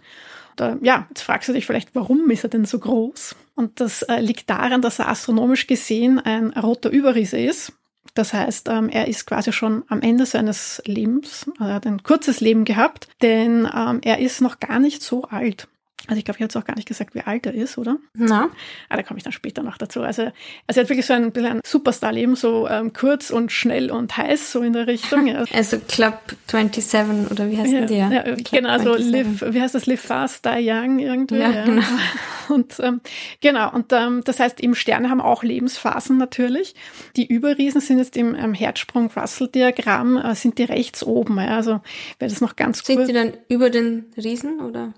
Und, 0.51 0.61
äh, 0.61 0.77
ja, 0.83 1.07
jetzt 1.09 1.22
fragst 1.22 1.48
du 1.48 1.53
dich 1.53 1.66
vielleicht, 1.66 1.94
warum 1.94 2.31
ist 2.31 2.44
er 2.44 2.51
denn 2.51 2.66
so 2.66 2.79
groß? 2.79 3.35
Und 3.57 3.81
das 3.81 4.03
äh, 4.03 4.20
liegt 4.20 4.48
daran, 4.51 4.83
dass 4.83 5.01
er 5.01 5.09
astronomisch 5.09 5.66
gesehen 5.66 6.20
ein 6.20 6.51
roter 6.51 6.90
Überriese 6.90 7.38
ist. 7.38 7.72
Das 8.14 8.33
heißt, 8.33 8.68
ähm, 8.68 8.88
er 8.88 9.09
ist 9.09 9.27
quasi 9.27 9.53
schon 9.53 9.85
am 9.88 10.03
Ende 10.03 10.27
seines 10.27 10.83
Lebens, 10.85 11.51
er 11.59 11.75
hat 11.75 11.87
ein 11.87 12.03
kurzes 12.03 12.40
Leben 12.40 12.64
gehabt, 12.64 13.09
denn 13.23 13.68
ähm, 13.75 14.01
er 14.03 14.18
ist 14.18 14.40
noch 14.40 14.61
gar 14.61 14.79
nicht 14.79 15.03
so 15.03 15.25
alt. 15.25 15.68
Also 16.09 16.18
ich 16.18 16.25
glaube, 16.25 16.37
ich 16.38 16.42
habe 16.42 16.44
jetzt 16.44 16.57
auch 16.57 16.64
gar 16.64 16.75
nicht 16.75 16.88
gesagt, 16.88 17.14
wie 17.14 17.21
alt 17.21 17.44
er 17.44 17.53
ist, 17.53 17.77
oder? 17.77 17.99
Na. 18.14 18.49
Ah, 18.88 18.97
da 18.97 19.03
komme 19.03 19.18
ich 19.18 19.25
dann 19.25 19.33
später 19.33 19.62
noch 19.62 19.77
dazu. 19.77 20.01
Also, 20.01 20.23
also 20.66 20.81
er 20.81 20.83
hat 20.83 20.88
wirklich 20.88 21.05
so 21.05 21.12
ein 21.12 21.33
bisschen 21.33 21.53
ein 21.53 21.61
Superstar-Leben, 21.64 22.35
so 22.35 22.66
ähm, 22.66 22.94
kurz 22.94 23.31
und 23.31 23.53
schnell 23.53 23.90
und 23.90 24.16
heiß, 24.16 24.53
so 24.53 24.62
in 24.62 24.73
der 24.73 24.87
Richtung. 24.87 25.27
Ja. 25.27 25.44
Also 25.59 25.79
Club 25.81 26.18
27 26.47 27.31
oder 27.31 27.51
wie 27.51 27.59
heißt 27.59 27.73
ja, 27.73 27.85
der? 27.85 28.11
Ja, 28.11 28.35
genau, 28.51 28.68
also 28.71 28.94
live, 28.94 29.44
wie 29.51 29.61
heißt 29.61 29.75
das? 29.75 29.87
Live 29.87 30.01
fast, 30.01 30.44
die 30.44 30.71
young 30.71 30.99
irgendwie. 30.99 31.38
Ja, 31.38 31.51
ja. 31.51 31.64
genau. 31.64 31.83
Und 32.49 32.81
ähm, 32.81 33.03
genau, 33.42 33.71
und 33.75 33.92
ähm, 33.92 34.23
das 34.25 34.40
heißt, 34.40 34.61
eben 34.61 34.75
Sterne 34.75 35.11
haben 35.11 35.21
auch 35.21 35.42
Lebensphasen 35.42 36.16
natürlich. 36.16 36.75
Die 37.14 37.27
Überriesen 37.27 37.83
sind 37.83 37.99
jetzt 37.99 38.16
im 38.16 38.35
ähm, 38.35 38.55
Herzsprung-Russell-Diagramm, 38.55 40.16
äh, 40.16 40.35
sind 40.35 40.57
die 40.57 40.64
rechts 40.64 41.05
oben. 41.05 41.37
Ja, 41.37 41.57
also 41.57 41.81
wäre 42.18 42.31
das 42.31 42.40
noch 42.40 42.57
ganz 42.57 42.83
Sind 42.85 43.07
die 43.07 43.12
dann 43.12 43.35
über 43.49 43.68
den 43.68 44.07
Riesen 44.16 44.61
oder? 44.61 44.94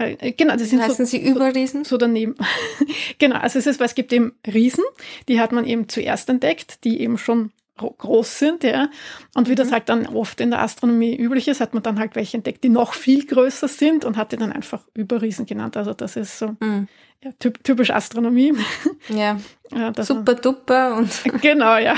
Äh, 0.00 0.16
äh, 0.20 0.32
genau, 0.32 0.56
das 0.56 0.70
sind 0.70 0.82
Heißen 0.82 1.04
so, 1.04 1.10
sie 1.10 1.22
Überriesen? 1.22 1.84
So, 1.84 1.90
so 1.90 1.98
daneben. 1.98 2.34
genau, 3.18 3.36
also 3.36 3.58
es 3.58 3.66
ist, 3.66 3.78
weil 3.80 3.86
es 3.86 3.94
gibt 3.94 4.12
eben 4.12 4.32
Riesen, 4.46 4.84
die 5.28 5.40
hat 5.40 5.52
man 5.52 5.66
eben 5.66 5.88
zuerst 5.88 6.28
entdeckt, 6.28 6.84
die 6.84 7.00
eben 7.00 7.18
schon 7.18 7.52
groß 7.76 8.38
sind, 8.38 8.64
ja. 8.64 8.90
Und 9.34 9.48
wie 9.48 9.52
mhm. 9.52 9.56
das 9.56 9.72
halt 9.72 9.88
dann 9.88 10.06
oft 10.06 10.40
in 10.40 10.50
der 10.50 10.60
Astronomie 10.60 11.16
üblich 11.16 11.48
ist, 11.48 11.60
hat 11.60 11.72
man 11.72 11.82
dann 11.82 11.98
halt 11.98 12.14
welche 12.14 12.36
entdeckt, 12.36 12.62
die 12.64 12.68
noch 12.68 12.92
viel 12.92 13.24
größer 13.24 13.68
sind 13.68 14.04
und 14.04 14.16
hat 14.16 14.32
die 14.32 14.36
dann 14.36 14.52
einfach 14.52 14.82
Überriesen 14.94 15.46
genannt. 15.46 15.76
Also 15.76 15.94
das 15.94 16.16
ist 16.16 16.38
so 16.38 16.56
mhm 16.60 16.88
ja, 17.22 17.32
typisch 17.38 17.90
Astronomie. 17.90 18.54
Ja, 19.08 19.40
ja 19.72 20.04
super 20.04 20.34
duper 20.34 20.96
und. 20.96 21.10
Genau, 21.42 21.76
ja. 21.78 21.96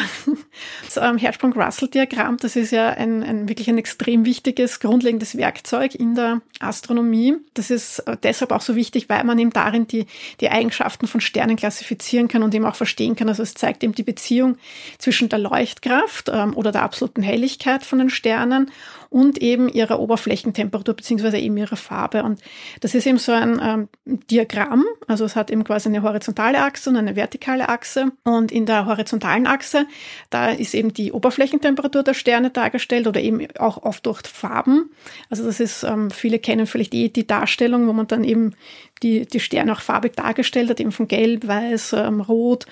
Das 0.85 0.96
ähm, 0.96 1.18
Herzsprung-Russell-Diagramm, 1.18 2.38
das 2.38 2.56
ist 2.56 2.70
ja 2.70 2.90
ein, 2.90 3.22
ein 3.22 3.48
wirklich 3.48 3.68
ein 3.68 3.76
extrem 3.76 4.24
wichtiges, 4.24 4.80
grundlegendes 4.80 5.37
Werkzeug 5.37 5.94
in 5.94 6.14
der 6.14 6.40
Astronomie. 6.61 7.37
Das 7.54 7.70
ist 7.70 7.98
äh, 8.00 8.16
deshalb 8.22 8.52
auch 8.52 8.62
so 8.62 8.76
wichtig, 8.76 9.08
weil 9.08 9.24
man 9.24 9.38
eben 9.38 9.50
darin 9.50 9.87
die, 9.87 10.06
die 10.40 10.48
Eigenschaften 10.48 11.06
von 11.06 11.20
Sternen 11.20 11.56
klassifizieren 11.56 12.28
kann 12.28 12.42
und 12.42 12.54
eben 12.54 12.64
auch 12.64 12.76
verstehen 12.76 13.16
kann. 13.16 13.28
Also 13.28 13.42
es 13.42 13.54
zeigt 13.54 13.85
eben 13.85 13.94
die 13.94 14.04
Beziehung 14.04 14.56
zwischen 14.98 15.28
der 15.28 15.40
Leuchtkraft 15.40 16.30
ähm, 16.32 16.56
oder 16.56 16.72
der 16.72 16.82
absoluten 16.82 17.22
Helligkeit 17.22 17.85
von 17.85 17.98
den 17.98 18.11
Sternen 18.11 18.70
und 19.12 19.38
eben 19.38 19.68
ihrer 19.68 20.01
Oberflächentemperatur 20.01 20.94
beziehungsweise 20.94 21.38
eben 21.38 21.57
ihrer 21.57 21.77
Farbe. 21.77 22.22
Und 22.22 22.40
das 22.81 22.94
ist 22.94 23.07
eben 23.07 23.18
so 23.18 23.33
ein 23.33 23.61
ähm, 23.62 23.88
Diagramm, 24.31 24.85
also 25.07 25.25
es 25.25 25.37
hat 25.37 25.51
eben 25.51 25.64
quasi 25.64 25.88
eine 25.88 26.03
horizontale 26.03 26.62
Achse 26.62 26.90
und 26.90 26.96
eine 26.96 27.14
vertikale 27.14 27.68
Achse. 27.68 28.12
Und 28.25 28.51
in 28.51 28.66
der 28.66 28.87
horizontalen 28.87 29.46
Achse, 29.46 29.87
da 30.31 30.51
ist 30.51 30.75
eben 30.75 30.94
die 30.94 31.12
Oberflächentemperatur 31.12 32.03
der 32.03 32.14
Sterne 32.14 32.51
dargestellt 32.51 33.07
oder 33.07 33.20
eben 33.20 33.46
auch 33.59 33.83
oft 33.83 34.07
durch 34.07 34.22
Farben. 34.22 34.90
Also 35.29 35.44
das 35.44 35.61
ist, 35.61 35.83
ähm, 35.85 36.11
viele 36.11 36.38
kennen 36.38 36.66
vielleicht 36.66 36.94
eh 36.94 37.09
die 37.09 37.27
Darstellung, 37.27 37.87
wo 37.87 37.92
man 37.92 38.07
dann 38.07 38.25
eben 38.25 38.55
die, 39.03 39.27
die 39.27 39.40
Sterne 39.40 39.72
auch 39.72 39.81
farbig 39.81 40.14
dargestellt 40.16 40.70
hat, 40.70 40.81
eben 40.81 40.92
von 40.92 41.09
Gelb, 41.09 41.46
Weiß, 41.46 41.92
ähm, 41.92 42.20
Rot 42.20 42.66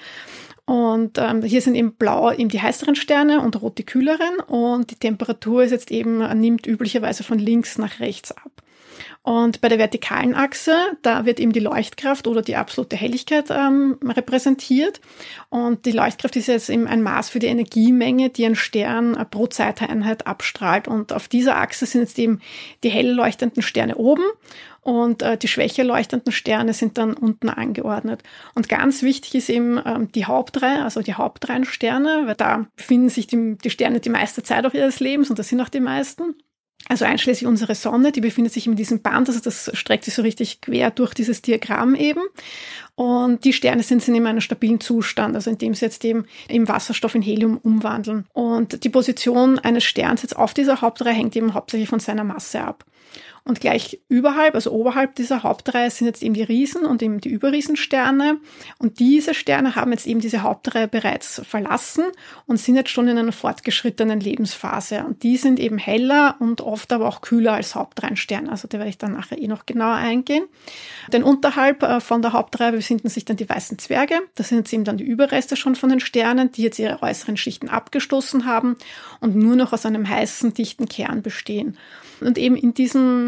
Und 0.71 1.19
ähm, 1.19 1.43
hier 1.43 1.63
sind 1.63 1.75
eben 1.75 1.95
blau 1.95 2.31
eben 2.31 2.49
die 2.49 2.63
heißeren 2.63 2.95
Sterne 2.95 3.41
und 3.41 3.61
rot 3.61 3.77
die 3.79 3.85
kühleren. 3.85 4.39
Und 4.47 4.93
die 4.93 4.95
Temperatur 4.95 5.65
ist 5.65 5.73
jetzt 5.73 5.91
eben, 5.91 6.19
nimmt 6.39 6.65
üblicherweise 6.65 7.25
von 7.25 7.41
links 7.41 7.77
nach 7.77 7.99
rechts 7.99 8.31
ab. 8.31 8.53
Und 9.23 9.61
bei 9.61 9.69
der 9.69 9.79
vertikalen 9.79 10.33
Achse, 10.37 10.77
da 11.03 11.27
wird 11.27 11.41
eben 11.41 11.53
die 11.53 11.59
Leuchtkraft 11.59 12.29
oder 12.29 12.41
die 12.41 12.55
absolute 12.55 12.95
Helligkeit 12.95 13.51
ähm, 13.51 13.99
repräsentiert. 14.05 15.01
Und 15.49 15.87
die 15.87 15.93
Leuchtkraft 15.93 16.37
ist 16.37 16.47
jetzt 16.47 16.71
eben 16.71 16.87
ein 16.87 17.03
Maß 17.03 17.31
für 17.31 17.41
die 17.41 17.49
Energiemenge, 17.49 18.31
die 18.31 18.47
ein 18.47 18.55
Stern 18.55 19.17
äh, 19.17 19.25
pro 19.25 19.49
Zeiteinheit 19.49 20.29
abstrahlt. 20.29 20.87
Und 20.87 21.13
auf 21.13 21.27
dieser 21.27 21.57
Achse 21.57 21.85
sind 21.85 22.03
jetzt 22.03 22.19
eben 22.21 22.41
die 22.85 22.91
hell 22.91 23.11
leuchtenden 23.11 23.65
Sterne 23.65 23.97
oben 23.97 24.23
und 24.83 25.23
äh, 25.23 25.37
die 25.37 25.49
schwächer 25.49 25.85
leuchtenden 25.85 26.33
Sterne 26.33 26.73
sind 26.73 26.99
dann 26.99 27.15
unten 27.15 27.49
angeordnet. 27.49 28.23
Und 28.55 28.69
ganz 28.69 29.03
wichtig 29.03 29.35
ist 29.35 29.51
eben 29.51 29.81
ähm, 29.85 30.11
die 30.13 30.25
Hauptreihe, 30.25 30.83
also 30.83 31.03
die 31.03 31.15
Hauptreihensterne, 31.15 32.23
weil 32.27 32.35
da 32.35 32.67
befinden 32.77 33.09
sich 33.09 33.27
die, 33.27 33.57
die 33.63 33.71
Sterne 33.71 34.01
die 34.01 34.11
meiste 34.11 34.43
Zeit 34.43 34.65
auch 34.67 34.75
ihres 34.75 35.01
Lebens 35.01 35.31
und 35.31 35.39
das 35.39 35.49
sind 35.49 35.61
auch 35.61 35.69
die 35.69 35.81
meisten. 35.81 36.35
Also 36.89 37.05
einschließlich 37.05 37.47
unsere 37.47 37.75
Sonne, 37.75 38.11
die 38.11 38.23
befindet 38.23 38.53
sich 38.55 38.67
in 38.67 38.75
diesem 38.75 39.03
Band, 39.03 39.29
also 39.29 39.39
das 39.39 39.71
streckt 39.75 40.05
sich 40.05 40.15
so 40.15 40.23
richtig 40.23 40.61
quer 40.61 40.91
durch 40.91 41.13
dieses 41.13 41.43
Diagramm 41.43 41.95
eben. 41.95 42.23
Und 42.95 43.45
die 43.45 43.53
Sterne 43.53 43.83
sind, 43.83 44.03
sind 44.03 44.15
in 44.15 44.27
einem 44.27 44.41
stabilen 44.41 44.81
Zustand, 44.81 45.35
also 45.35 45.51
indem 45.51 45.75
sie 45.75 45.85
jetzt 45.85 46.05
eben 46.05 46.25
im 46.49 46.69
Wasserstoff 46.69 47.15
in 47.15 47.23
Helium 47.23 47.59
umwandeln. 47.59 48.27
Und 48.33 48.83
die 48.83 48.89
Position 48.89 49.59
eines 49.59 49.85
Sterns 49.85 50.23
jetzt 50.23 50.37
auf 50.37 50.55
dieser 50.55 50.81
Hauptreihe 50.81 51.15
hängt 51.15 51.37
eben 51.37 51.55
hauptsächlich 51.55 51.89
von 51.89 52.01
seiner 52.01 52.25
Masse 52.25 52.63
ab. 52.63 52.85
Und 53.45 53.61
gleich 53.61 54.01
überhalb, 54.09 54.55
also 54.55 54.71
oberhalb 54.71 55.15
dieser 55.15 55.43
Hauptreihe 55.43 55.91
sind 55.91 56.07
jetzt 56.07 56.23
eben 56.23 56.35
die 56.35 56.43
Riesen 56.43 56.85
und 56.85 57.03
eben 57.03 57.21
die 57.21 57.31
Überriesensterne. 57.31 58.39
Und 58.79 58.99
diese 58.99 59.35
Sterne 59.35 59.77
haben 59.77 59.93
jetzt 59.93 60.07
eben 60.07 60.21
diese 60.21 60.43
Hauptreihe 60.43 60.89
bereits 60.89 61.41
verlassen 61.45 62.05
und 62.47 62.59
sind 62.59 62.77
jetzt 62.77 62.91
schon 62.91 63.09
in 63.09 63.19
einer 63.19 63.33
fortgeschrittenen 63.33 64.21
Lebensphase. 64.21 65.05
Und 65.05 65.23
die 65.23 65.37
sind 65.37 65.59
eben 65.59 65.79
heller 65.79 66.37
und 66.39 66.61
oft 66.61 66.93
aber 66.93 67.09
auch 67.09 67.23
kühler 67.23 67.55
als 67.55 67.75
Hauptreihensterne. 67.75 68.51
Also 68.51 68.69
da 68.69 68.79
werde 68.79 68.91
ich 68.91 68.99
dann 68.99 69.13
nachher 69.13 69.41
eh 69.41 69.49
noch 69.49 69.67
genauer 69.67 69.95
eingehen. 69.95 70.45
Denn 71.13 71.23
unterhalb 71.23 71.83
äh, 71.83 72.01
von 72.01 72.23
der 72.23 72.33
Hauptreihe 72.33 72.73
befinden 72.73 73.09
sich 73.09 73.25
dann 73.25 73.37
die 73.37 73.49
weißen 73.49 73.79
Zwerge. 73.79 74.21
Das 74.35 74.51
sind 74.51 74.59
jetzt 74.59 74.73
eben 74.73 74.85
dann 74.85 74.97
die 74.97 75.05
Überreste 75.05 75.57
schon 75.57 75.75
von 75.75 75.91
den 75.91 76.01
Sternen, 76.01 76.53
die 76.53 76.63
jetzt 76.63 76.79
ihre 76.79 77.03
äußeren 77.03 77.37
Schichten 77.37 77.69
abgestoßen 77.69 78.45
haben 78.45 78.77
und 79.21 79.35
nur 79.37 79.57
noch 79.57 79.73
aus 79.73 79.87
einem 79.87 80.09
heißen, 80.09 80.55
dichten 80.55 80.89
Kern 80.89 81.23
bestehen. 81.23 81.77
Und 82.21 82.37
eben 82.37 82.57
in 82.57 82.75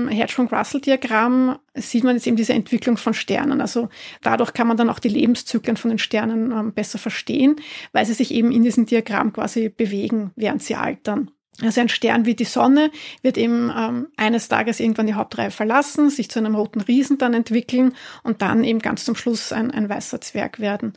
diesem 0.03 0.17
Hertzsprung-Russell-Diagramm 0.17 1.59
sieht 1.75 2.05
man 2.05 2.17
jetzt 2.17 2.27
eben 2.27 2.37
diese 2.37 2.53
Entwicklung 2.53 2.97
von 2.97 3.15
Sternen. 3.15 3.61
Also 3.61 3.89
dadurch 4.23 4.53
kann 4.53 4.67
man 4.67 4.77
dann 4.77 4.91
auch 4.91 4.99
die 4.99 5.09
Lebenszyklen 5.09 5.77
von 5.77 5.91
den 5.91 5.99
Sternen 5.99 6.53
ähm, 6.53 6.73
besser 6.73 6.99
verstehen, 6.99 7.57
weil 7.93 8.07
sie 8.07 8.15
sich 8.15 8.33
eben 8.33 8.53
in 8.53 8.63
diesem 8.63 8.87
Diagramm 8.87 9.33
quasi 9.33 9.69
bewegen, 9.69 10.33
während 10.37 10.63
sie 10.63 10.75
altern. 10.75 11.31
Also 11.61 11.83
ein 11.83 11.91
Stern 11.91 12.25
wie 12.25 12.35
die 12.35 12.45
Sonne 12.45 12.91
wird 13.21 13.37
eben 13.37 13.71
ähm, 13.77 14.09
eines 14.17 14.49
Tages 14.49 14.81
irgendwann 14.81 15.07
die 15.07 15.15
Hauptreihe 15.15 15.51
verlassen, 15.51 16.09
sich 16.09 16.31
zu 16.31 16.39
einem 16.39 16.55
roten 16.55 16.81
Riesen 16.81 17.19
dann 17.19 17.35
entwickeln 17.35 17.95
und 18.23 18.41
dann 18.41 18.65
eben 18.65 18.79
ganz 18.79 19.05
zum 19.05 19.15
Schluss 19.15 19.53
ein, 19.53 19.71
ein 19.71 19.89
weißer 19.89 20.21
Zwerg 20.21 20.61
werden. 20.61 20.95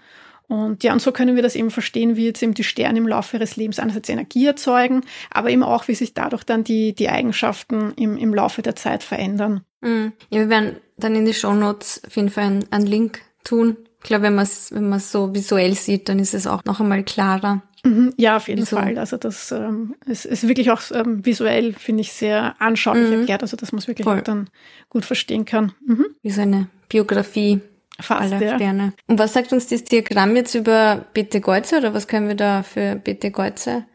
Und 0.48 0.84
ja, 0.84 0.94
und 0.94 1.02
so 1.02 1.12
können 1.12 1.36
wir 1.36 1.44
das 1.44 1.56
eben 1.56 1.72
verstehen, 1.72 2.16
wie 2.16 2.26
jetzt 2.26 2.44
eben 2.44 2.54
die 2.54 2.64
Sterne 2.64 3.00
im 3.00 3.08
Laufe 3.08 3.38
ihres 3.38 3.56
Lebens 3.56 3.80
einerseits 3.80 4.10
Energie 4.10 4.46
erzeugen, 4.46 5.02
aber 5.32 5.50
eben 5.50 5.64
auch, 5.64 5.88
wie 5.88 5.96
sich 5.96 6.14
dadurch 6.14 6.44
dann 6.44 6.64
die, 6.64 6.94
die 6.94 7.10
Eigenschaften 7.10 7.94
im, 7.96 8.18
im 8.18 8.34
Laufe 8.34 8.62
der 8.62 8.76
Zeit 8.76 9.04
verändern. 9.04 9.62
Mhm. 9.82 10.14
Ja, 10.30 10.42
wir 10.42 10.50
werden 10.50 10.78
dann 10.98 11.16
in 11.16 11.26
die 11.26 11.34
Show 11.34 11.54
Notes 11.54 12.02
auf 12.06 12.16
jeden 12.16 12.30
Fall 12.30 12.46
einen, 12.46 12.66
einen 12.72 12.88
Link 12.88 13.22
tun. 13.44 13.78
Ich 14.02 14.08
glaube, 14.08 14.24
wenn 14.24 14.36
man 14.36 14.44
es 14.44 14.72
wenn 14.72 14.88
man 14.88 15.00
so 15.00 15.34
visuell 15.34 15.74
sieht, 15.74 16.10
dann 16.10 16.20
ist 16.20 16.36
es 16.36 16.46
auch 16.46 16.64
noch 16.66 16.80
einmal 16.80 17.04
klarer. 17.04 17.64
Mhm, 17.84 18.14
ja, 18.18 18.38
auf 18.38 18.48
jeden 18.48 18.62
Wieso? 18.62 18.78
Fall. 18.78 18.98
Also 18.98 19.18
das 19.18 19.52
ähm, 19.52 19.96
es 20.08 20.26
ist 20.26 20.48
wirklich 20.48 20.72
auch 20.72 20.82
ähm, 20.92 21.26
visuell, 21.26 21.74
finde 21.74 22.02
ich, 22.02 22.14
sehr 22.14 22.56
anschaulich 22.60 23.10
mhm. 23.10 23.20
erklärt, 23.20 23.42
also 23.42 23.58
dass 23.58 23.72
man 23.72 23.80
es 23.80 23.88
wirklich 23.88 24.08
auch 24.08 24.22
dann 24.22 24.50
gut 24.90 25.06
verstehen 25.06 25.46
kann. 25.46 25.72
Mhm. 25.86 26.06
Wie 26.22 26.32
so 26.32 26.42
eine 26.42 26.68
Biografie 26.90 27.62
Fast, 28.00 28.34
aller 28.34 28.42
ja. 28.42 28.56
Sterne. 28.56 28.94
Und 29.08 29.20
was 29.20 29.34
sagt 29.34 29.54
uns 29.54 29.68
das 29.68 29.84
Diagramm 29.84 30.36
jetzt 30.36 30.56
über 30.56 31.06
Betegeuze 31.14 31.78
oder 31.78 31.94
was 31.94 32.08
können 32.08 32.28
wir 32.28 32.36
da 32.36 32.64
für 32.64 32.96
Betegeuze 32.96 33.86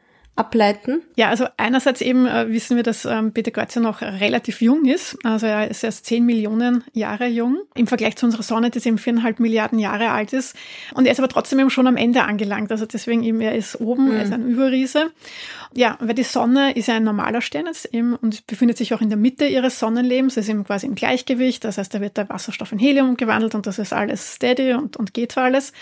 ableiten? 0.40 1.02
Ja, 1.16 1.28
also 1.28 1.46
einerseits 1.58 2.00
eben 2.00 2.26
äh, 2.26 2.48
wissen 2.48 2.74
wir, 2.74 2.82
dass 2.82 3.04
ähm, 3.04 3.32
Peter 3.32 3.50
Kreuzer 3.50 3.80
noch 3.80 4.00
relativ 4.00 4.62
jung 4.62 4.86
ist. 4.86 5.18
Also 5.22 5.46
er 5.46 5.70
ist 5.70 5.84
erst 5.84 6.06
10 6.06 6.24
Millionen 6.24 6.82
Jahre 6.94 7.26
jung. 7.26 7.58
Im 7.74 7.86
Vergleich 7.86 8.16
zu 8.16 8.24
unserer 8.24 8.42
Sonne, 8.42 8.70
die 8.70 8.78
eben 8.78 8.96
viereinhalb 8.96 9.38
Milliarden 9.38 9.78
Jahre 9.78 10.10
alt 10.10 10.32
ist. 10.32 10.56
Und 10.94 11.04
er 11.04 11.12
ist 11.12 11.18
aber 11.18 11.28
trotzdem 11.28 11.58
eben 11.58 11.68
schon 11.68 11.86
am 11.86 11.98
Ende 11.98 12.22
angelangt. 12.22 12.72
Also 12.72 12.86
deswegen 12.86 13.22
eben, 13.22 13.42
er 13.42 13.54
ist 13.54 13.78
oben, 13.80 14.06
mhm. 14.06 14.12
er 14.12 14.22
ist 14.22 14.32
ein 14.32 14.48
Überriese. 14.48 15.10
Ja, 15.74 15.98
weil 16.00 16.14
die 16.14 16.24
Sonne 16.24 16.72
ist 16.74 16.88
ja 16.88 16.94
ein 16.94 17.04
normaler 17.04 17.42
Stern 17.42 17.66
jetzt 17.66 17.94
eben 17.94 18.16
und 18.16 18.46
befindet 18.46 18.78
sich 18.78 18.92
auch 18.94 19.00
in 19.00 19.08
der 19.08 19.18
Mitte 19.18 19.46
ihres 19.46 19.78
Sonnenlebens, 19.78 20.36
ist 20.36 20.48
eben 20.48 20.64
quasi 20.64 20.86
im 20.86 20.94
Gleichgewicht. 20.94 21.64
Das 21.64 21.78
heißt, 21.78 21.94
da 21.94 22.00
wird 22.00 22.16
der 22.16 22.28
Wasserstoff 22.28 22.72
in 22.72 22.78
Helium 22.78 23.16
gewandelt 23.16 23.54
und 23.54 23.66
das 23.66 23.78
ist 23.78 23.92
alles 23.92 24.34
steady 24.34 24.72
und, 24.72 24.96
und 24.96 25.14
geht 25.14 25.34
für 25.34 25.42
alles. 25.42 25.72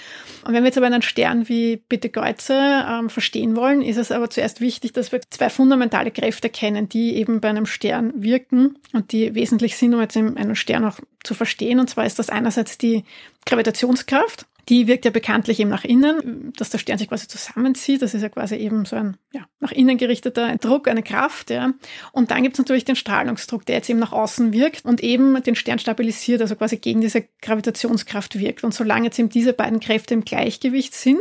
Und 0.45 0.53
wenn 0.53 0.63
wir 0.63 0.69
jetzt 0.69 0.79
aber 0.79 0.87
einen 0.87 1.01
Stern 1.01 1.49
wie 1.49 1.81
Betelgeuse 1.89 2.55
ähm, 2.55 3.09
verstehen 3.09 3.57
wollen, 3.57 3.81
ist 3.83 3.97
es 3.97 4.13
aber 4.13 4.29
zuerst 4.29 4.48
wichtig, 4.61 4.93
dass 4.93 5.13
wir 5.13 5.21
zwei 5.31 5.51
fundamentale 5.51 6.11
Kräfte 6.11 6.49
kennen, 6.49 6.89
die 6.89 7.17
eben 7.17 7.41
bei 7.41 7.49
einem 7.49 7.67
Stern 7.67 8.13
wirken 8.17 8.79
und 8.93 9.13
die 9.13 9.35
wesentlich 9.35 9.77
sind, 9.77 9.95
um 9.95 10.01
jetzt 10.01 10.17
einen 10.17 10.57
Stern 10.57 10.85
auch 10.85 10.99
zu 11.23 11.35
verstehen. 11.35 11.81
Und 11.81 11.91
zwar 11.91 12.07
ist 12.07 12.19
das 12.19 12.31
einerseits 12.31 12.79
die 12.79 13.05
Gravitationskraft 13.47 14.47
die 14.69 14.87
wirkt 14.87 15.07
ja 15.07 15.11
bekanntlich 15.11 15.61
eben 15.61 15.71
nach 15.71 15.85
innen, 15.85 16.53
dass 16.57 16.69
der 16.69 16.79
Stern 16.79 16.99
sich 16.99 17.09
quasi 17.09 17.27
zusammenzieht. 17.27 18.03
Das 18.03 18.13
ist 18.13 18.21
ja 18.21 18.29
quasi 18.29 18.57
eben 18.57 18.85
so 18.85 18.97
ein 18.97 19.17
ja, 19.33 19.47
nach 19.61 19.73
innen 19.73 19.97
gerichteter 19.97 20.57
Druck, 20.57 20.89
eine 20.89 21.03
Kraft. 21.03 21.49
Ja. 21.51 21.73
Und 22.13 22.31
dann 22.31 22.43
gibt 22.43 22.55
es 22.55 22.59
natürlich 22.59 22.85
den 22.85 22.97
Strahlungsdruck, 22.97 23.65
der 23.65 23.77
jetzt 23.77 23.89
eben 23.89 23.99
nach 23.99 24.13
außen 24.13 24.53
wirkt 24.53 24.85
und 24.85 25.03
eben 25.03 25.43
den 25.43 25.55
Stern 25.55 25.79
stabilisiert, 25.79 26.43
also 26.43 26.55
quasi 26.55 26.77
gegen 26.77 27.01
diese 27.01 27.25
Gravitationskraft 27.41 28.39
wirkt. 28.39 28.63
Und 28.63 28.75
solange 28.75 29.07
jetzt 29.07 29.19
eben 29.19 29.31
diese 29.31 29.55
beiden 29.55 29.81
Kräfte 29.81 30.13
im 30.13 30.25
Gleichgewicht 30.25 30.95
sind, 30.95 31.21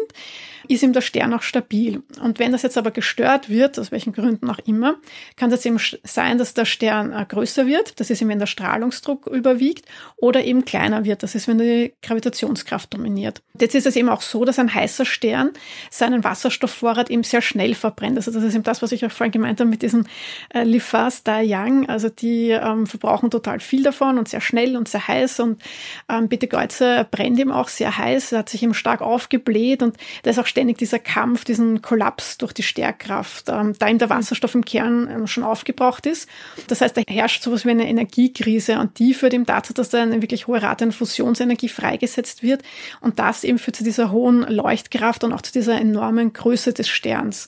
ist 0.67 0.83
ihm 0.83 0.93
der 0.93 1.01
Stern 1.01 1.33
auch 1.33 1.41
stabil. 1.41 2.01
Und 2.21 2.39
wenn 2.39 2.51
das 2.51 2.61
jetzt 2.61 2.77
aber 2.77 2.91
gestört 2.91 3.49
wird, 3.49 3.79
aus 3.79 3.91
welchen 3.91 4.13
Gründen 4.13 4.49
auch 4.49 4.59
immer, 4.59 4.95
kann 5.35 5.49
das 5.49 5.65
eben 5.65 5.77
sein, 6.03 6.37
dass 6.37 6.53
der 6.53 6.65
Stern 6.65 7.13
äh, 7.13 7.25
größer 7.27 7.67
wird, 7.67 7.99
das 7.99 8.09
ist 8.09 8.21
eben, 8.21 8.29
wenn 8.29 8.39
der 8.39 8.45
Strahlungsdruck 8.45 9.27
überwiegt, 9.27 9.85
oder 10.17 10.43
eben 10.43 10.65
kleiner 10.65 11.05
wird, 11.05 11.23
das 11.23 11.35
ist, 11.35 11.47
wenn 11.47 11.57
die 11.57 11.93
Gravitationskraft 12.01 12.93
dominiert. 12.93 13.41
Jetzt 13.59 13.75
ist 13.75 13.87
es 13.87 13.95
eben 13.95 14.09
auch 14.09 14.21
so, 14.21 14.45
dass 14.45 14.59
ein 14.59 14.73
heißer 14.73 15.05
Stern 15.05 15.51
seinen 15.89 16.23
Wasserstoffvorrat 16.23 17.09
eben 17.09 17.23
sehr 17.23 17.41
schnell 17.41 17.75
verbrennt. 17.75 18.17
Also 18.17 18.31
das 18.31 18.43
ist 18.43 18.55
eben 18.55 18.63
das, 18.63 18.81
was 18.81 18.91
ich 18.91 19.05
auch 19.05 19.11
vorhin 19.11 19.31
gemeint 19.31 19.59
habe 19.59 19.69
mit 19.69 19.81
diesen 19.81 20.07
äh, 20.53 20.63
Lifas 20.63 21.23
Da 21.23 21.41
Yang. 21.41 21.89
Also 21.89 22.09
die 22.09 22.49
ähm, 22.49 22.87
verbrauchen 22.87 23.31
total 23.31 23.59
viel 23.59 23.83
davon 23.83 24.17
und 24.17 24.27
sehr 24.27 24.41
schnell 24.41 24.75
und 24.77 24.87
sehr 24.87 25.07
heiß. 25.07 25.39
Und 25.39 25.61
ähm, 26.09 26.27
Bitte 26.27 26.47
Kreuzer 26.47 27.03
brennt 27.03 27.39
eben 27.39 27.51
auch 27.51 27.67
sehr 27.67 27.97
heiß, 27.97 28.31
hat 28.31 28.49
sich 28.49 28.63
eben 28.63 28.73
stark 28.73 29.01
aufgebläht 29.01 29.83
und 29.83 29.97
da 30.23 30.31
ist 30.31 30.39
auch 30.39 30.46
ständig 30.47 30.77
dieser 30.77 30.99
Kampf, 30.99 31.43
diesen 31.43 31.81
Kollaps 31.81 32.37
durch 32.37 32.53
die 32.53 32.63
Stärkraft, 32.63 33.49
ähm, 33.49 33.73
da 33.77 33.87
ihm 33.87 33.97
der 33.97 34.09
Wasserstoff 34.09 34.55
im 34.55 34.65
Kern 34.65 35.09
ähm, 35.11 35.27
schon 35.27 35.43
aufgebraucht 35.43 36.05
ist. 36.05 36.27
Das 36.67 36.81
heißt, 36.81 36.97
da 36.97 37.01
herrscht 37.07 37.43
sowas 37.43 37.65
wie 37.65 37.71
eine 37.71 37.87
Energiekrise 37.87 38.79
und 38.79 38.99
die 38.99 39.13
führt 39.13 39.33
eben 39.33 39.45
dazu, 39.45 39.73
dass 39.73 39.89
da 39.89 40.01
eine 40.01 40.21
wirklich 40.21 40.47
hohe 40.47 40.61
Rate 40.61 40.85
an 40.85 40.91
Fusionsenergie 40.91 41.69
freigesetzt 41.69 42.43
wird 42.43 42.63
und 43.01 43.19
das 43.19 43.43
eben 43.43 43.59
führt 43.59 43.75
zu 43.75 43.83
dieser 43.83 44.11
hohen 44.11 44.41
Leuchtkraft 44.41 45.23
und 45.23 45.33
auch 45.33 45.41
zu 45.41 45.51
dieser 45.51 45.79
enormen 45.79 46.33
Größe 46.33 46.73
des 46.73 46.89
Sterns. 46.89 47.47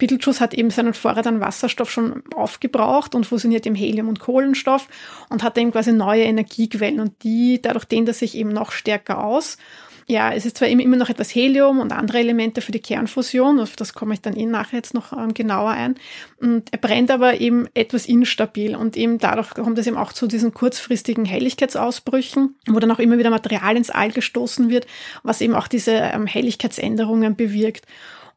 Betelgeuse 0.00 0.40
hat 0.40 0.54
eben 0.54 0.70
seinen 0.70 0.94
Vorrat 0.94 1.26
an 1.28 1.40
Wasserstoff 1.40 1.90
schon 1.90 2.22
aufgebraucht 2.34 3.14
und 3.14 3.26
fusioniert 3.26 3.66
im 3.66 3.76
Helium 3.76 4.08
und 4.08 4.18
Kohlenstoff 4.18 4.88
und 5.28 5.44
hat 5.44 5.56
eben 5.58 5.70
quasi 5.70 5.92
neue 5.92 6.24
Energiequellen 6.24 6.98
und 6.98 7.22
die, 7.22 7.60
dadurch 7.62 7.84
dehnt 7.84 8.08
er 8.08 8.14
sich 8.14 8.34
eben 8.34 8.50
noch 8.50 8.72
stärker 8.72 9.22
aus 9.22 9.58
ja, 10.06 10.32
es 10.32 10.46
ist 10.46 10.58
zwar 10.58 10.68
immer 10.68 10.96
noch 10.96 11.08
etwas 11.08 11.34
Helium 11.34 11.78
und 11.78 11.92
andere 11.92 12.18
Elemente 12.18 12.60
für 12.60 12.72
die 12.72 12.80
Kernfusion, 12.80 13.60
auf 13.60 13.76
das 13.76 13.94
komme 13.94 14.14
ich 14.14 14.20
dann 14.20 14.36
eh 14.36 14.46
nachher 14.46 14.76
jetzt 14.76 14.94
noch 14.94 15.12
ähm, 15.12 15.34
genauer 15.34 15.70
ein. 15.70 15.96
Und 16.40 16.72
er 16.72 16.78
brennt 16.78 17.10
aber 17.10 17.40
eben 17.40 17.68
etwas 17.74 18.06
instabil 18.06 18.74
und 18.74 18.96
eben 18.96 19.18
dadurch 19.18 19.50
kommt 19.50 19.78
es 19.78 19.86
eben 19.86 19.96
auch 19.96 20.12
zu 20.12 20.26
diesen 20.26 20.54
kurzfristigen 20.54 21.24
Helligkeitsausbrüchen, 21.24 22.56
wo 22.68 22.78
dann 22.78 22.90
auch 22.90 22.98
immer 22.98 23.18
wieder 23.18 23.30
Material 23.30 23.76
ins 23.76 23.90
All 23.90 24.10
gestoßen 24.10 24.70
wird, 24.70 24.86
was 25.22 25.40
eben 25.40 25.54
auch 25.54 25.68
diese 25.68 25.92
ähm, 25.92 26.26
Helligkeitsänderungen 26.26 27.36
bewirkt. 27.36 27.86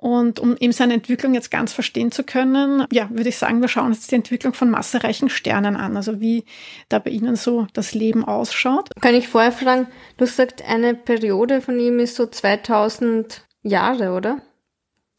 Und 0.04 0.42
um 0.42 0.58
eben 0.58 0.74
seine 0.74 0.96
Entwicklung 0.96 1.34
jetzt 1.34 1.50
ganz 1.50 1.72
verstehen 1.72 2.12
zu 2.12 2.26
können, 2.26 2.86
ja, 2.92 3.10
würde 3.10 3.30
ich 3.30 3.38
sagen, 3.38 3.62
wir 3.62 3.70
schauen 3.70 3.86
uns 3.86 4.06
die 4.06 4.16
Entwicklung 4.16 4.54
von 4.54 4.70
massereichen 4.70 5.30
Sternen 5.30 5.78
an, 5.78 5.96
also 5.96 6.20
wie 6.20 6.44
da 6.90 7.00
bei 7.00 7.10
Ihnen 7.10 7.38
so 7.38 7.68
das 7.72 7.94
Leben 7.94 8.26
ausschaut. 8.26 8.90
Kann 9.00 9.16
ich 9.16 9.30
vorher 9.30 9.54
fragen, 9.54 9.88
du 10.18 10.26
sagst, 10.26 10.62
eine 10.68 10.94
Periode 10.94 11.62
von 11.62 11.80
ihm 11.80 12.00
ist 12.00 12.16
so 12.16 12.26
2000 12.26 13.46
Jahre, 13.62 14.12
oder? 14.12 14.42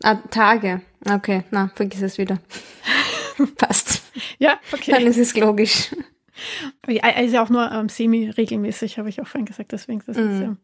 Ah, 0.03 0.16
Tage. 0.31 0.83
Okay, 1.11 1.44
na, 1.51 1.70
vergiss 1.75 2.03
es 2.03 2.18
wieder. 2.18 2.38
Passt. 3.57 4.03
Ja, 4.38 4.61
okay. 4.70 4.90
Dann 4.90 5.07
ist 5.07 5.16
es 5.16 5.35
logisch. 5.35 5.92
Ist 6.87 7.33
ja 7.33 7.42
auch 7.42 7.50
nur 7.50 7.70
ähm, 7.70 7.88
semi-regelmäßig, 7.88 8.98
habe 8.98 9.09
ich 9.09 9.20
auch 9.20 9.26
vorhin 9.26 9.46
gesagt. 9.46 9.72
Deswegen, 9.72 10.02
das 10.07 10.16
mhm. 10.16 10.30
ist 10.30 10.40
ja 10.40 10.57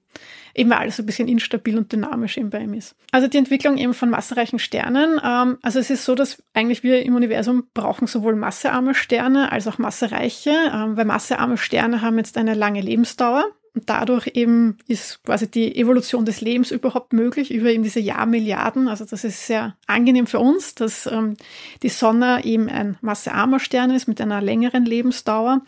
eben 0.54 0.72
alles 0.72 0.96
so 0.96 1.02
ein 1.02 1.06
bisschen 1.06 1.28
instabil 1.28 1.78
und 1.78 1.92
dynamisch 1.92 2.36
eben 2.36 2.50
bei 2.50 2.60
ihm 2.60 2.74
ist. 2.74 2.96
Also 3.12 3.28
die 3.28 3.38
Entwicklung 3.38 3.78
eben 3.78 3.94
von 3.94 4.10
massereichen 4.10 4.58
Sternen. 4.58 5.20
Ähm, 5.22 5.58
also 5.62 5.78
es 5.78 5.90
ist 5.90 6.04
so, 6.04 6.14
dass 6.14 6.42
eigentlich 6.54 6.82
wir 6.82 7.04
im 7.04 7.14
Universum 7.14 7.64
brauchen 7.74 8.06
sowohl 8.06 8.34
massearme 8.34 8.94
Sterne 8.94 9.52
als 9.52 9.68
auch 9.68 9.78
massereiche, 9.78 10.50
ähm, 10.50 10.96
weil 10.96 11.04
massearme 11.04 11.56
Sterne 11.56 12.02
haben 12.02 12.18
jetzt 12.18 12.36
eine 12.36 12.54
lange 12.54 12.80
Lebensdauer. 12.80 13.44
Und 13.74 13.88
dadurch 13.88 14.28
eben 14.34 14.78
ist 14.88 15.22
quasi 15.22 15.48
die 15.48 15.76
Evolution 15.76 16.24
des 16.24 16.40
Lebens 16.40 16.72
überhaupt 16.72 17.12
möglich 17.12 17.52
über 17.52 17.70
eben 17.70 17.84
diese 17.84 18.00
Jahrmilliarden. 18.00 18.88
Also 18.88 19.04
das 19.04 19.22
ist 19.22 19.46
sehr 19.46 19.76
angenehm 19.86 20.26
für 20.26 20.40
uns, 20.40 20.74
dass 20.74 21.06
ähm, 21.06 21.36
die 21.82 21.88
Sonne 21.88 22.44
eben 22.44 22.68
ein 22.68 22.96
massearmer 23.00 23.60
Stern 23.60 23.92
ist 23.92 24.08
mit 24.08 24.20
einer 24.20 24.40
längeren 24.40 24.84
Lebensdauer. 24.84 25.62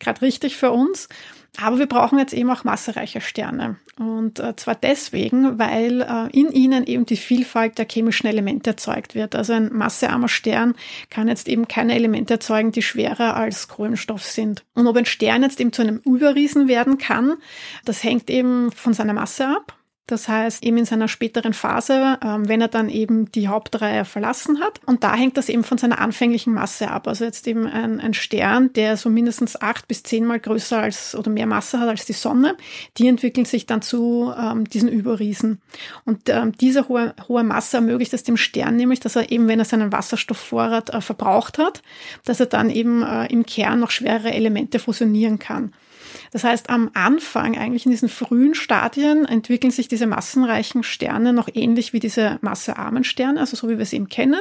Gerade 0.00 0.22
richtig 0.22 0.56
für 0.56 0.72
uns. 0.72 1.08
Aber 1.60 1.78
wir 1.78 1.86
brauchen 1.86 2.18
jetzt 2.18 2.34
eben 2.34 2.50
auch 2.50 2.64
massereiche 2.64 3.20
Sterne. 3.20 3.76
Und 3.96 4.40
äh, 4.40 4.56
zwar 4.56 4.74
deswegen, 4.74 5.58
weil 5.58 6.00
äh, 6.00 6.36
in 6.36 6.50
ihnen 6.50 6.84
eben 6.84 7.06
die 7.06 7.16
Vielfalt 7.16 7.78
der 7.78 7.86
chemischen 7.88 8.26
Elemente 8.26 8.70
erzeugt 8.70 9.14
wird. 9.14 9.36
Also 9.36 9.52
ein 9.52 9.72
massearmer 9.72 10.28
Stern 10.28 10.74
kann 11.10 11.28
jetzt 11.28 11.48
eben 11.48 11.68
keine 11.68 11.94
Elemente 11.94 12.34
erzeugen, 12.34 12.72
die 12.72 12.82
schwerer 12.82 13.36
als 13.36 13.68
Kohlenstoff 13.68 14.24
sind. 14.24 14.64
Und 14.74 14.88
ob 14.88 14.96
ein 14.96 15.06
Stern 15.06 15.42
jetzt 15.42 15.60
eben 15.60 15.72
zu 15.72 15.82
einem 15.82 15.98
Überriesen 15.98 16.66
werden 16.66 16.98
kann, 16.98 17.34
das 17.84 18.02
hängt 18.02 18.30
eben 18.30 18.72
von 18.72 18.92
seiner 18.92 19.14
Masse 19.14 19.46
ab. 19.46 19.76
Das 20.06 20.28
heißt, 20.28 20.62
eben 20.62 20.76
in 20.76 20.84
seiner 20.84 21.08
späteren 21.08 21.54
Phase, 21.54 22.18
ähm, 22.22 22.46
wenn 22.46 22.60
er 22.60 22.68
dann 22.68 22.90
eben 22.90 23.32
die 23.32 23.48
Hauptreihe 23.48 24.04
verlassen 24.04 24.60
hat. 24.60 24.80
Und 24.84 25.02
da 25.02 25.14
hängt 25.14 25.38
das 25.38 25.48
eben 25.48 25.64
von 25.64 25.78
seiner 25.78 25.98
anfänglichen 25.98 26.52
Masse 26.52 26.90
ab. 26.90 27.08
Also 27.08 27.24
jetzt 27.24 27.46
eben 27.46 27.66
ein, 27.66 28.00
ein 28.00 28.12
Stern, 28.12 28.70
der 28.74 28.98
so 28.98 29.08
mindestens 29.08 29.58
acht 29.60 29.88
bis 29.88 30.02
zehnmal 30.02 30.40
größer 30.40 30.78
als 30.78 31.14
oder 31.14 31.30
mehr 31.30 31.46
Masse 31.46 31.80
hat 31.80 31.88
als 31.88 32.04
die 32.04 32.12
Sonne, 32.12 32.56
die 32.98 33.08
entwickeln 33.08 33.46
sich 33.46 33.64
dann 33.64 33.80
zu 33.80 34.30
ähm, 34.38 34.68
diesen 34.68 34.90
Überriesen. 34.90 35.62
Und 36.04 36.28
ähm, 36.28 36.52
diese 36.52 36.88
hohe, 36.88 37.14
hohe 37.26 37.42
Masse 37.42 37.78
ermöglicht 37.78 38.12
es 38.12 38.24
dem 38.24 38.36
Stern 38.36 38.76
nämlich, 38.76 39.00
dass 39.00 39.16
er 39.16 39.32
eben, 39.32 39.48
wenn 39.48 39.58
er 39.58 39.64
seinen 39.64 39.90
Wasserstoffvorrat 39.90 40.90
äh, 40.90 41.00
verbraucht 41.00 41.56
hat, 41.56 41.82
dass 42.26 42.40
er 42.40 42.46
dann 42.46 42.68
eben 42.68 43.02
äh, 43.02 43.26
im 43.32 43.46
Kern 43.46 43.80
noch 43.80 43.90
schwerere 43.90 44.32
Elemente 44.32 44.78
fusionieren 44.78 45.38
kann. 45.38 45.72
Das 46.30 46.44
heißt, 46.44 46.70
am 46.70 46.90
Anfang, 46.94 47.56
eigentlich 47.56 47.86
in 47.86 47.90
diesen 47.90 48.08
frühen 48.08 48.54
Stadien, 48.54 49.24
entwickeln 49.24 49.70
sich 49.70 49.88
diese 49.88 50.06
massenreichen 50.06 50.82
Sterne 50.82 51.32
noch 51.32 51.48
ähnlich 51.52 51.92
wie 51.92 52.00
diese 52.00 52.38
massearmen 52.40 53.04
Sterne, 53.04 53.40
also 53.40 53.56
so 53.56 53.68
wie 53.68 53.78
wir 53.78 53.86
sie 53.86 53.96
eben 53.96 54.08
kennen. 54.08 54.40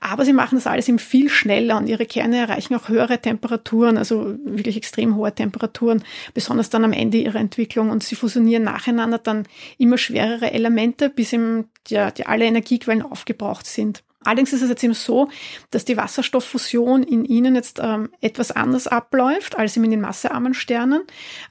Aber 0.00 0.24
sie 0.24 0.32
machen 0.32 0.56
das 0.56 0.66
alles 0.66 0.88
eben 0.88 0.98
viel 0.98 1.28
schneller 1.28 1.76
und 1.76 1.88
ihre 1.88 2.06
Kerne 2.06 2.38
erreichen 2.38 2.74
auch 2.74 2.88
höhere 2.88 3.20
Temperaturen, 3.20 3.98
also 3.98 4.34
wirklich 4.44 4.76
extrem 4.76 5.16
hohe 5.16 5.34
Temperaturen, 5.34 6.02
besonders 6.34 6.70
dann 6.70 6.84
am 6.84 6.92
Ende 6.92 7.18
ihrer 7.18 7.40
Entwicklung. 7.40 7.90
Und 7.90 8.02
sie 8.02 8.14
fusionieren 8.14 8.64
nacheinander 8.64 9.18
dann 9.18 9.44
immer 9.78 9.98
schwerere 9.98 10.52
Elemente, 10.52 11.10
bis 11.10 11.32
eben 11.32 11.68
ja, 11.88 12.10
die 12.10 12.26
alle 12.26 12.44
Energiequellen 12.44 13.02
aufgebraucht 13.02 13.66
sind. 13.66 14.02
Allerdings 14.26 14.52
ist 14.52 14.62
es 14.62 14.68
jetzt 14.68 14.82
eben 14.82 14.94
so, 14.94 15.28
dass 15.70 15.84
die 15.84 15.96
Wasserstofffusion 15.96 17.02
in 17.04 17.24
ihnen 17.24 17.54
jetzt 17.54 17.78
ähm, 17.80 18.10
etwas 18.20 18.50
anders 18.50 18.88
abläuft 18.88 19.56
als 19.56 19.76
in 19.76 19.88
den 19.88 20.00
massearmen 20.00 20.52
Sternen, 20.52 21.02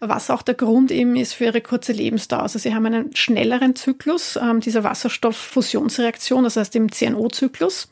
was 0.02 0.30
auch 0.30 0.42
der 0.42 0.56
Grund 0.56 0.92
eben 0.92 1.16
ist 1.16 1.34
für 1.34 1.46
ihre 1.46 1.62
kurze 1.62 1.94
Lebensdauer. 1.94 2.42
Also 2.42 2.60
sie 2.60 2.76
haben 2.76 2.86
einen 2.86 3.16
schnelleren 3.16 3.76
Zyklus 3.76 4.36
ähm, 4.36 4.60
dieser 4.60 4.84
Wasserstofffusionsreaktion, 4.84 6.44
das 6.44 6.58
heißt 6.58 6.76
im 6.76 6.92
CNO-Zyklus. 6.92 7.88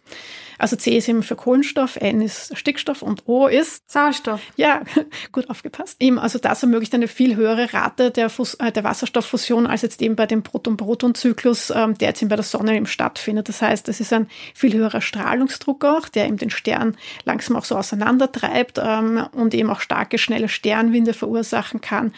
Also 0.57 0.75
C 0.75 0.97
ist 0.97 1.09
eben 1.09 1.23
für 1.23 1.35
Kohlenstoff, 1.35 1.95
N 1.97 2.21
ist 2.21 2.57
Stickstoff 2.57 3.01
und 3.01 3.23
O 3.27 3.47
ist 3.47 3.89
Sauerstoff. 3.89 4.41
Ja, 4.55 4.81
gut 5.31 5.49
aufgepasst. 5.49 5.97
Eben, 5.99 6.19
also 6.19 6.39
das 6.39 6.63
ermöglicht 6.63 6.93
eine 6.93 7.07
viel 7.07 7.35
höhere 7.35 7.73
Rate 7.73 8.11
der, 8.11 8.29
Fus 8.29 8.55
äh, 8.55 8.71
der 8.71 8.83
Wasserstofffusion 8.83 9.67
als 9.67 9.81
jetzt 9.81 10.01
eben 10.01 10.15
bei 10.15 10.25
dem 10.25 10.43
Proton-Proton-Zyklus, 10.43 11.71
ähm, 11.75 11.97
der 11.97 12.09
jetzt 12.09 12.21
eben 12.21 12.29
bei 12.29 12.35
der 12.35 12.43
Sonne 12.43 12.75
eben 12.75 12.85
stattfindet. 12.85 13.49
Das 13.49 13.61
heißt, 13.61 13.87
es 13.89 13.99
ist 13.99 14.13
ein 14.13 14.27
viel 14.53 14.73
höherer 14.73 15.01
Strahlungsdruck 15.01 15.85
auch, 15.85 16.09
der 16.09 16.27
eben 16.27 16.37
den 16.37 16.49
Stern 16.49 16.95
langsam 17.25 17.55
auch 17.55 17.65
so 17.65 17.75
auseinandertreibt 17.75 18.79
ähm, 18.81 19.27
und 19.33 19.53
eben 19.53 19.69
auch 19.69 19.81
starke, 19.81 20.17
schnelle 20.17 20.49
Sternwinde 20.49 21.13
verursachen 21.13 21.81
kann. 21.81 22.13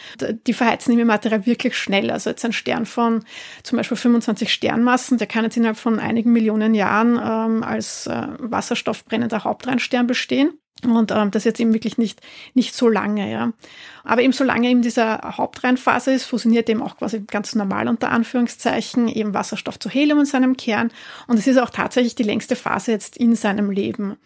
Die 0.46 0.52
verheizen 0.52 0.92
eben 0.92 1.00
im 1.02 1.06
Material 1.06 1.46
wirklich 1.46 1.76
schnell. 1.76 2.10
Also 2.10 2.30
jetzt 2.30 2.44
ein 2.44 2.52
Stern 2.52 2.86
von 2.86 3.24
zum 3.62 3.76
Beispiel 3.76 3.96
25 3.96 4.52
Sternmassen, 4.52 5.18
der 5.18 5.26
kann 5.26 5.44
jetzt 5.44 5.56
innerhalb 5.56 5.76
von 5.76 5.98
einigen 5.98 6.32
Millionen 6.32 6.74
Jahren 6.74 7.20
ähm, 7.22 7.62
als 7.62 8.06
äh, 8.06 8.25
wasserstoffbrennender 8.38 9.44
Hauptreinstern 9.44 10.06
bestehen. 10.06 10.58
Und 10.84 11.10
ähm, 11.10 11.30
das 11.30 11.44
jetzt 11.44 11.58
eben 11.58 11.72
wirklich 11.72 11.96
nicht, 11.96 12.20
nicht 12.52 12.74
so 12.74 12.88
lange, 12.88 13.30
ja. 13.30 13.52
Aber 14.04 14.20
eben 14.20 14.34
solange 14.34 14.68
eben 14.68 14.82
dieser 14.82 15.36
Hauptreinphase 15.38 16.12
ist, 16.12 16.24
fusioniert 16.24 16.68
eben 16.68 16.82
auch 16.82 16.98
quasi 16.98 17.20
ganz 17.20 17.54
normal 17.54 17.88
unter 17.88 18.10
Anführungszeichen 18.10 19.08
eben 19.08 19.32
Wasserstoff 19.32 19.78
zu 19.78 19.88
Helium 19.88 20.20
in 20.20 20.26
seinem 20.26 20.56
Kern. 20.56 20.90
Und 21.28 21.38
es 21.38 21.46
ist 21.46 21.56
auch 21.56 21.70
tatsächlich 21.70 22.14
die 22.14 22.24
längste 22.24 22.56
Phase 22.56 22.92
jetzt 22.92 23.16
in 23.16 23.34
seinem 23.34 23.70
Leben. 23.70 24.16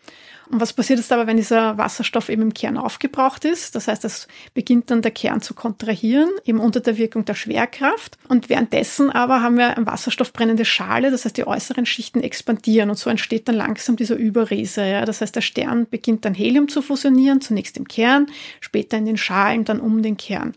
Und 0.51 0.61
was 0.61 0.73
passiert 0.73 0.99
jetzt 0.99 1.13
aber, 1.13 1.29
wenn 1.29 1.37
dieser 1.37 1.79
Wasserstoff 1.79 2.29
eben 2.29 2.43
im 2.43 2.55
Kern 2.55 2.77
aufgebraucht 2.77 3.45
ist? 3.45 3.77
Das 3.77 3.87
heißt, 3.87 4.05
es 4.05 4.27
beginnt 4.53 4.91
dann 4.91 5.01
der 5.01 5.13
Kern 5.13 5.41
zu 5.41 5.55
kontrahieren, 5.55 6.29
eben 6.45 6.59
unter 6.59 6.81
der 6.81 6.99
Wirkung 6.99 7.25
der 7.25 7.37
Schwerkraft. 7.37 8.19
Und 8.29 8.49
währenddessen 8.49 9.11
aber 9.11 9.43
haben 9.43 9.57
wir 9.57 9.77
eine 9.77 9.87
wasserstoffbrennende 9.87 10.65
Schale, 10.65 11.13
das 11.13 11.25
heißt, 11.25 11.37
die 11.37 11.47
äußeren 11.47 11.87
Schichten 11.87 12.21
expandieren 12.21 12.91
und 12.91 12.99
so 12.99 13.11
entsteht 13.11 13.47
dann 13.47 13.55
langsam 13.55 13.95
dieser 13.95 14.17
Überriese. 14.17 14.85
Ja? 14.85 15.05
Das 15.05 15.21
heißt, 15.21 15.37
der 15.37 15.41
Stern 15.41 15.87
beginnt 15.89 16.25
dann 16.25 16.35
Helium 16.35 16.69
zu 16.69 16.83
fusionieren, 16.83 17.41
zunächst 17.41 17.77
im 17.77 17.87
Kern, 17.87 18.27
später 18.61 18.99
in 18.99 19.05
den 19.05 19.19
Schalen, 19.19 19.65
dann 19.65 19.79
um 19.79 20.03
den 20.03 20.17
Kern. 20.17 20.55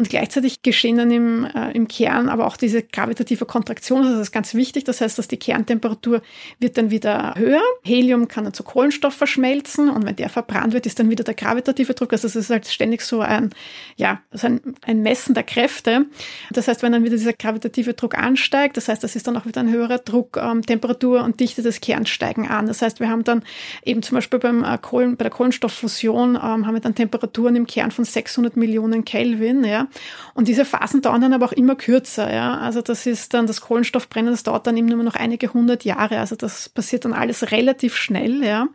Und 0.00 0.08
gleichzeitig 0.08 0.62
geschehen 0.62 0.96
dann 0.96 1.10
im, 1.10 1.44
äh, 1.44 1.72
im 1.72 1.86
Kern 1.86 2.30
aber 2.30 2.46
auch 2.46 2.56
diese 2.56 2.82
gravitative 2.82 3.44
Kontraktion. 3.44 4.02
Das 4.02 4.18
ist 4.18 4.32
ganz 4.32 4.54
wichtig. 4.54 4.84
Das 4.84 5.02
heißt, 5.02 5.18
dass 5.18 5.28
die 5.28 5.36
Kerntemperatur 5.36 6.22
wird 6.58 6.78
dann 6.78 6.90
wieder 6.90 7.34
höher. 7.36 7.60
Helium 7.82 8.26
kann 8.26 8.44
dann 8.44 8.54
zu 8.54 8.62
Kohlenstoff 8.62 9.12
verschmelzen 9.12 9.90
und 9.90 10.06
wenn 10.06 10.16
der 10.16 10.30
verbrannt 10.30 10.72
wird, 10.72 10.86
ist 10.86 10.98
dann 10.98 11.10
wieder 11.10 11.22
der 11.22 11.34
gravitative 11.34 11.92
Druck. 11.92 12.14
Also 12.14 12.28
es 12.28 12.34
ist 12.34 12.48
halt 12.48 12.66
ständig 12.66 13.02
so 13.02 13.20
ein, 13.20 13.50
ja, 13.96 14.22
so 14.32 14.46
ein, 14.46 14.62
ein 14.86 15.02
Messen 15.02 15.34
der 15.34 15.42
Kräfte. 15.42 16.06
Das 16.50 16.66
heißt, 16.66 16.82
wenn 16.82 16.92
dann 16.92 17.04
wieder 17.04 17.18
dieser 17.18 17.34
gravitative 17.34 17.92
Druck 17.92 18.16
ansteigt, 18.16 18.78
das 18.78 18.88
heißt, 18.88 19.04
das 19.04 19.16
ist 19.16 19.26
dann 19.26 19.36
auch 19.36 19.44
wieder 19.44 19.60
ein 19.60 19.70
höherer 19.70 19.98
Druck, 19.98 20.38
ähm, 20.38 20.62
Temperatur 20.62 21.24
und 21.24 21.40
Dichte 21.40 21.60
des 21.60 21.82
Kerns 21.82 22.08
steigen 22.08 22.48
an. 22.48 22.68
Das 22.68 22.80
heißt, 22.80 23.00
wir 23.00 23.10
haben 23.10 23.24
dann 23.24 23.42
eben 23.84 24.02
zum 24.02 24.14
Beispiel 24.14 24.38
beim 24.38 24.64
äh, 24.64 24.78
Kohlen, 24.78 25.18
bei 25.18 25.24
der 25.24 25.30
Kohlenstofffusion 25.30 26.36
ähm, 26.36 26.66
haben 26.66 26.72
wir 26.72 26.80
dann 26.80 26.94
Temperaturen 26.94 27.54
im 27.54 27.66
Kern 27.66 27.90
von 27.90 28.06
600 28.06 28.56
Millionen 28.56 29.04
Kelvin, 29.04 29.62
ja. 29.62 29.88
Und 30.34 30.48
diese 30.48 30.64
Phasen 30.64 31.02
dauern 31.02 31.20
dann 31.20 31.32
aber 31.32 31.46
auch 31.46 31.52
immer 31.52 31.76
kürzer. 31.76 32.32
Ja? 32.32 32.58
Also 32.58 32.82
das 32.82 33.06
ist 33.06 33.34
dann 33.34 33.46
das 33.46 33.60
Kohlenstoffbrennen, 33.60 34.30
das 34.30 34.42
dauert 34.42 34.66
dann 34.66 34.76
eben 34.76 34.88
nur 34.88 35.02
noch 35.02 35.16
einige 35.16 35.52
hundert 35.52 35.84
Jahre. 35.84 36.18
Also 36.18 36.36
das 36.36 36.68
passiert 36.68 37.04
dann 37.04 37.12
alles 37.12 37.50
relativ 37.50 37.96
schnell. 37.96 38.42
Ja? 38.44 38.68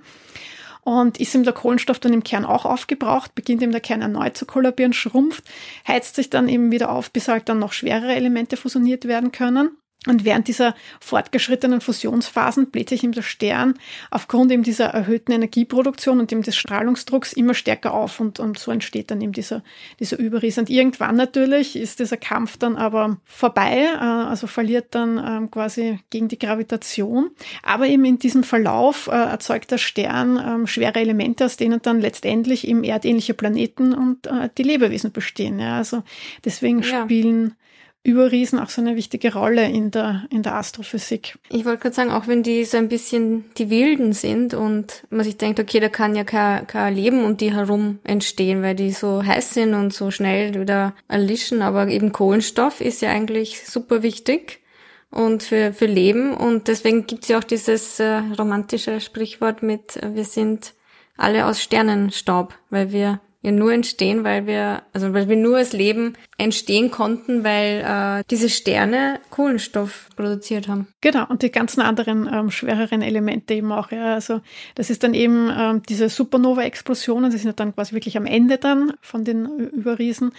Und 0.82 1.20
ist 1.20 1.34
ihm 1.34 1.44
der 1.44 1.54
Kohlenstoff 1.54 2.00
dann 2.00 2.14
im 2.14 2.24
Kern 2.24 2.46
auch 2.46 2.66
aufgebraucht, 2.66 3.34
beginnt 3.34 3.64
ihm 3.64 3.72
der 3.72 3.82
Kern 3.82 4.04
erneut 4.04 4.38
zu 4.38 4.46
kollabieren, 4.46 4.94
schrumpft, 4.94 5.44
heizt 5.88 6.16
sich 6.16 6.30
dann 6.30 6.48
eben 6.48 6.72
wieder 6.72 6.92
auf, 6.92 7.10
bis 7.12 7.28
halt 7.28 7.50
dann 7.50 7.58
noch 7.58 7.74
schwerere 7.74 8.14
Elemente 8.14 8.56
fusioniert 8.56 9.06
werden 9.06 9.32
können. 9.32 9.72
Und 10.08 10.26
während 10.26 10.48
dieser 10.48 10.76
fortgeschrittenen 11.00 11.82
Fusionsphasen 11.82 12.70
bläht 12.70 12.90
sich 12.90 13.04
ihm 13.04 13.12
der 13.12 13.22
Stern 13.22 13.76
aufgrund 14.12 14.52
eben 14.52 14.64
dieser 14.64 14.86
erhöhten 14.86 15.32
Energieproduktion 15.32 16.20
und 16.20 16.32
eben 16.32 16.44
des 16.44 16.56
Strahlungsdrucks 16.56 17.34
immer 17.34 17.54
stärker 17.54 17.94
auf 17.94 18.20
und, 18.20 18.40
und 18.40 18.60
so 18.60 18.72
entsteht 18.72 19.12
dann 19.12 19.22
eben 19.22 19.32
dieser, 19.32 19.64
dieser 20.00 20.20
Überriss. 20.20 20.58
Und 20.58 20.70
irgendwann 20.70 21.16
natürlich 21.16 21.76
ist 21.76 22.00
dieser 22.00 22.18
Kampf 22.18 22.58
dann 22.58 22.76
aber 22.76 23.18
vorbei, 23.26 23.90
äh, 23.94 23.98
also 23.98 24.48
verliert 24.48 24.88
dann 24.92 25.18
ähm, 25.18 25.52
quasi 25.52 26.00
gegen 26.10 26.28
die 26.28 26.40
Gravitation. 26.40 27.32
Aber 27.64 27.88
eben 27.88 28.06
in 28.06 28.20
diesem 28.20 28.44
Verlauf 28.44 29.08
äh, 29.08 29.12
erzeugt 29.12 29.72
der 29.72 29.78
Stern 29.78 30.42
ähm, 30.46 30.68
schwere 30.68 31.00
Elemente, 31.00 31.46
aus 31.46 31.58
denen 31.58 31.82
dann 31.82 32.00
letztendlich 32.00 32.68
eben 32.68 32.84
erdähnliche 32.84 33.34
Planeten 33.34 33.94
und 33.94 34.28
äh, 34.28 34.50
die 34.58 34.64
Lebewesen 34.64 35.12
bestehen. 35.12 35.60
Ja, 35.60 35.78
also 35.78 36.04
deswegen 36.44 36.82
ja. 36.82 37.04
spielen 37.04 37.56
Überriesen 38.06 38.60
auch 38.60 38.70
so 38.70 38.82
eine 38.82 38.96
wichtige 38.96 39.34
Rolle 39.34 39.68
in 39.68 39.90
der, 39.90 40.26
in 40.30 40.44
der 40.44 40.56
Astrophysik. 40.56 41.40
Ich 41.50 41.66
wollte 41.66 41.80
gerade 41.80 41.96
sagen, 41.96 42.12
auch 42.12 42.28
wenn 42.28 42.44
die 42.44 42.64
so 42.64 42.78
ein 42.78 42.88
bisschen 42.88 43.46
die 43.58 43.72
Wilden 43.72 44.14
sind 44.14 44.54
und 44.54 45.04
man 45.10 45.24
sich 45.24 45.38
denkt, 45.38 45.60
okay, 45.60 45.80
da 45.80 45.90
kann 45.90 46.16
ja 46.16 46.24
kein, 46.24 46.68
kein 46.68 46.96
Leben 46.96 47.26
um 47.26 47.36
die 47.36 47.52
herum 47.52 47.98
entstehen, 48.04 48.62
weil 48.62 48.76
die 48.76 48.92
so 48.92 49.26
heiß 49.26 49.56
sind 49.56 49.74
und 49.74 49.92
so 49.92 50.12
schnell 50.12 50.54
wieder 50.54 50.94
erlischen, 51.08 51.64
aber 51.64 51.88
eben 51.88 52.12
Kohlenstoff 52.12 52.80
ist 52.80 53.02
ja 53.02 53.10
eigentlich 53.10 53.66
super 53.66 54.04
wichtig 54.04 54.60
und 55.10 55.42
für, 55.42 55.74
für 55.74 55.88
Leben 55.88 56.36
und 56.36 56.68
deswegen 56.68 57.08
gibt's 57.08 57.30
ja 57.30 57.40
auch 57.40 57.44
dieses 57.44 58.00
äh, 58.00 58.22
romantische 58.38 59.02
Sprichwort 59.02 59.64
mit, 59.64 59.98
äh, 59.98 60.14
wir 60.14 60.26
sind 60.26 60.74
alle 61.18 61.48
aus 61.48 61.62
Sternenstaub, 61.62 62.54
weil 62.70 62.92
wir 62.92 63.20
ja 63.46 63.52
nur 63.52 63.72
entstehen, 63.72 64.24
weil 64.24 64.48
wir, 64.48 64.82
also 64.92 65.14
weil 65.14 65.30
wir 65.30 65.36
nur 65.36 65.58
als 65.58 65.72
Leben 65.72 66.14
entstehen 66.38 66.90
konnten, 66.90 67.44
weil 67.44 67.84
äh, 67.86 68.24
diese 68.30 68.50
Sterne 68.50 69.20
Kohlenstoff 69.30 70.10
produziert 70.16 70.68
haben. 70.68 70.88
Genau, 71.00 71.26
und 71.30 71.44
die 71.44 71.52
ganzen 71.52 71.82
anderen 71.82 72.28
ähm, 72.32 72.50
schwereren 72.50 73.02
Elemente 73.02 73.54
eben 73.54 73.72
auch. 73.72 73.92
Ja. 73.92 74.16
Also 74.16 74.42
das 74.74 74.90
ist 74.90 75.04
dann 75.04 75.14
eben 75.14 75.52
ähm, 75.56 75.84
diese 75.88 76.10
Supernova-Explosionen, 76.10 77.30
die 77.30 77.38
sind 77.38 77.60
dann 77.60 77.76
quasi 77.76 77.94
wirklich 77.94 78.18
am 78.18 78.26
Ende 78.26 78.58
dann 78.58 78.94
von 79.02 79.24
den 79.24 79.46
Überriesen. 79.46 80.32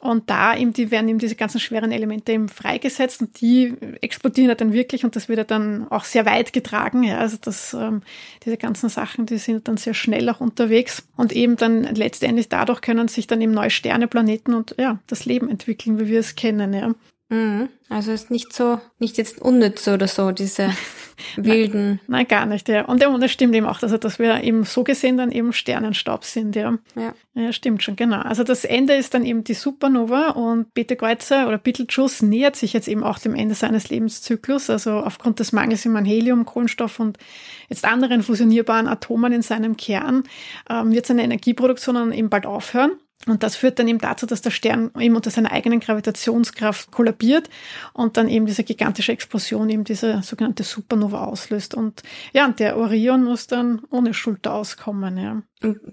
Und 0.00 0.30
da 0.30 0.56
eben, 0.56 0.72
die 0.72 0.90
werden 0.90 1.08
eben 1.08 1.18
diese 1.18 1.36
ganzen 1.36 1.60
schweren 1.60 1.92
Elemente 1.92 2.32
eben 2.32 2.48
freigesetzt 2.48 3.20
und 3.20 3.40
die 3.40 3.74
explodieren 4.00 4.56
dann 4.56 4.72
wirklich 4.72 5.04
und 5.04 5.14
das 5.14 5.28
wird 5.28 5.50
dann 5.50 5.86
auch 5.90 6.04
sehr 6.04 6.24
weit 6.24 6.52
getragen. 6.52 7.02
Ja. 7.02 7.18
Also 7.18 7.36
das, 7.40 7.74
ähm, 7.74 8.02
diese 8.44 8.56
ganzen 8.56 8.88
Sachen, 8.88 9.26
die 9.26 9.38
sind 9.38 9.68
dann 9.68 9.76
sehr 9.76 9.94
schnell 9.94 10.28
auch 10.30 10.40
unterwegs 10.40 11.02
und 11.16 11.32
eben 11.32 11.56
dann 11.56 11.82
letztendlich 11.94 12.45
dadurch 12.48 12.80
können 12.80 13.08
sich 13.08 13.26
dann 13.26 13.40
eben 13.40 13.52
neue 13.52 13.70
Sterne, 13.70 14.08
Planeten 14.08 14.54
und 14.54 14.74
ja, 14.78 14.98
das 15.06 15.24
Leben 15.24 15.48
entwickeln, 15.48 15.98
wie 15.98 16.08
wir 16.08 16.20
es 16.20 16.34
kennen. 16.34 16.72
Ja. 16.72 16.94
Mhm. 17.28 17.68
Also 17.88 18.12
ist 18.12 18.30
nicht 18.30 18.52
so, 18.52 18.80
nicht 18.98 19.18
jetzt 19.18 19.40
unnütz 19.40 19.86
oder 19.88 20.08
so, 20.08 20.30
diese 20.32 20.70
wilden. 21.36 21.86
Nein, 21.86 22.00
nein, 22.06 22.28
gar 22.28 22.46
nicht, 22.46 22.68
ja. 22.68 22.84
Und, 22.84 23.04
und 23.04 23.20
das 23.20 23.30
stimmt 23.30 23.54
eben 23.54 23.66
auch, 23.66 23.82
also 23.82 23.96
dass 23.96 24.18
wir 24.18 24.42
eben 24.42 24.64
so 24.64 24.84
gesehen 24.84 25.16
dann 25.16 25.30
eben 25.32 25.52
Sternenstaub 25.52 26.24
sind, 26.24 26.56
ja. 26.56 26.78
Ja. 26.94 27.14
Ja, 27.38 27.52
stimmt 27.52 27.82
schon, 27.82 27.96
genau. 27.96 28.20
Also 28.20 28.44
das 28.44 28.64
Ende 28.64 28.94
ist 28.94 29.12
dann 29.12 29.26
eben 29.26 29.44
die 29.44 29.52
Supernova 29.52 30.30
und 30.30 30.72
Beta 30.72 30.94
Kreuzer 30.94 31.46
oder 31.46 31.58
Betelgeuse 31.58 32.24
nähert 32.24 32.56
sich 32.56 32.72
jetzt 32.72 32.88
eben 32.88 33.04
auch 33.04 33.18
dem 33.18 33.34
Ende 33.34 33.54
seines 33.54 33.90
Lebenszyklus. 33.90 34.70
Also 34.70 34.92
aufgrund 34.92 35.38
des 35.38 35.52
Mangels 35.52 35.84
im 35.84 35.96
Helium, 36.02 36.46
Kohlenstoff 36.46 36.98
und 36.98 37.18
jetzt 37.68 37.84
anderen 37.84 38.22
fusionierbaren 38.22 38.88
Atomen 38.88 39.34
in 39.34 39.42
seinem 39.42 39.76
Kern 39.76 40.22
ähm, 40.70 40.92
wird 40.92 41.04
seine 41.04 41.24
Energieproduktion 41.24 41.96
dann 41.96 42.12
eben 42.12 42.30
bald 42.30 42.46
aufhören. 42.46 42.92
Und 43.26 43.42
das 43.42 43.56
führt 43.56 43.78
dann 43.78 43.88
eben 43.88 43.98
dazu, 43.98 44.24
dass 44.26 44.42
der 44.42 44.50
Stern 44.50 44.90
eben 44.98 45.16
unter 45.16 45.30
seiner 45.30 45.50
eigenen 45.50 45.80
Gravitationskraft 45.80 46.92
kollabiert 46.92 47.50
und 47.92 48.16
dann 48.16 48.28
eben 48.28 48.46
diese 48.46 48.62
gigantische 48.62 49.10
Explosion 49.10 49.68
eben 49.68 49.84
diese 49.84 50.22
sogenannte 50.22 50.62
Supernova 50.62 51.24
auslöst. 51.24 51.74
Und 51.74 52.02
ja, 52.32 52.46
und 52.46 52.60
der 52.60 52.76
Orion 52.76 53.24
muss 53.24 53.48
dann 53.48 53.82
ohne 53.90 54.14
Schulter 54.14 54.54
auskommen, 54.54 55.16
ja. 55.18 55.42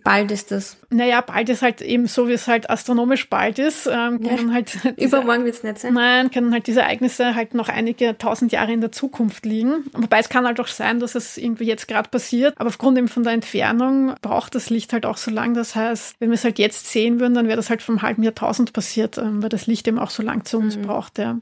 Bald 0.03 0.31
ist 0.31 0.51
das? 0.51 0.77
Naja, 0.89 1.21
bald 1.21 1.49
ist 1.49 1.61
halt 1.61 1.81
eben 1.81 2.07
so, 2.07 2.27
wie 2.27 2.33
es 2.33 2.47
halt 2.47 2.69
astronomisch 2.69 3.29
bald 3.29 3.59
ist. 3.59 3.87
Ähm, 3.87 4.21
können 4.21 4.49
ja. 4.49 4.53
halt 4.53 4.73
diese, 4.97 5.07
Übermorgen 5.07 5.45
wird's 5.45 5.63
nicht 5.63 5.79
sein. 5.79 5.93
Nein, 5.93 6.31
können 6.31 6.53
halt 6.53 6.67
diese 6.67 6.81
Ereignisse 6.81 7.35
halt 7.35 7.53
noch 7.53 7.69
einige 7.69 8.17
tausend 8.17 8.51
Jahre 8.51 8.73
in 8.73 8.81
der 8.81 8.91
Zukunft 8.91 9.45
liegen. 9.45 9.85
Wobei 9.93 10.19
es 10.19 10.29
kann 10.29 10.45
halt 10.45 10.59
auch 10.59 10.67
sein, 10.67 10.99
dass 10.99 11.15
es 11.15 11.37
irgendwie 11.37 11.65
jetzt 11.65 11.87
gerade 11.87 12.09
passiert. 12.09 12.53
Aber 12.57 12.69
aufgrund 12.69 12.97
eben 12.97 13.07
von 13.07 13.23
der 13.23 13.33
Entfernung 13.33 14.15
braucht 14.21 14.55
das 14.55 14.69
Licht 14.69 14.93
halt 14.93 15.05
auch 15.05 15.17
so 15.17 15.31
lang. 15.31 15.53
Das 15.53 15.75
heißt, 15.75 16.15
wenn 16.19 16.29
wir 16.29 16.35
es 16.35 16.43
halt 16.43 16.59
jetzt 16.59 16.91
sehen 16.91 17.19
würden, 17.19 17.33
dann 17.33 17.47
wäre 17.47 17.57
das 17.57 17.69
halt 17.69 17.81
vom 17.81 18.01
halben 18.01 18.23
Jahrtausend 18.23 18.73
passiert, 18.73 19.17
ähm, 19.17 19.41
weil 19.41 19.49
das 19.49 19.67
Licht 19.67 19.87
eben 19.87 19.99
auch 19.99 20.09
so 20.09 20.23
lang 20.23 20.45
zu 20.45 20.57
uns 20.57 20.77
mhm. 20.77 20.83
braucht. 20.83 21.17
Ja. 21.17 21.39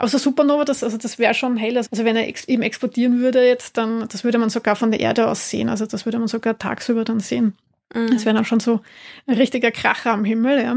Aber 0.00 0.08
so 0.08 0.16
Supernova, 0.16 0.64
das, 0.64 0.82
also 0.82 0.96
das 0.96 1.18
wäre 1.18 1.34
schon 1.34 1.58
hell. 1.58 1.76
Also 1.76 2.06
wenn 2.06 2.16
er 2.16 2.26
ex 2.26 2.46
eben 2.46 2.62
explodieren 2.62 3.20
würde 3.20 3.46
jetzt, 3.46 3.76
dann, 3.76 4.08
das 4.08 4.24
würde 4.24 4.38
man 4.38 4.48
sogar 4.48 4.74
von 4.74 4.90
der 4.90 5.00
Erde 5.00 5.28
aus 5.28 5.50
sehen. 5.50 5.68
Also 5.68 5.84
das 5.84 6.06
würde 6.06 6.18
man 6.18 6.26
sogar 6.26 6.56
tagsüber 6.56 7.04
dann 7.04 7.20
sehen. 7.20 7.54
Mhm. 7.94 8.10
Das 8.10 8.24
wäre 8.24 8.34
dann 8.34 8.46
schon 8.46 8.60
so 8.60 8.80
ein 9.26 9.34
richtiger 9.34 9.70
Kracher 9.70 10.12
am 10.12 10.24
Himmel, 10.24 10.62
ja. 10.62 10.76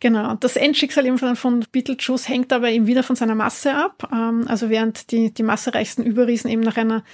Genau. 0.00 0.34
Das 0.34 0.56
Endschicksal 0.56 1.06
eben 1.06 1.16
von, 1.16 1.34
von 1.34 1.64
Beetlejuice 1.72 2.28
hängt 2.28 2.52
aber 2.52 2.68
eben 2.68 2.86
wieder 2.86 3.02
von 3.02 3.16
seiner 3.16 3.34
Masse 3.34 3.72
ab. 3.72 4.06
Ähm, 4.12 4.44
also 4.48 4.68
während 4.68 5.10
die, 5.12 5.32
die 5.32 5.42
massereichsten 5.42 6.04
Überriesen 6.04 6.50
eben 6.50 6.60
nach 6.60 6.76
einer 6.76 7.04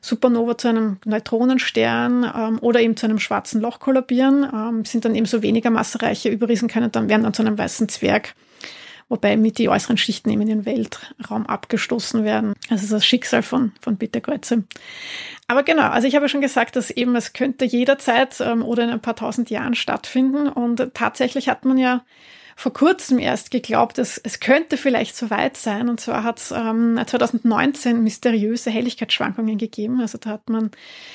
Supernova 0.00 0.58
zu 0.58 0.66
einem 0.66 0.96
Neutronenstern 1.04 2.24
ähm, 2.24 2.58
oder 2.60 2.80
eben 2.80 2.96
zu 2.96 3.06
einem 3.06 3.20
schwarzen 3.20 3.60
Loch 3.60 3.78
kollabieren, 3.78 4.48
ähm, 4.52 4.84
sind 4.84 5.04
dann 5.04 5.14
eben 5.14 5.26
so 5.26 5.42
weniger 5.42 5.70
massereiche 5.70 6.28
Überriesen 6.28 6.66
können 6.66 6.90
dann 6.90 7.08
werden 7.08 7.22
dann 7.22 7.34
zu 7.34 7.42
einem 7.42 7.56
weißen 7.56 7.88
Zwerg 7.88 8.34
wobei 9.08 9.36
mit 9.36 9.58
die 9.58 9.68
äußeren 9.68 9.96
Schichten 9.96 10.30
eben 10.30 10.42
in 10.42 10.48
den 10.48 10.66
Weltraum 10.66 11.46
abgestoßen 11.46 12.24
werden. 12.24 12.54
Also 12.68 12.94
das 12.94 13.04
Schicksal 13.04 13.42
von, 13.42 13.72
von 13.80 13.96
Peter 13.96 14.20
Kreuze. 14.20 14.64
Aber 15.46 15.62
genau, 15.62 15.88
also 15.88 16.06
ich 16.06 16.14
habe 16.14 16.28
schon 16.28 16.40
gesagt, 16.40 16.76
dass 16.76 16.90
eben 16.90 17.16
es 17.16 17.32
könnte 17.32 17.64
jederzeit 17.64 18.40
ähm, 18.40 18.62
oder 18.62 18.84
in 18.84 18.90
ein 18.90 19.00
paar 19.00 19.16
tausend 19.16 19.50
Jahren 19.50 19.74
stattfinden. 19.74 20.48
Und 20.48 20.90
tatsächlich 20.94 21.48
hat 21.48 21.64
man 21.64 21.78
ja 21.78 22.04
vor 22.58 22.72
kurzem 22.72 23.20
erst 23.20 23.52
geglaubt, 23.52 23.98
dass 23.98 24.18
es 24.18 24.40
könnte 24.40 24.76
vielleicht 24.76 25.14
so 25.14 25.30
weit 25.30 25.56
sein. 25.56 25.88
Und 25.88 26.00
zwar 26.00 26.24
hat 26.24 26.38
es 26.38 26.50
ähm, 26.50 27.00
2019 27.06 28.02
mysteriöse 28.02 28.68
Helligkeitsschwankungen 28.68 29.58
gegeben. 29.58 30.00
Also 30.00 30.18
da 30.18 30.30
hat 30.30 30.50
man 30.50 30.72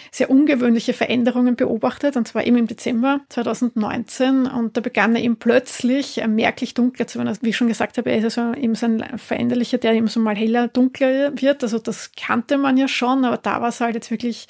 sehr 0.09 0.29
ungewöhnliche 0.29 0.93
Veränderungen 0.93 1.57
beobachtet, 1.57 2.15
und 2.15 2.29
zwar 2.29 2.47
eben 2.47 2.55
im 2.55 2.67
Dezember 2.67 3.19
2019. 3.27 4.45
Und 4.45 4.77
da 4.77 4.79
begann 4.81 5.17
er 5.17 5.21
eben 5.21 5.35
plötzlich 5.35 6.21
äh, 6.21 6.29
merklich 6.29 6.75
dunkler 6.75 7.07
zu 7.07 7.19
werden. 7.19 7.27
Also, 7.27 7.41
wie 7.41 7.49
ich 7.49 7.57
schon 7.57 7.67
gesagt 7.67 7.97
habe, 7.97 8.09
er 8.09 8.19
ist 8.19 8.37
also 8.37 8.57
eben 8.57 8.75
so 8.75 8.85
ein 8.85 9.03
Veränderlicher, 9.17 9.79
der 9.79 9.95
eben 9.95 10.07
so 10.07 10.21
mal 10.21 10.37
heller, 10.37 10.69
dunkler 10.69 11.33
wird. 11.35 11.61
Also 11.61 11.77
das 11.77 12.11
kannte 12.15 12.57
man 12.57 12.77
ja 12.77 12.87
schon, 12.87 13.25
aber 13.25 13.35
da 13.35 13.59
war 13.59 13.67
es 13.67 13.81
halt 13.81 13.95
jetzt 13.95 14.11
wirklich 14.11 14.47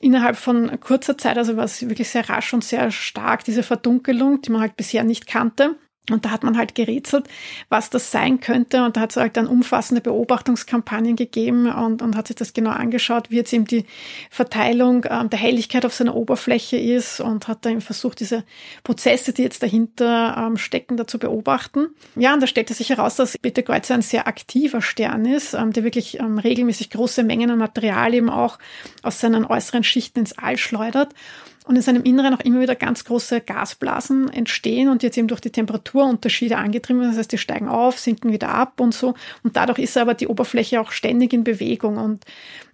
innerhalb 0.00 0.36
von 0.36 0.78
kurzer 0.78 1.18
Zeit, 1.18 1.36
also 1.36 1.56
war 1.56 1.64
es 1.64 1.88
wirklich 1.88 2.08
sehr 2.08 2.28
rasch 2.28 2.54
und 2.54 2.62
sehr 2.62 2.92
stark, 2.92 3.42
diese 3.42 3.64
Verdunkelung, 3.64 4.40
die 4.40 4.52
man 4.52 4.60
halt 4.60 4.76
bisher 4.76 5.02
nicht 5.02 5.26
kannte. 5.26 5.74
Und 6.10 6.24
da 6.24 6.30
hat 6.30 6.42
man 6.42 6.58
halt 6.58 6.74
gerätselt, 6.74 7.28
was 7.68 7.88
das 7.88 8.10
sein 8.10 8.40
könnte. 8.40 8.84
Und 8.84 8.96
da 8.96 9.02
hat 9.02 9.10
es 9.10 9.16
halt 9.16 9.36
dann 9.36 9.46
umfassende 9.46 10.00
Beobachtungskampagnen 10.00 11.14
gegeben 11.14 11.70
und, 11.70 12.02
und 12.02 12.16
hat 12.16 12.26
sich 12.26 12.34
das 12.34 12.52
genau 12.54 12.70
angeschaut, 12.70 13.30
wie 13.30 13.36
jetzt 13.36 13.52
eben 13.52 13.66
die 13.66 13.84
Verteilung 14.28 15.06
ähm, 15.08 15.30
der 15.30 15.38
Helligkeit 15.38 15.86
auf 15.86 15.94
seiner 15.94 16.16
Oberfläche 16.16 16.76
ist 16.76 17.20
und 17.20 17.46
hat 17.46 17.64
dann 17.64 17.80
versucht, 17.80 18.18
diese 18.18 18.42
Prozesse, 18.82 19.32
die 19.32 19.42
jetzt 19.42 19.62
dahinter 19.62 20.36
ähm, 20.36 20.56
stecken, 20.56 20.96
da 20.96 21.06
zu 21.06 21.20
beobachten. 21.20 21.86
Ja, 22.16 22.34
und 22.34 22.40
da 22.40 22.48
stellte 22.48 22.74
sich 22.74 22.90
heraus, 22.90 23.14
dass 23.14 23.38
Beta 23.38 23.62
Kreuzer 23.62 23.94
ein 23.94 24.02
sehr 24.02 24.26
aktiver 24.26 24.82
Stern 24.82 25.24
ist, 25.24 25.54
ähm, 25.54 25.72
der 25.72 25.84
wirklich 25.84 26.18
ähm, 26.18 26.38
regelmäßig 26.38 26.90
große 26.90 27.22
Mengen 27.22 27.48
an 27.48 27.58
Material 27.58 28.12
eben 28.12 28.28
auch 28.28 28.58
aus 29.04 29.20
seinen 29.20 29.44
äußeren 29.44 29.84
Schichten 29.84 30.18
ins 30.18 30.36
All 30.36 30.56
schleudert 30.56 31.14
und 31.64 31.76
in 31.76 31.82
seinem 31.82 32.02
Inneren 32.02 32.34
auch 32.34 32.40
immer 32.40 32.60
wieder 32.60 32.74
ganz 32.74 33.04
große 33.04 33.40
Gasblasen 33.40 34.28
entstehen 34.32 34.88
und 34.88 35.02
jetzt 35.02 35.16
eben 35.16 35.28
durch 35.28 35.40
die 35.40 35.50
Temperaturunterschiede 35.50 36.56
angetrieben. 36.56 37.02
Das 37.02 37.16
heißt, 37.16 37.30
die 37.30 37.38
steigen 37.38 37.68
auf, 37.68 37.98
sinken 37.98 38.32
wieder 38.32 38.48
ab 38.48 38.80
und 38.80 38.94
so. 38.94 39.14
Und 39.44 39.56
dadurch 39.56 39.78
ist 39.78 39.96
aber 39.96 40.14
die 40.14 40.26
Oberfläche 40.26 40.80
auch 40.80 40.90
ständig 40.90 41.32
in 41.32 41.44
Bewegung. 41.44 41.98
Und 41.98 42.24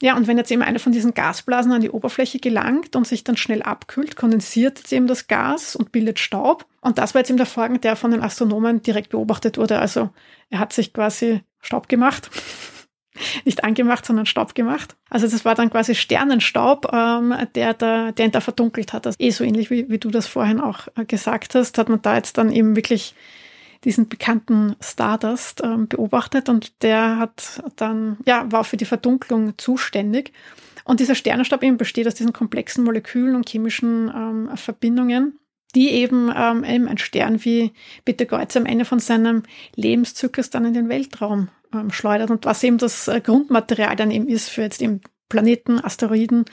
ja, 0.00 0.16
und 0.16 0.26
wenn 0.26 0.38
jetzt 0.38 0.50
eben 0.50 0.62
eine 0.62 0.78
von 0.78 0.92
diesen 0.92 1.12
Gasblasen 1.12 1.72
an 1.72 1.82
die 1.82 1.90
Oberfläche 1.90 2.38
gelangt 2.38 2.96
und 2.96 3.06
sich 3.06 3.24
dann 3.24 3.36
schnell 3.36 3.62
abkühlt, 3.62 4.16
kondensiert 4.16 4.78
jetzt 4.78 4.92
eben 4.92 5.06
das 5.06 5.26
Gas 5.26 5.76
und 5.76 5.92
bildet 5.92 6.18
Staub. 6.18 6.64
Und 6.80 6.98
das 6.98 7.14
war 7.14 7.20
jetzt 7.20 7.28
eben 7.28 7.36
der 7.36 7.46
Vorgang, 7.46 7.80
der 7.80 7.96
von 7.96 8.10
den 8.10 8.22
Astronomen 8.22 8.82
direkt 8.82 9.10
beobachtet 9.10 9.58
wurde. 9.58 9.78
Also 9.78 10.10
er 10.48 10.60
hat 10.60 10.72
sich 10.72 10.92
quasi 10.94 11.42
Staub 11.60 11.88
gemacht 11.88 12.30
nicht 13.44 13.64
angemacht, 13.64 14.04
sondern 14.06 14.26
Staub 14.26 14.54
gemacht. 14.54 14.96
Also 15.10 15.26
das 15.26 15.44
war 15.44 15.54
dann 15.54 15.70
quasi 15.70 15.94
Sternenstaub, 15.94 16.92
ähm, 16.92 17.34
der, 17.54 17.74
da, 17.74 18.12
der 18.12 18.26
ihn 18.26 18.32
da 18.32 18.40
verdunkelt 18.40 18.92
hat. 18.92 19.06
Also 19.06 19.16
eh 19.18 19.30
so 19.30 19.44
ähnlich 19.44 19.70
wie, 19.70 19.88
wie 19.88 19.98
du 19.98 20.10
das 20.10 20.26
vorhin 20.26 20.60
auch 20.60 20.88
äh, 20.96 21.04
gesagt 21.04 21.54
hast, 21.54 21.78
hat 21.78 21.88
man 21.88 22.02
da 22.02 22.16
jetzt 22.16 22.38
dann 22.38 22.50
eben 22.52 22.76
wirklich 22.76 23.14
diesen 23.84 24.08
bekannten 24.08 24.74
Stardust 24.80 25.62
ähm, 25.62 25.88
beobachtet 25.88 26.48
und 26.48 26.82
der 26.82 27.18
hat 27.18 27.62
dann, 27.76 28.18
ja, 28.26 28.50
war 28.50 28.64
für 28.64 28.76
die 28.76 28.84
Verdunklung 28.84 29.56
zuständig. 29.56 30.32
Und 30.84 31.00
dieser 31.00 31.14
Sternenstaub 31.14 31.62
eben 31.62 31.76
besteht 31.76 32.06
aus 32.06 32.14
diesen 32.14 32.32
komplexen 32.32 32.82
Molekülen 32.82 33.36
und 33.36 33.48
chemischen 33.48 34.08
ähm, 34.08 34.56
Verbindungen, 34.56 35.38
die 35.74 35.90
eben, 35.90 36.32
ähm, 36.34 36.64
eben 36.64 36.88
ein 36.88 36.98
Stern 36.98 37.44
wie 37.44 37.72
Peter 38.04 38.26
Kreuz 38.26 38.56
am 38.56 38.66
Ende 38.66 38.84
von 38.84 38.98
seinem 38.98 39.42
Lebenszyklus 39.74 40.50
dann 40.50 40.64
in 40.64 40.74
den 40.74 40.88
Weltraum 40.88 41.48
ähm, 41.72 41.90
schleudert 41.90 42.30
und 42.30 42.44
was 42.44 42.62
eben 42.62 42.78
das 42.78 43.08
äh, 43.08 43.20
Grundmaterial 43.20 43.96
dann 43.96 44.10
eben 44.10 44.28
ist 44.28 44.48
für 44.48 44.62
jetzt 44.62 44.80
eben 44.80 45.00
Planeten, 45.28 45.82
Asteroiden. 45.84 46.46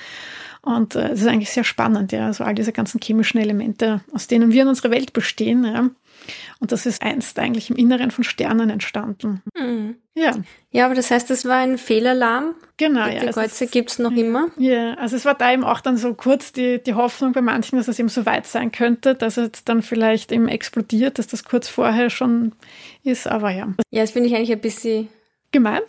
Und 0.61 0.95
äh, 0.95 1.09
das 1.09 1.21
ist 1.21 1.27
eigentlich 1.27 1.51
sehr 1.51 1.63
spannend, 1.63 2.11
ja. 2.11 2.27
Also 2.27 2.43
all 2.43 2.55
diese 2.55 2.73
ganzen 2.73 2.99
chemischen 3.01 3.39
Elemente, 3.39 4.01
aus 4.11 4.27
denen 4.27 4.51
wir 4.51 4.63
in 4.63 4.67
unserer 4.67 4.91
Welt 4.91 5.13
bestehen, 5.13 5.63
ja. 5.63 5.89
Und 6.59 6.71
das 6.71 6.85
ist 6.85 7.01
einst 7.01 7.37
eigentlich 7.37 7.69
im 7.69 7.75
Inneren 7.75 8.11
von 8.11 8.23
Sternen 8.23 8.69
entstanden. 8.69 9.41
Mhm. 9.57 9.95
Ja. 10.13 10.31
Ja, 10.71 10.85
aber 10.85 10.95
das 10.95 11.11
heißt, 11.11 11.29
das 11.29 11.45
war 11.45 11.57
ein 11.57 11.77
Fehlalarm. 11.77 12.55
Genau, 12.77 13.05
ja. 13.07 13.19
Die 13.19 13.27
Kreuze 13.27 13.67
gibt 13.67 13.91
es 13.91 13.99
noch 13.99 14.11
immer. 14.11 14.47
Ja, 14.57 14.93
also 14.95 15.15
es 15.15 15.25
war 15.25 15.35
da 15.35 15.51
eben 15.51 15.63
auch 15.63 15.81
dann 15.81 15.97
so 15.97 16.13
kurz 16.13 16.53
die, 16.53 16.81
die 16.81 16.93
Hoffnung 16.93 17.33
bei 17.33 17.41
manchen, 17.41 17.77
dass 17.77 17.87
es 17.87 17.99
eben 17.99 18.09
so 18.09 18.25
weit 18.25 18.47
sein 18.47 18.71
könnte, 18.71 19.15
dass 19.15 19.37
es 19.37 19.63
dann 19.65 19.81
vielleicht 19.81 20.31
eben 20.31 20.47
explodiert, 20.47 21.19
dass 21.19 21.27
das 21.27 21.43
kurz 21.43 21.67
vorher 21.67 22.09
schon 22.09 22.53
ist, 23.03 23.27
aber 23.27 23.51
ja. 23.51 23.73
Ja, 23.91 24.01
das 24.01 24.11
finde 24.11 24.29
ich 24.29 24.35
eigentlich 24.35 24.51
ein 24.51 24.61
bisschen 24.61 25.09
gemein. 25.51 25.81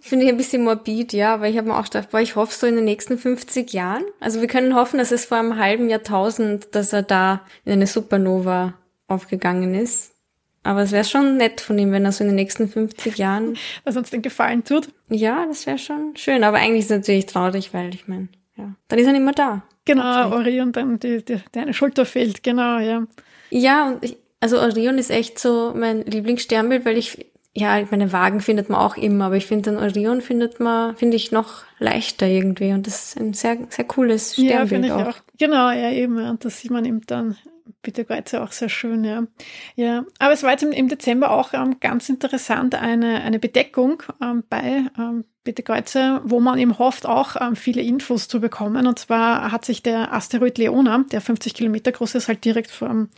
Finde 0.00 0.24
ich 0.24 0.30
ein 0.30 0.38
bisschen 0.38 0.64
morbid, 0.64 1.12
ja, 1.12 1.34
aber 1.34 1.48
ich 1.48 1.58
habe 1.58 1.68
mir 1.68 1.78
auch 1.78 1.84
gedacht, 1.84 2.10
boah, 2.10 2.20
ich 2.20 2.36
hoffe 2.36 2.54
so 2.54 2.66
in 2.66 2.76
den 2.76 2.84
nächsten 2.84 3.18
50 3.18 3.72
Jahren. 3.72 4.04
Also 4.20 4.40
wir 4.40 4.48
können 4.48 4.74
hoffen, 4.74 4.98
dass 4.98 5.12
es 5.12 5.26
vor 5.26 5.38
einem 5.38 5.58
halben 5.58 5.90
Jahrtausend, 5.90 6.74
dass 6.74 6.92
er 6.92 7.02
da 7.02 7.42
in 7.64 7.72
eine 7.72 7.86
Supernova 7.86 8.74
aufgegangen 9.08 9.74
ist. 9.74 10.14
Aber 10.62 10.82
es 10.82 10.92
wäre 10.92 11.04
schon 11.04 11.36
nett 11.36 11.60
von 11.60 11.78
ihm, 11.78 11.92
wenn 11.92 12.06
er 12.06 12.12
so 12.12 12.24
in 12.24 12.30
den 12.30 12.36
nächsten 12.36 12.68
50 12.68 13.18
Jahren. 13.18 13.56
Was 13.84 13.96
uns 13.96 14.10
den 14.10 14.22
Gefallen 14.22 14.64
tut. 14.64 14.88
Ja, 15.10 15.44
das 15.46 15.66
wäre 15.66 15.78
schon 15.78 16.16
schön. 16.16 16.42
Aber 16.42 16.56
eigentlich 16.56 16.80
ist 16.80 16.90
es 16.90 16.98
natürlich 16.98 17.26
traurig, 17.26 17.74
weil 17.74 17.94
ich 17.94 18.08
meine, 18.08 18.28
ja, 18.56 18.74
dann 18.88 18.98
ist 18.98 19.06
er 19.06 19.12
nicht 19.12 19.24
mehr 19.24 19.34
da. 19.34 19.62
Genau, 19.84 20.30
Orion, 20.32 20.72
dann 20.72 20.98
die, 20.98 21.22
die, 21.22 21.40
deine 21.52 21.74
Schulter 21.74 22.06
fehlt, 22.06 22.42
genau, 22.42 22.78
ja. 22.78 23.06
Ja, 23.50 23.88
und 23.88 24.02
ich, 24.02 24.16
also 24.40 24.58
Orion 24.58 24.96
ist 24.96 25.10
echt 25.10 25.38
so 25.38 25.74
mein 25.76 26.06
Lieblingssternbild, 26.06 26.86
weil 26.86 26.96
ich, 26.96 27.26
ja, 27.52 27.84
meine 27.90 28.10
Wagen 28.12 28.40
findet 28.40 28.70
man 28.70 28.80
auch 28.80 28.96
immer, 28.96 29.26
aber 29.26 29.36
ich 29.36 29.44
finde 29.44 29.72
den 29.72 29.78
Orion 29.78 30.22
findet 30.22 30.58
man, 30.58 30.96
finde 30.96 31.16
ich 31.16 31.32
noch 31.32 31.64
leichter 31.78 32.26
irgendwie 32.26 32.72
und 32.72 32.86
das 32.86 33.08
ist 33.08 33.20
ein 33.20 33.34
sehr, 33.34 33.58
sehr 33.68 33.84
cooles 33.84 34.32
Sternbild 34.34 34.86
ja, 34.86 34.96
auch. 34.96 35.08
auch. 35.08 35.16
Genau, 35.38 35.70
ja, 35.70 35.90
eben, 35.90 36.16
und 36.16 36.44
das 36.46 36.60
sieht 36.60 36.70
man 36.70 36.86
eben 36.86 37.02
dann 37.06 37.36
Bitte 37.82 38.04
Kreuze 38.04 38.42
auch 38.42 38.52
sehr 38.52 38.68
schön, 38.68 39.04
ja. 39.04 39.26
Ja, 39.74 40.04
aber 40.18 40.32
es 40.32 40.42
war 40.42 40.50
jetzt 40.50 40.62
im, 40.62 40.88
Dezember 40.88 41.30
auch 41.30 41.54
ähm, 41.54 41.80
ganz 41.80 42.08
interessant 42.08 42.74
eine, 42.74 43.22
eine 43.22 43.38
Bedeckung 43.38 44.02
ähm, 44.20 44.44
bei 44.48 44.84
ähm, 44.98 45.24
Bitte 45.44 45.62
Kreuze, 45.62 46.22
wo 46.24 46.40
man 46.40 46.58
eben 46.58 46.78
hofft, 46.78 47.06
auch 47.06 47.36
ähm, 47.40 47.56
viele 47.56 47.82
Infos 47.82 48.28
zu 48.28 48.40
bekommen. 48.40 48.86
Und 48.86 48.98
zwar 48.98 49.52
hat 49.52 49.64
sich 49.64 49.82
der 49.82 50.12
Asteroid 50.12 50.56
Leona, 50.56 51.04
der 51.12 51.20
50 51.20 51.54
Kilometer 51.54 51.92
groß 51.92 52.14
ist, 52.14 52.28
halt 52.28 52.44
direkt 52.44 52.70
vor, 52.70 53.08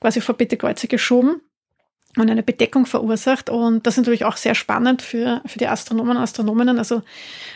quasi 0.00 0.20
vor 0.20 0.36
Bitte 0.36 0.56
Kreuze 0.56 0.88
geschoben 0.88 1.40
und 2.16 2.30
eine 2.30 2.42
Bedeckung 2.42 2.86
verursacht. 2.86 3.50
Und 3.50 3.86
das 3.86 3.94
ist 3.94 3.98
natürlich 3.98 4.24
auch 4.24 4.36
sehr 4.36 4.54
spannend 4.54 5.02
für, 5.02 5.42
für 5.46 5.58
die 5.58 5.68
Astronomen 5.68 6.16
und 6.16 6.22
Astronominnen. 6.22 6.78
Also 6.78 7.02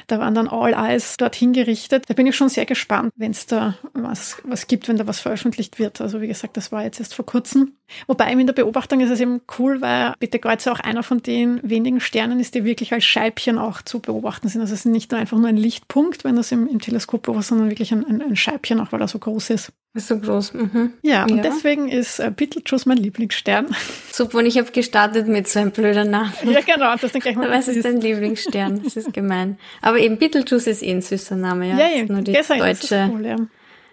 da 0.07 0.19
waren 0.19 0.35
dann 0.35 0.49
All 0.49 0.75
Eyes 0.75 1.17
dorthin 1.17 1.53
gerichtet. 1.53 2.05
Da 2.09 2.15
bin 2.15 2.27
ich 2.27 2.37
schon 2.37 2.49
sehr 2.49 2.67
gespannt, 2.67 3.13
wenn 3.17 3.31
es 3.31 3.47
da 3.47 3.77
was, 3.93 4.37
was 4.45 4.67
gibt, 4.67 4.89
wenn 4.89 4.97
da 4.97 5.07
was 5.07 5.21
veröffentlicht 5.21 5.79
wird. 5.79 6.01
Also 6.01 6.21
wie 6.21 6.29
gesagt, 6.29 6.57
das 6.57 6.73
war 6.73 6.83
jetzt 6.83 7.01
erst 7.01 7.15
vor 7.15 7.27
kurzem. 7.27 7.73
Wobei 8.07 8.31
in 8.33 8.47
der 8.47 8.55
Beobachtung 8.55 9.01
ist 9.01 9.11
es 9.11 9.21
eben 9.21 9.41
cool, 9.59 9.81
weil 9.81 10.15
Bitte 10.19 10.39
Kreuzer 10.39 10.73
auch 10.73 10.81
einer 10.81 11.03
von 11.03 11.23
den 11.23 11.61
wenigen 11.63 12.01
Sternen 12.01 12.41
ist, 12.41 12.55
die 12.55 12.65
wirklich 12.65 12.93
als 12.93 13.05
Scheibchen 13.05 13.59
auch 13.59 13.83
zu 13.83 14.01
beobachten 14.01 14.49
sind. 14.49 14.61
Also 14.61 14.75
es 14.75 14.81
ist 14.81 14.87
nicht 14.87 15.11
nur 15.11 15.21
einfach 15.21 15.39
nur 15.39 15.49
ein 15.49 15.57
Lichtpunkt, 15.57 16.25
wenn 16.25 16.37
das 16.37 16.53
im, 16.53 16.69
im 16.69 16.81
Teleskop 16.81 17.23
beobachtet, 17.23 17.49
sondern 17.49 17.71
wirklich 17.71 17.93
ein, 17.93 18.05
ein, 18.05 18.23
ein 18.23 18.37
Scheibchen, 18.37 18.81
auch 18.81 18.93
weil 18.93 19.01
er 19.01 19.09
so 19.09 19.19
groß 19.19 19.51
ist. 19.51 19.73
Ist 19.93 20.07
so 20.07 20.19
groß. 20.19 20.55
Mhm. 20.55 20.93
Ja, 21.03 21.25
und 21.25 21.37
ja. 21.37 21.43
deswegen 21.43 21.89
ist 21.89 22.21
äh, 22.21 22.31
Beetlejuice 22.35 22.87
mein 22.87 22.99
Lieblingsstern. 22.99 23.75
Super, 24.21 24.37
und 24.37 24.45
ich 24.45 24.59
habe 24.59 24.71
gestartet 24.71 25.29
mit 25.29 25.49
so 25.49 25.61
einem 25.61 25.71
blöden 25.71 26.11
Namen. 26.11 26.31
Ja, 26.43 26.61
genau. 26.61 26.95
Das 26.95 27.11
dann 27.11 27.23
gleich 27.23 27.37
mal 27.37 27.51
Was 27.51 27.69
ist 27.69 27.83
dein 27.87 28.03
Lieblingsstern? 28.03 28.83
Das 28.85 28.95
ist 28.95 29.15
gemein. 29.15 29.59
Aber 29.81 29.99
eben 29.99 30.19
Beetlejuice 30.19 30.67
ist 30.67 30.83
eh 30.83 30.91
ein 30.91 31.01
süßer 31.01 31.37
Name, 31.37 31.71
ja. 31.71 31.79
Ja, 31.79 31.97
eben. 31.97 32.13
Nur 32.13 32.21
die 32.21 32.35
deutsche, 32.35 32.69
ist 32.69 32.93
cool, 32.93 33.25
ja. 33.25 33.37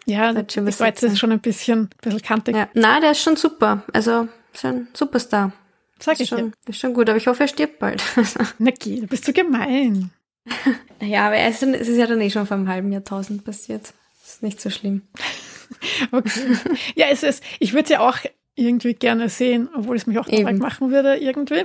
Ja, 0.06 0.34
deutsche 0.34 0.62
die 0.62 0.68
ist 0.68 1.18
schon 1.18 1.32
ein 1.32 1.40
bisschen, 1.40 1.84
ein 1.84 1.90
bisschen 2.02 2.22
kantig. 2.22 2.58
Ja. 2.58 2.68
Na, 2.74 3.00
der 3.00 3.12
ist 3.12 3.22
schon 3.22 3.38
super. 3.38 3.84
Also, 3.94 4.28
ist 4.54 4.66
ein 4.66 4.90
Superstar. 4.92 5.54
Sag 5.98 6.20
ich 6.20 6.28
schon, 6.28 6.52
Ist 6.68 6.80
schon 6.82 6.94
gut, 6.94 7.08
aber 7.08 7.18
ich 7.18 7.28
hoffe, 7.28 7.44
er 7.44 7.48
stirbt 7.48 7.80
bald. 7.80 8.04
Na 8.58 8.72
geh, 8.78 9.00
du 9.00 9.08
bist 9.08 9.24
so 9.24 9.32
gemein. 9.32 10.10
naja, 11.00 11.28
aber 11.28 11.38
es 11.38 11.64
ist 11.64 11.98
ja 11.98 12.06
dann 12.06 12.20
eh 12.20 12.30
schon 12.30 12.46
vor 12.46 12.58
einem 12.58 12.68
halben 12.68 12.92
Jahrtausend 12.92 13.46
passiert. 13.46 13.94
Ist 14.26 14.44
nicht 14.44 14.60
so 14.60 14.70
schlimm. 14.70 15.04
Okay. 16.12 16.58
Ja, 16.96 17.08
es 17.12 17.24
ist, 17.24 17.44
ich 17.60 17.74
würde 17.74 17.84
es 17.84 17.90
ja 17.90 18.00
auch 18.00 18.20
irgendwie 18.58 18.96
gerne 18.96 19.30
sehen, 19.30 19.70
obwohl 19.76 19.96
es 19.96 20.08
mich 20.08 20.18
auch 20.18 20.26
traurig 20.26 20.60
machen 20.60 20.92
würde 20.92 21.16
irgendwie. 21.16 21.64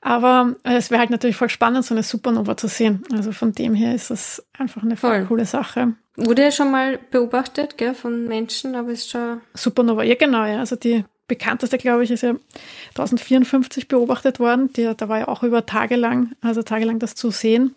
Aber 0.00 0.54
äh, 0.62 0.76
es 0.76 0.90
wäre 0.90 1.00
halt 1.00 1.10
natürlich 1.10 1.36
voll 1.36 1.48
spannend, 1.48 1.84
so 1.84 1.94
eine 1.94 2.02
Supernova 2.02 2.56
zu 2.56 2.68
sehen. 2.68 3.02
Also 3.12 3.32
von 3.32 3.52
dem 3.52 3.74
her 3.74 3.94
ist 3.94 4.10
das 4.10 4.46
einfach 4.56 4.82
eine 4.82 4.96
voll 4.96 5.24
coole 5.24 5.46
Sache. 5.46 5.94
Wurde 6.16 6.42
ja 6.42 6.50
schon 6.50 6.70
mal 6.70 6.98
beobachtet, 7.10 7.78
gell, 7.78 7.94
von 7.94 8.26
Menschen, 8.26 8.74
aber 8.74 8.90
ist 8.90 9.10
schon. 9.10 9.40
Supernova, 9.54 10.02
ja 10.02 10.14
genau, 10.16 10.44
ja. 10.44 10.58
Also 10.58 10.76
die 10.76 11.04
bekannteste, 11.28 11.78
glaube 11.78 12.04
ich, 12.04 12.10
ist 12.10 12.22
ja 12.22 12.34
1054 12.90 13.88
beobachtet 13.88 14.38
worden. 14.38 14.72
Die, 14.74 14.92
da 14.96 15.08
war 15.08 15.20
ja 15.20 15.28
auch 15.28 15.42
über 15.42 15.64
Tage 15.64 15.96
lang, 15.96 16.32
also 16.42 16.62
tagelang 16.62 16.98
das 16.98 17.14
zu 17.14 17.30
sehen. 17.30 17.74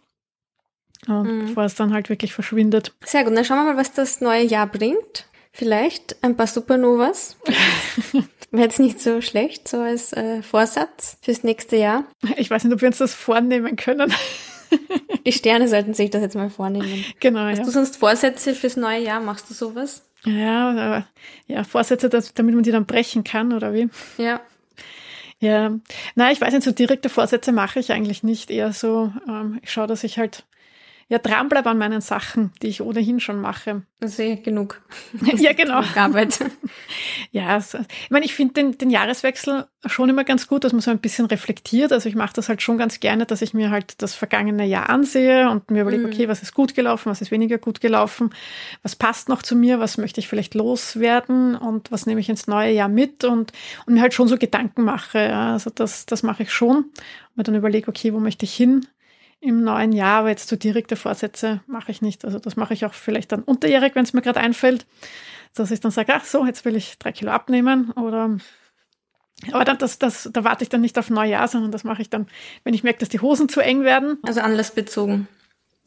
Und 1.07 1.23
mhm. 1.23 1.45
bevor 1.47 1.63
es 1.63 1.75
dann 1.75 1.93
halt 1.93 2.09
wirklich 2.09 2.33
verschwindet. 2.33 2.93
Sehr 3.05 3.23
gut, 3.23 3.35
dann 3.35 3.45
schauen 3.45 3.57
wir 3.57 3.73
mal, 3.73 3.77
was 3.77 3.93
das 3.93 4.21
neue 4.21 4.43
Jahr 4.43 4.67
bringt. 4.67 5.25
Vielleicht 5.51 6.23
ein 6.23 6.37
paar 6.37 6.47
Supernovas. 6.47 7.37
Wäre 8.51 8.63
jetzt 8.63 8.79
nicht 8.79 8.99
so 8.99 9.21
schlecht, 9.21 9.67
so 9.67 9.79
als 9.79 10.11
äh, 10.13 10.41
Vorsatz 10.41 11.17
fürs 11.21 11.43
nächste 11.43 11.77
Jahr. 11.77 12.05
Ich 12.37 12.49
weiß 12.49 12.63
nicht, 12.63 12.73
ob 12.73 12.81
wir 12.81 12.87
uns 12.87 12.97
das 12.97 13.13
vornehmen 13.13 13.75
können. 13.75 14.13
Die 15.25 15.31
Sterne 15.31 15.67
sollten 15.67 15.93
sich 15.93 16.09
das 16.09 16.21
jetzt 16.21 16.35
mal 16.35 16.49
vornehmen. 16.49 17.05
Genau. 17.19 17.41
Hast 17.41 17.59
ja. 17.59 17.63
du 17.65 17.71
sonst 17.71 17.97
Vorsätze 17.97 18.55
fürs 18.55 18.75
neue 18.75 19.01
Jahr? 19.01 19.21
Machst 19.21 19.49
du 19.49 19.53
sowas? 19.53 20.03
Ja, 20.25 21.05
ja, 21.47 21.63
Vorsätze, 21.63 22.09
damit 22.09 22.55
man 22.55 22.63
die 22.63 22.71
dann 22.71 22.85
brechen 22.85 23.23
kann, 23.23 23.53
oder 23.53 23.73
wie? 23.73 23.89
Ja. 24.17 24.41
Ja, 25.39 25.71
na, 26.13 26.31
ich 26.31 26.39
weiß 26.39 26.53
nicht, 26.53 26.63
so 26.63 26.71
direkte 26.71 27.09
Vorsätze 27.09 27.51
mache 27.51 27.79
ich 27.79 27.91
eigentlich 27.91 28.21
nicht. 28.21 28.51
Eher 28.51 28.73
so, 28.73 29.11
ähm, 29.27 29.59
ich 29.63 29.71
schaue, 29.71 29.87
dass 29.87 30.03
ich 30.03 30.19
halt 30.19 30.45
ja, 31.11 31.17
dranbleibe 31.17 31.69
an 31.69 31.77
meinen 31.77 31.99
Sachen, 31.99 32.53
die 32.61 32.67
ich 32.67 32.79
ohnehin 32.79 33.19
schon 33.19 33.41
mache. 33.41 33.81
Also 33.99 34.23
eh 34.23 34.37
genug. 34.37 34.81
ja, 35.35 35.51
genau. 35.51 35.81
Arbeit. 35.95 36.39
ja, 37.31 37.47
also, 37.49 37.79
ich 37.79 38.09
meine, 38.11 38.23
ich 38.23 38.33
finde 38.33 38.53
den, 38.53 38.77
den 38.77 38.89
Jahreswechsel 38.89 39.65
schon 39.87 40.07
immer 40.07 40.23
ganz 40.23 40.47
gut, 40.47 40.63
dass 40.63 40.71
man 40.71 40.79
so 40.79 40.89
ein 40.89 40.99
bisschen 40.99 41.25
reflektiert. 41.25 41.91
Also 41.91 42.07
ich 42.07 42.15
mache 42.15 42.31
das 42.33 42.47
halt 42.47 42.61
schon 42.61 42.77
ganz 42.77 43.01
gerne, 43.01 43.25
dass 43.25 43.41
ich 43.41 43.53
mir 43.53 43.71
halt 43.71 44.01
das 44.01 44.15
vergangene 44.15 44.65
Jahr 44.65 44.89
ansehe 44.89 45.49
und 45.49 45.69
mir 45.69 45.81
überlege, 45.81 46.03
mhm. 46.03 46.13
okay, 46.13 46.29
was 46.29 46.43
ist 46.43 46.53
gut 46.53 46.75
gelaufen, 46.75 47.09
was 47.09 47.19
ist 47.19 47.29
weniger 47.29 47.57
gut 47.57 47.81
gelaufen, 47.81 48.29
was 48.81 48.95
passt 48.95 49.27
noch 49.27 49.43
zu 49.43 49.57
mir, 49.57 49.81
was 49.81 49.97
möchte 49.97 50.21
ich 50.21 50.29
vielleicht 50.29 50.53
loswerden 50.53 51.57
und 51.57 51.91
was 51.91 52.05
nehme 52.05 52.21
ich 52.21 52.29
ins 52.29 52.47
neue 52.47 52.71
Jahr 52.71 52.87
mit 52.87 53.25
und, 53.25 53.51
und 53.85 53.95
mir 53.95 54.01
halt 54.01 54.13
schon 54.13 54.29
so 54.29 54.37
Gedanken 54.37 54.83
mache. 54.83 55.19
Ja. 55.19 55.51
Also 55.51 55.71
das, 55.75 56.05
das 56.05 56.23
mache 56.23 56.43
ich 56.43 56.53
schon. 56.53 56.77
Und 56.77 57.35
mir 57.35 57.43
dann 57.43 57.55
überlege, 57.55 57.89
okay, 57.89 58.13
wo 58.13 58.21
möchte 58.21 58.45
ich 58.45 58.53
hin? 58.53 58.87
Im 59.41 59.63
neuen 59.63 59.91
Jahr, 59.91 60.19
aber 60.19 60.29
jetzt 60.29 60.47
so 60.47 60.55
direkte 60.55 60.95
Vorsätze 60.95 61.61
mache 61.67 61.91
ich 61.91 62.01
nicht. 62.01 62.23
Also 62.23 62.39
das 62.39 62.55
mache 62.55 62.73
ich 62.73 62.85
auch 62.85 62.93
vielleicht 62.93 63.31
dann 63.31 63.43
unterjährig, 63.43 63.95
wenn 63.95 64.03
es 64.03 64.13
mir 64.13 64.21
gerade 64.21 64.39
einfällt, 64.39 64.85
dass 65.55 65.71
ich 65.71 65.79
dann 65.79 65.91
sage, 65.91 66.13
ach 66.13 66.23
so, 66.23 66.45
jetzt 66.45 66.63
will 66.63 66.75
ich 66.75 66.97
drei 66.99 67.11
Kilo 67.11 67.31
abnehmen 67.31 67.91
oder 67.91 68.37
aber 69.51 69.65
dann, 69.65 69.79
das, 69.79 69.97
das, 69.97 70.29
da 70.31 70.43
warte 70.43 70.63
ich 70.63 70.69
dann 70.69 70.81
nicht 70.81 70.99
auf 70.99 71.09
Neujahr, 71.09 71.47
sondern 71.47 71.71
das 71.71 71.83
mache 71.83 72.03
ich 72.03 72.09
dann, 72.11 72.27
wenn 72.63 72.75
ich 72.75 72.83
merke, 72.83 72.99
dass 72.99 73.09
die 73.09 73.21
Hosen 73.21 73.49
zu 73.49 73.59
eng 73.59 73.83
werden. 73.83 74.19
Also 74.21 74.41
anlassbezogen. 74.41 75.27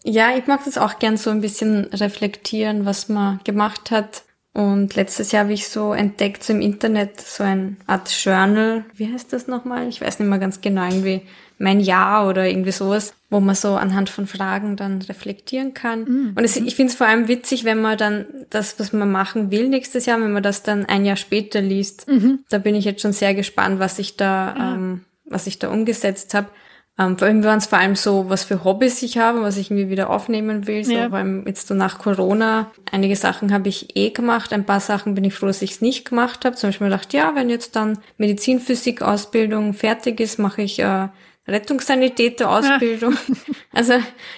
Ja, 0.02 0.36
ich 0.36 0.46
mag 0.46 0.64
das 0.64 0.76
auch 0.76 0.98
gern 0.98 1.16
so 1.16 1.30
ein 1.30 1.40
bisschen 1.40 1.84
reflektieren, 1.84 2.84
was 2.84 3.09
man 3.09 3.40
gemacht 3.44 3.90
hat. 3.90 4.24
Und 4.52 4.94
letztes 4.94 5.32
Jahr 5.32 5.44
habe 5.44 5.52
ich 5.52 5.68
so 5.68 5.92
entdeckt, 5.92 6.44
so 6.44 6.52
im 6.52 6.61
Internet, 6.61 7.20
so 7.20 7.42
ein 7.42 7.76
Art 7.86 8.11
Journal. 8.24 8.84
Wie 8.94 9.12
heißt 9.12 9.32
das 9.32 9.48
nochmal? 9.48 9.88
Ich 9.88 10.00
weiß 10.00 10.18
nicht 10.18 10.28
mehr 10.28 10.38
ganz 10.38 10.61
genau, 10.61 10.84
irgendwie 10.84 11.22
mein 11.59 11.80
Jahr 11.80 12.28
oder 12.28 12.48
irgendwie 12.48 12.72
sowas, 12.72 13.14
wo 13.30 13.40
man 13.40 13.55
so 13.55 13.76
anhand 13.76 14.11
von 14.11 14.26
Fragen 14.26 14.76
dann 14.76 15.02
reflektieren 15.02 15.74
kann. 15.74 16.05
Mhm. 16.05 16.32
Und 16.36 16.44
es, 16.44 16.57
ich 16.57 16.74
finde 16.74 16.92
es 16.92 16.96
vor 16.96 17.07
allem 17.07 17.28
witzig, 17.28 17.64
wenn 17.64 17.80
man 17.80 17.98
dann 17.98 18.26
das, 18.50 18.78
was 18.78 18.92
man 18.92 19.11
machen 19.11 19.50
will 19.50 19.68
nächstes 19.68 20.07
Jahr, 20.07 20.20
wenn 20.20 20.32
man 20.32 20.42
das 20.42 20.62
dann 20.62 20.86
ein 20.86 21.05
Jahr 21.05 21.16
später 21.16 21.61
liest. 21.61 22.09
Mhm. 22.09 22.40
Da 22.48 22.59
bin 22.59 22.74
ich 22.74 22.84
jetzt 22.84 23.02
schon 23.02 23.12
sehr 23.12 23.34
gespannt, 23.34 23.78
was 23.78 23.98
ich 23.98 24.16
da, 24.16 24.55
ja. 24.57 24.74
ähm, 24.74 25.05
was 25.24 25.46
ich 25.46 25.59
da 25.59 25.68
umgesetzt 25.68 26.34
habe. 26.34 26.48
Ähm, 26.96 27.18
vor 27.18 27.26
allem 27.26 27.42
waren 27.42 27.59
es 27.59 27.66
vor 27.66 27.78
allem 27.78 27.96
so, 27.96 28.28
was 28.28 28.44
für 28.44 28.62
Hobbys 28.62 29.02
ich 29.02 29.18
habe, 29.18 29.42
was 29.42 29.57
ich 29.57 29.70
irgendwie 29.70 29.90
wieder 29.90 30.11
aufnehmen 30.11 30.68
will. 30.68 30.84
So, 30.84 30.92
ja. 30.92 31.09
vor 31.09 31.18
allem 31.18 31.44
jetzt 31.46 31.66
so 31.66 31.74
nach 31.74 31.98
Corona. 31.98 32.70
Einige 32.90 33.16
Sachen 33.16 33.52
habe 33.52 33.68
ich 33.68 33.96
eh 33.96 34.11
gemacht, 34.11 34.52
ein 34.52 34.64
paar 34.64 34.78
Sachen 34.78 35.14
bin 35.14 35.24
ich 35.24 35.34
froh, 35.34 35.46
dass 35.46 35.62
ich 35.62 35.72
es 35.72 35.80
nicht 35.80 36.09
gemacht 36.09 36.44
habe. 36.44 36.55
Zum 36.55 36.68
Beispiel 36.68 36.86
gedacht, 36.86 37.12
ja, 37.12 37.34
wenn 37.34 37.50
jetzt 37.50 37.74
dann 37.74 37.98
Medizinphysik-Ausbildung 38.18 39.74
fertig 39.74 40.20
ist, 40.20 40.38
mache 40.38 40.62
ich 40.62 40.78
äh, 40.78 41.09
Rettungssanitäter-Ausbildung. 41.47 43.12
Ja. 43.12 43.34
Also 43.72 43.95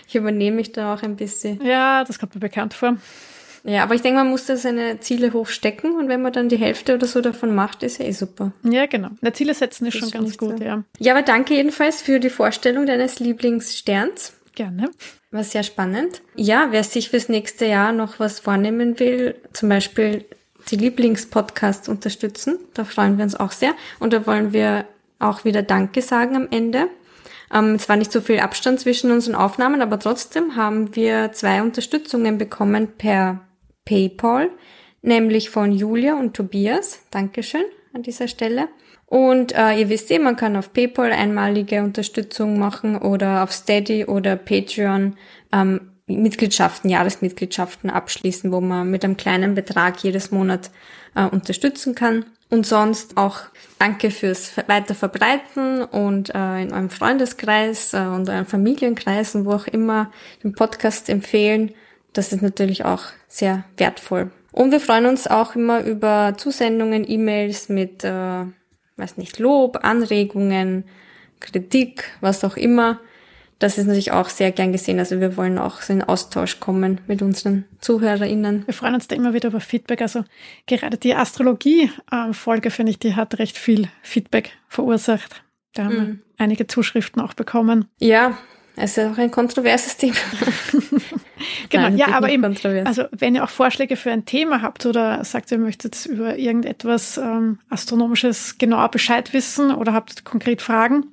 ich 0.08 0.14
übernehme 0.14 0.56
mich 0.56 0.72
da 0.72 0.94
auch 0.94 1.02
ein 1.02 1.16
bisschen. 1.16 1.62
Ja, 1.64 2.04
das 2.04 2.18
kommt 2.18 2.34
mir 2.34 2.40
bekannt 2.40 2.74
vor. 2.74 2.96
Ja, 3.64 3.82
aber 3.82 3.96
ich 3.96 4.02
denke, 4.02 4.18
man 4.18 4.30
muss 4.30 4.46
da 4.46 4.56
seine 4.56 5.00
Ziele 5.00 5.32
hochstecken 5.32 5.94
und 5.96 6.08
wenn 6.08 6.22
man 6.22 6.32
dann 6.32 6.48
die 6.48 6.56
Hälfte 6.56 6.94
oder 6.94 7.06
so 7.06 7.20
davon 7.20 7.52
macht, 7.54 7.82
ist 7.82 7.98
ja 7.98 8.04
eh 8.06 8.12
super. 8.12 8.52
Ja, 8.62 8.86
genau. 8.86 9.08
Na, 9.20 9.32
Ziele 9.32 9.54
setzen 9.54 9.86
ist 9.86 9.94
das 9.94 10.00
schon 10.02 10.10
ganz 10.12 10.38
gut, 10.38 10.58
so. 10.58 10.64
ja. 10.64 10.84
Ja, 11.00 11.14
aber 11.14 11.22
danke 11.22 11.54
jedenfalls 11.54 12.00
für 12.00 12.20
die 12.20 12.30
Vorstellung 12.30 12.86
deines 12.86 13.18
Lieblingssterns. 13.18 14.34
Gerne. 14.54 14.90
War 15.32 15.42
sehr 15.42 15.64
spannend. 15.64 16.22
Ja, 16.36 16.68
wer 16.70 16.84
sich 16.84 17.10
fürs 17.10 17.28
nächste 17.28 17.66
Jahr 17.66 17.92
noch 17.92 18.20
was 18.20 18.38
vornehmen 18.38 19.00
will, 19.00 19.34
zum 19.52 19.68
Beispiel 19.68 20.24
die 20.70 20.76
Lieblingspodcasts 20.76 21.88
unterstützen, 21.88 22.58
da 22.74 22.84
freuen 22.84 23.18
wir 23.18 23.24
uns 23.24 23.34
auch 23.34 23.52
sehr. 23.52 23.74
Und 23.98 24.12
da 24.12 24.26
wollen 24.26 24.52
wir 24.52 24.86
auch 25.18 25.44
wieder 25.44 25.62
Danke 25.62 26.02
sagen 26.02 26.36
am 26.36 26.48
Ende. 26.50 26.88
Ähm, 27.52 27.74
es 27.74 27.88
war 27.88 27.96
nicht 27.96 28.12
so 28.12 28.20
viel 28.20 28.40
Abstand 28.40 28.80
zwischen 28.80 29.10
unseren 29.10 29.34
Aufnahmen, 29.34 29.82
aber 29.82 29.98
trotzdem 29.98 30.56
haben 30.56 30.94
wir 30.96 31.32
zwei 31.32 31.62
Unterstützungen 31.62 32.38
bekommen 32.38 32.88
per 32.98 33.40
PayPal, 33.84 34.50
nämlich 35.02 35.50
von 35.50 35.72
Julia 35.72 36.18
und 36.18 36.34
Tobias. 36.34 37.00
Dankeschön 37.10 37.64
an 37.92 38.02
dieser 38.02 38.28
Stelle. 38.28 38.68
Und 39.06 39.54
äh, 39.54 39.78
ihr 39.78 39.88
wisst 39.88 40.10
eh, 40.10 40.18
man 40.18 40.36
kann 40.36 40.56
auf 40.56 40.72
PayPal 40.72 41.12
einmalige 41.12 41.82
Unterstützung 41.82 42.58
machen 42.58 42.96
oder 42.96 43.44
auf 43.44 43.52
Steady 43.52 44.04
oder 44.04 44.34
Patreon 44.34 45.16
ähm, 45.52 45.92
Mitgliedschaften, 46.08 46.90
Jahresmitgliedschaften 46.90 47.90
abschließen, 47.90 48.52
wo 48.52 48.60
man 48.60 48.90
mit 48.90 49.04
einem 49.04 49.16
kleinen 49.16 49.54
Betrag 49.54 50.02
jedes 50.02 50.30
Monat 50.30 50.70
äh, 51.14 51.24
unterstützen 51.24 51.94
kann. 51.94 52.24
Und 52.48 52.64
sonst 52.64 53.16
auch 53.16 53.40
danke 53.78 54.10
fürs 54.10 54.56
Weiterverbreiten 54.68 55.82
und 55.82 56.32
äh, 56.32 56.62
in 56.62 56.72
eurem 56.72 56.90
Freundeskreis 56.90 57.92
äh, 57.92 57.98
und 57.98 58.28
euren 58.28 58.46
Familienkreisen, 58.46 59.44
wo 59.44 59.52
auch 59.52 59.66
immer 59.66 60.12
den 60.44 60.52
Podcast 60.52 61.08
empfehlen. 61.08 61.72
das 62.12 62.32
ist 62.32 62.42
natürlich 62.42 62.84
auch 62.84 63.02
sehr 63.28 63.64
wertvoll. 63.76 64.30
Und 64.52 64.70
wir 64.70 64.80
freuen 64.80 65.06
uns 65.06 65.26
auch 65.26 65.54
immer 65.54 65.82
über 65.82 66.34
Zusendungen, 66.38 67.04
E-Mails 67.06 67.68
mit, 67.68 68.04
äh, 68.04 68.44
weiß 68.96 69.16
nicht, 69.18 69.38
Lob, 69.38 69.80
Anregungen, 69.82 70.84
Kritik, 71.40 72.04
was 72.20 72.42
auch 72.44 72.56
immer. 72.56 73.00
Das 73.58 73.78
ist 73.78 73.86
natürlich 73.86 74.12
auch 74.12 74.28
sehr 74.28 74.52
gern 74.52 74.72
gesehen. 74.72 74.98
Also 74.98 75.20
wir 75.20 75.36
wollen 75.36 75.58
auch 75.58 75.80
so 75.80 75.92
in 75.92 76.02
Austausch 76.02 76.60
kommen 76.60 77.00
mit 77.06 77.22
unseren 77.22 77.64
ZuhörerInnen. 77.80 78.66
Wir 78.66 78.74
freuen 78.74 78.94
uns 78.94 79.08
da 79.08 79.16
immer 79.16 79.32
wieder 79.32 79.48
über 79.48 79.60
Feedback. 79.60 80.02
Also 80.02 80.24
gerade 80.66 80.98
die 80.98 81.14
Astrologie-Folge, 81.14 82.70
finde 82.70 82.90
ich, 82.90 82.98
die 82.98 83.14
hat 83.14 83.38
recht 83.38 83.56
viel 83.56 83.88
Feedback 84.02 84.52
verursacht. 84.68 85.42
Da 85.72 85.84
haben 85.84 85.94
mhm. 85.94 86.06
wir 86.06 86.18
einige 86.36 86.66
Zuschriften 86.66 87.22
auch 87.22 87.32
bekommen. 87.32 87.86
Ja, 87.98 88.36
es 88.76 88.98
ist 88.98 89.06
auch 89.06 89.16
ein 89.16 89.30
kontroverses 89.30 89.96
Thema. 89.96 90.16
genau, 91.70 91.84
Nein, 91.84 91.96
ja, 91.96 92.08
aber 92.08 92.28
eben, 92.28 92.44
also 92.86 93.04
wenn 93.10 93.34
ihr 93.34 93.42
auch 93.42 93.48
Vorschläge 93.48 93.96
für 93.96 94.10
ein 94.10 94.26
Thema 94.26 94.60
habt 94.60 94.84
oder 94.84 95.24
sagt, 95.24 95.50
ihr 95.50 95.56
möchtet 95.56 96.04
über 96.04 96.36
irgendetwas 96.36 97.16
ähm, 97.16 97.58
Astronomisches 97.70 98.58
genauer 98.58 98.90
Bescheid 98.90 99.32
wissen 99.32 99.74
oder 99.74 99.94
habt 99.94 100.26
konkret 100.26 100.60
Fragen, 100.60 101.06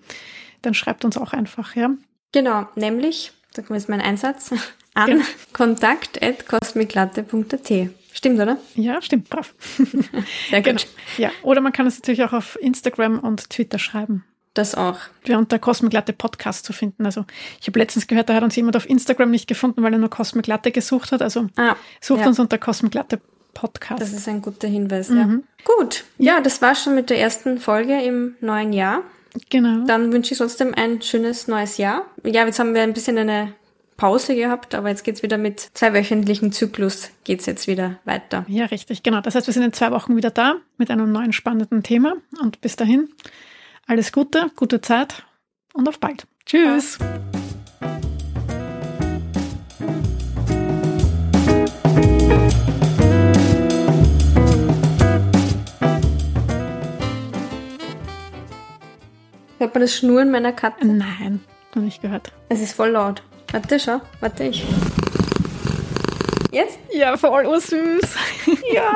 dann 0.62 0.74
schreibt 0.74 1.06
uns 1.06 1.18
auch 1.18 1.32
einfach, 1.32 1.78
ja. 1.78 1.92
Genau, 2.34 2.68
nämlich, 2.76 3.32
da 3.54 3.62
kommt 3.62 3.80
jetzt 3.80 3.88
mein 3.88 4.02
Einsatz, 4.02 4.52
an 4.94 5.08
genau. 5.08 5.24
kontakt.cosmiclatte.at. 5.54 7.72
Stimmt, 8.12 8.40
oder? 8.40 8.58
Ja, 8.76 9.02
stimmt, 9.02 9.30
brav. 9.30 9.56
Sehr 10.50 10.62
gut. 10.62 10.66
Genau. 10.66 10.82
Ja, 11.18 11.32
oder 11.42 11.62
man 11.62 11.72
kann 11.72 11.88
es 11.88 12.00
natürlich 12.00 12.24
auch 12.24 12.34
auf 12.34 12.60
Instagram 12.62 13.20
und 13.20 13.50
Twitter 13.50 13.80
schreiben. 13.80 14.26
Das 14.54 14.76
auch. 14.76 15.00
Wir 15.24 15.40
unter 15.40 15.58
Cosmic 15.58 15.94
Latte 15.94 16.12
Podcast 16.14 16.66
zu 16.66 16.74
finden. 16.74 17.08
Also 17.08 17.26
ich 17.60 17.66
habe 17.68 17.80
letztens 17.80 18.06
gehört, 18.06 18.30
da 18.30 18.36
hat 18.36 18.44
uns 18.44 18.56
jemand 18.56 18.78
auf 18.78 18.88
Instagram 18.88 19.32
nicht 19.32 19.48
gefunden, 19.48 19.82
weil 19.82 19.94
er 19.94 20.00
nur 20.00 20.12
Cosmic 20.12 20.46
Latte 20.46 20.72
gesucht 20.72 21.12
hat. 21.12 21.24
Also 21.24 21.48
ah, 21.56 21.76
sucht 22.02 22.22
ja. 22.22 22.28
uns 22.28 22.38
unter 22.38 22.60
Cosmic 22.60 22.94
Latte 22.94 23.20
Podcast. 23.56 24.00
Das 24.02 24.14
ist 24.14 24.28
ein 24.28 24.44
guter 24.44 24.68
Hinweis, 24.68 25.10
mhm. 25.10 25.18
ja. 25.18 25.40
Gut. 25.76 26.04
Ja, 26.20 26.40
das 26.42 26.62
war 26.62 26.76
schon 26.76 26.94
mit 26.94 27.10
der 27.10 27.20
ersten 27.20 27.60
Folge 27.60 28.00
im 28.04 28.36
neuen 28.42 28.74
Jahr. 28.74 29.02
Genau. 29.50 29.86
Dann 29.86 30.12
wünsche 30.12 30.34
ich 30.34 30.38
trotzdem 30.38 30.74
ein 30.76 31.02
schönes 31.02 31.48
neues 31.48 31.78
Jahr. 31.78 32.06
Ja, 32.24 32.46
jetzt 32.46 32.60
haben 32.60 32.74
wir 32.74 32.82
ein 32.82 32.94
bisschen 32.94 33.18
eine 33.18 33.54
Pause 33.98 34.36
gehabt, 34.36 34.76
aber 34.76 34.90
jetzt 34.90 35.04
geht's 35.04 35.24
wieder 35.24 35.38
mit 35.38 35.60
zwei 35.74 35.94
wöchentlichen 35.94 36.52
Zyklus 36.52 37.10
geht's 37.24 37.46
jetzt 37.46 37.68
wieder 37.68 38.00
weiter. 38.06 38.46
Ja, 38.48 38.66
richtig, 38.66 39.04
genau. 39.04 39.22
Das 39.22 39.36
heißt, 39.36 39.48
wir 39.48 39.54
sind 39.54 39.64
in 39.64 39.74
zwei 39.74 39.92
Wochen 39.92 40.16
wieder 40.16 40.32
da 40.32 40.56
mit 40.78 40.90
einem 40.92 41.12
neuen 41.12 41.34
spannenden 41.34 41.84
Thema 41.84 42.16
und 42.42 42.62
bis 42.62 42.76
dahin 42.76 43.10
alles 43.88 44.12
Gute, 44.12 44.52
gute 44.56 44.82
Zeit 44.82 45.24
und 45.74 45.88
auf 45.88 46.00
bald. 46.00 46.28
Tschüss. 46.46 46.98
Ja. 47.00 47.43
Hört 59.64 59.76
man 59.76 59.82
das 59.84 59.96
Schnurren 59.96 60.30
meiner 60.30 60.52
Katze? 60.52 60.86
Nein, 60.86 61.40
noch 61.74 61.84
nicht 61.84 62.02
gehört. 62.02 62.34
Es 62.50 62.60
ist 62.60 62.74
voll 62.74 62.90
laut. 62.90 63.24
Warte, 63.54 63.80
schau. 63.80 64.02
Warte, 64.20 64.44
ich. 64.44 64.66
Jetzt? 66.52 66.80
Ja, 66.92 67.16
voll 67.16 67.46
oh, 67.46 67.58
süß. 67.58 68.02
ja. 68.74 68.92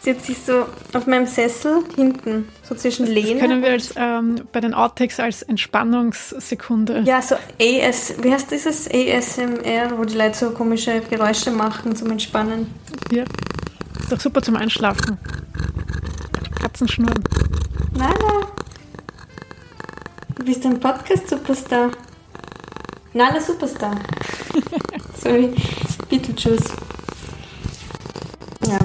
Sie 0.00 0.12
hat 0.12 0.22
sich 0.22 0.38
so 0.38 0.64
auf 0.94 1.06
meinem 1.06 1.26
Sessel 1.26 1.84
hinten, 1.94 2.48
so 2.62 2.74
zwischen 2.74 3.06
Lehne. 3.06 3.32
Das 3.32 3.40
können 3.40 3.62
wir 3.62 3.68
als, 3.68 3.92
ähm, 3.94 4.36
bei 4.50 4.60
den 4.60 4.72
Outtakes 4.72 5.20
als 5.20 5.42
Entspannungssekunde. 5.42 7.02
Ja, 7.04 7.20
so 7.20 7.34
AS, 7.34 8.14
wie 8.22 8.32
heißt 8.32 8.50
dieses 8.50 8.88
ASMR, 8.90 9.98
wo 9.98 10.06
die 10.06 10.16
Leute 10.16 10.38
so 10.38 10.50
komische 10.52 11.02
Geräusche 11.02 11.50
machen 11.50 11.94
zum 11.94 12.10
Entspannen. 12.10 12.72
Ja, 13.10 13.24
ist 14.00 14.10
doch 14.10 14.20
super 14.20 14.40
zum 14.40 14.56
Einschlafen. 14.56 15.18
Katzenschnurren. 16.62 17.22
Nala, 17.94 18.46
du 20.42 20.46
bist 20.46 20.66
ein 20.66 20.80
Podcast-Superstar. 20.80 21.92
Nala 23.12 23.40
Superstar. 23.40 23.94
Sorry, 25.22 25.54
Beetlejuice. 26.08 26.72
Ja. 28.66 28.78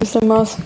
Süße 0.00 0.24
Maus. 0.24 0.56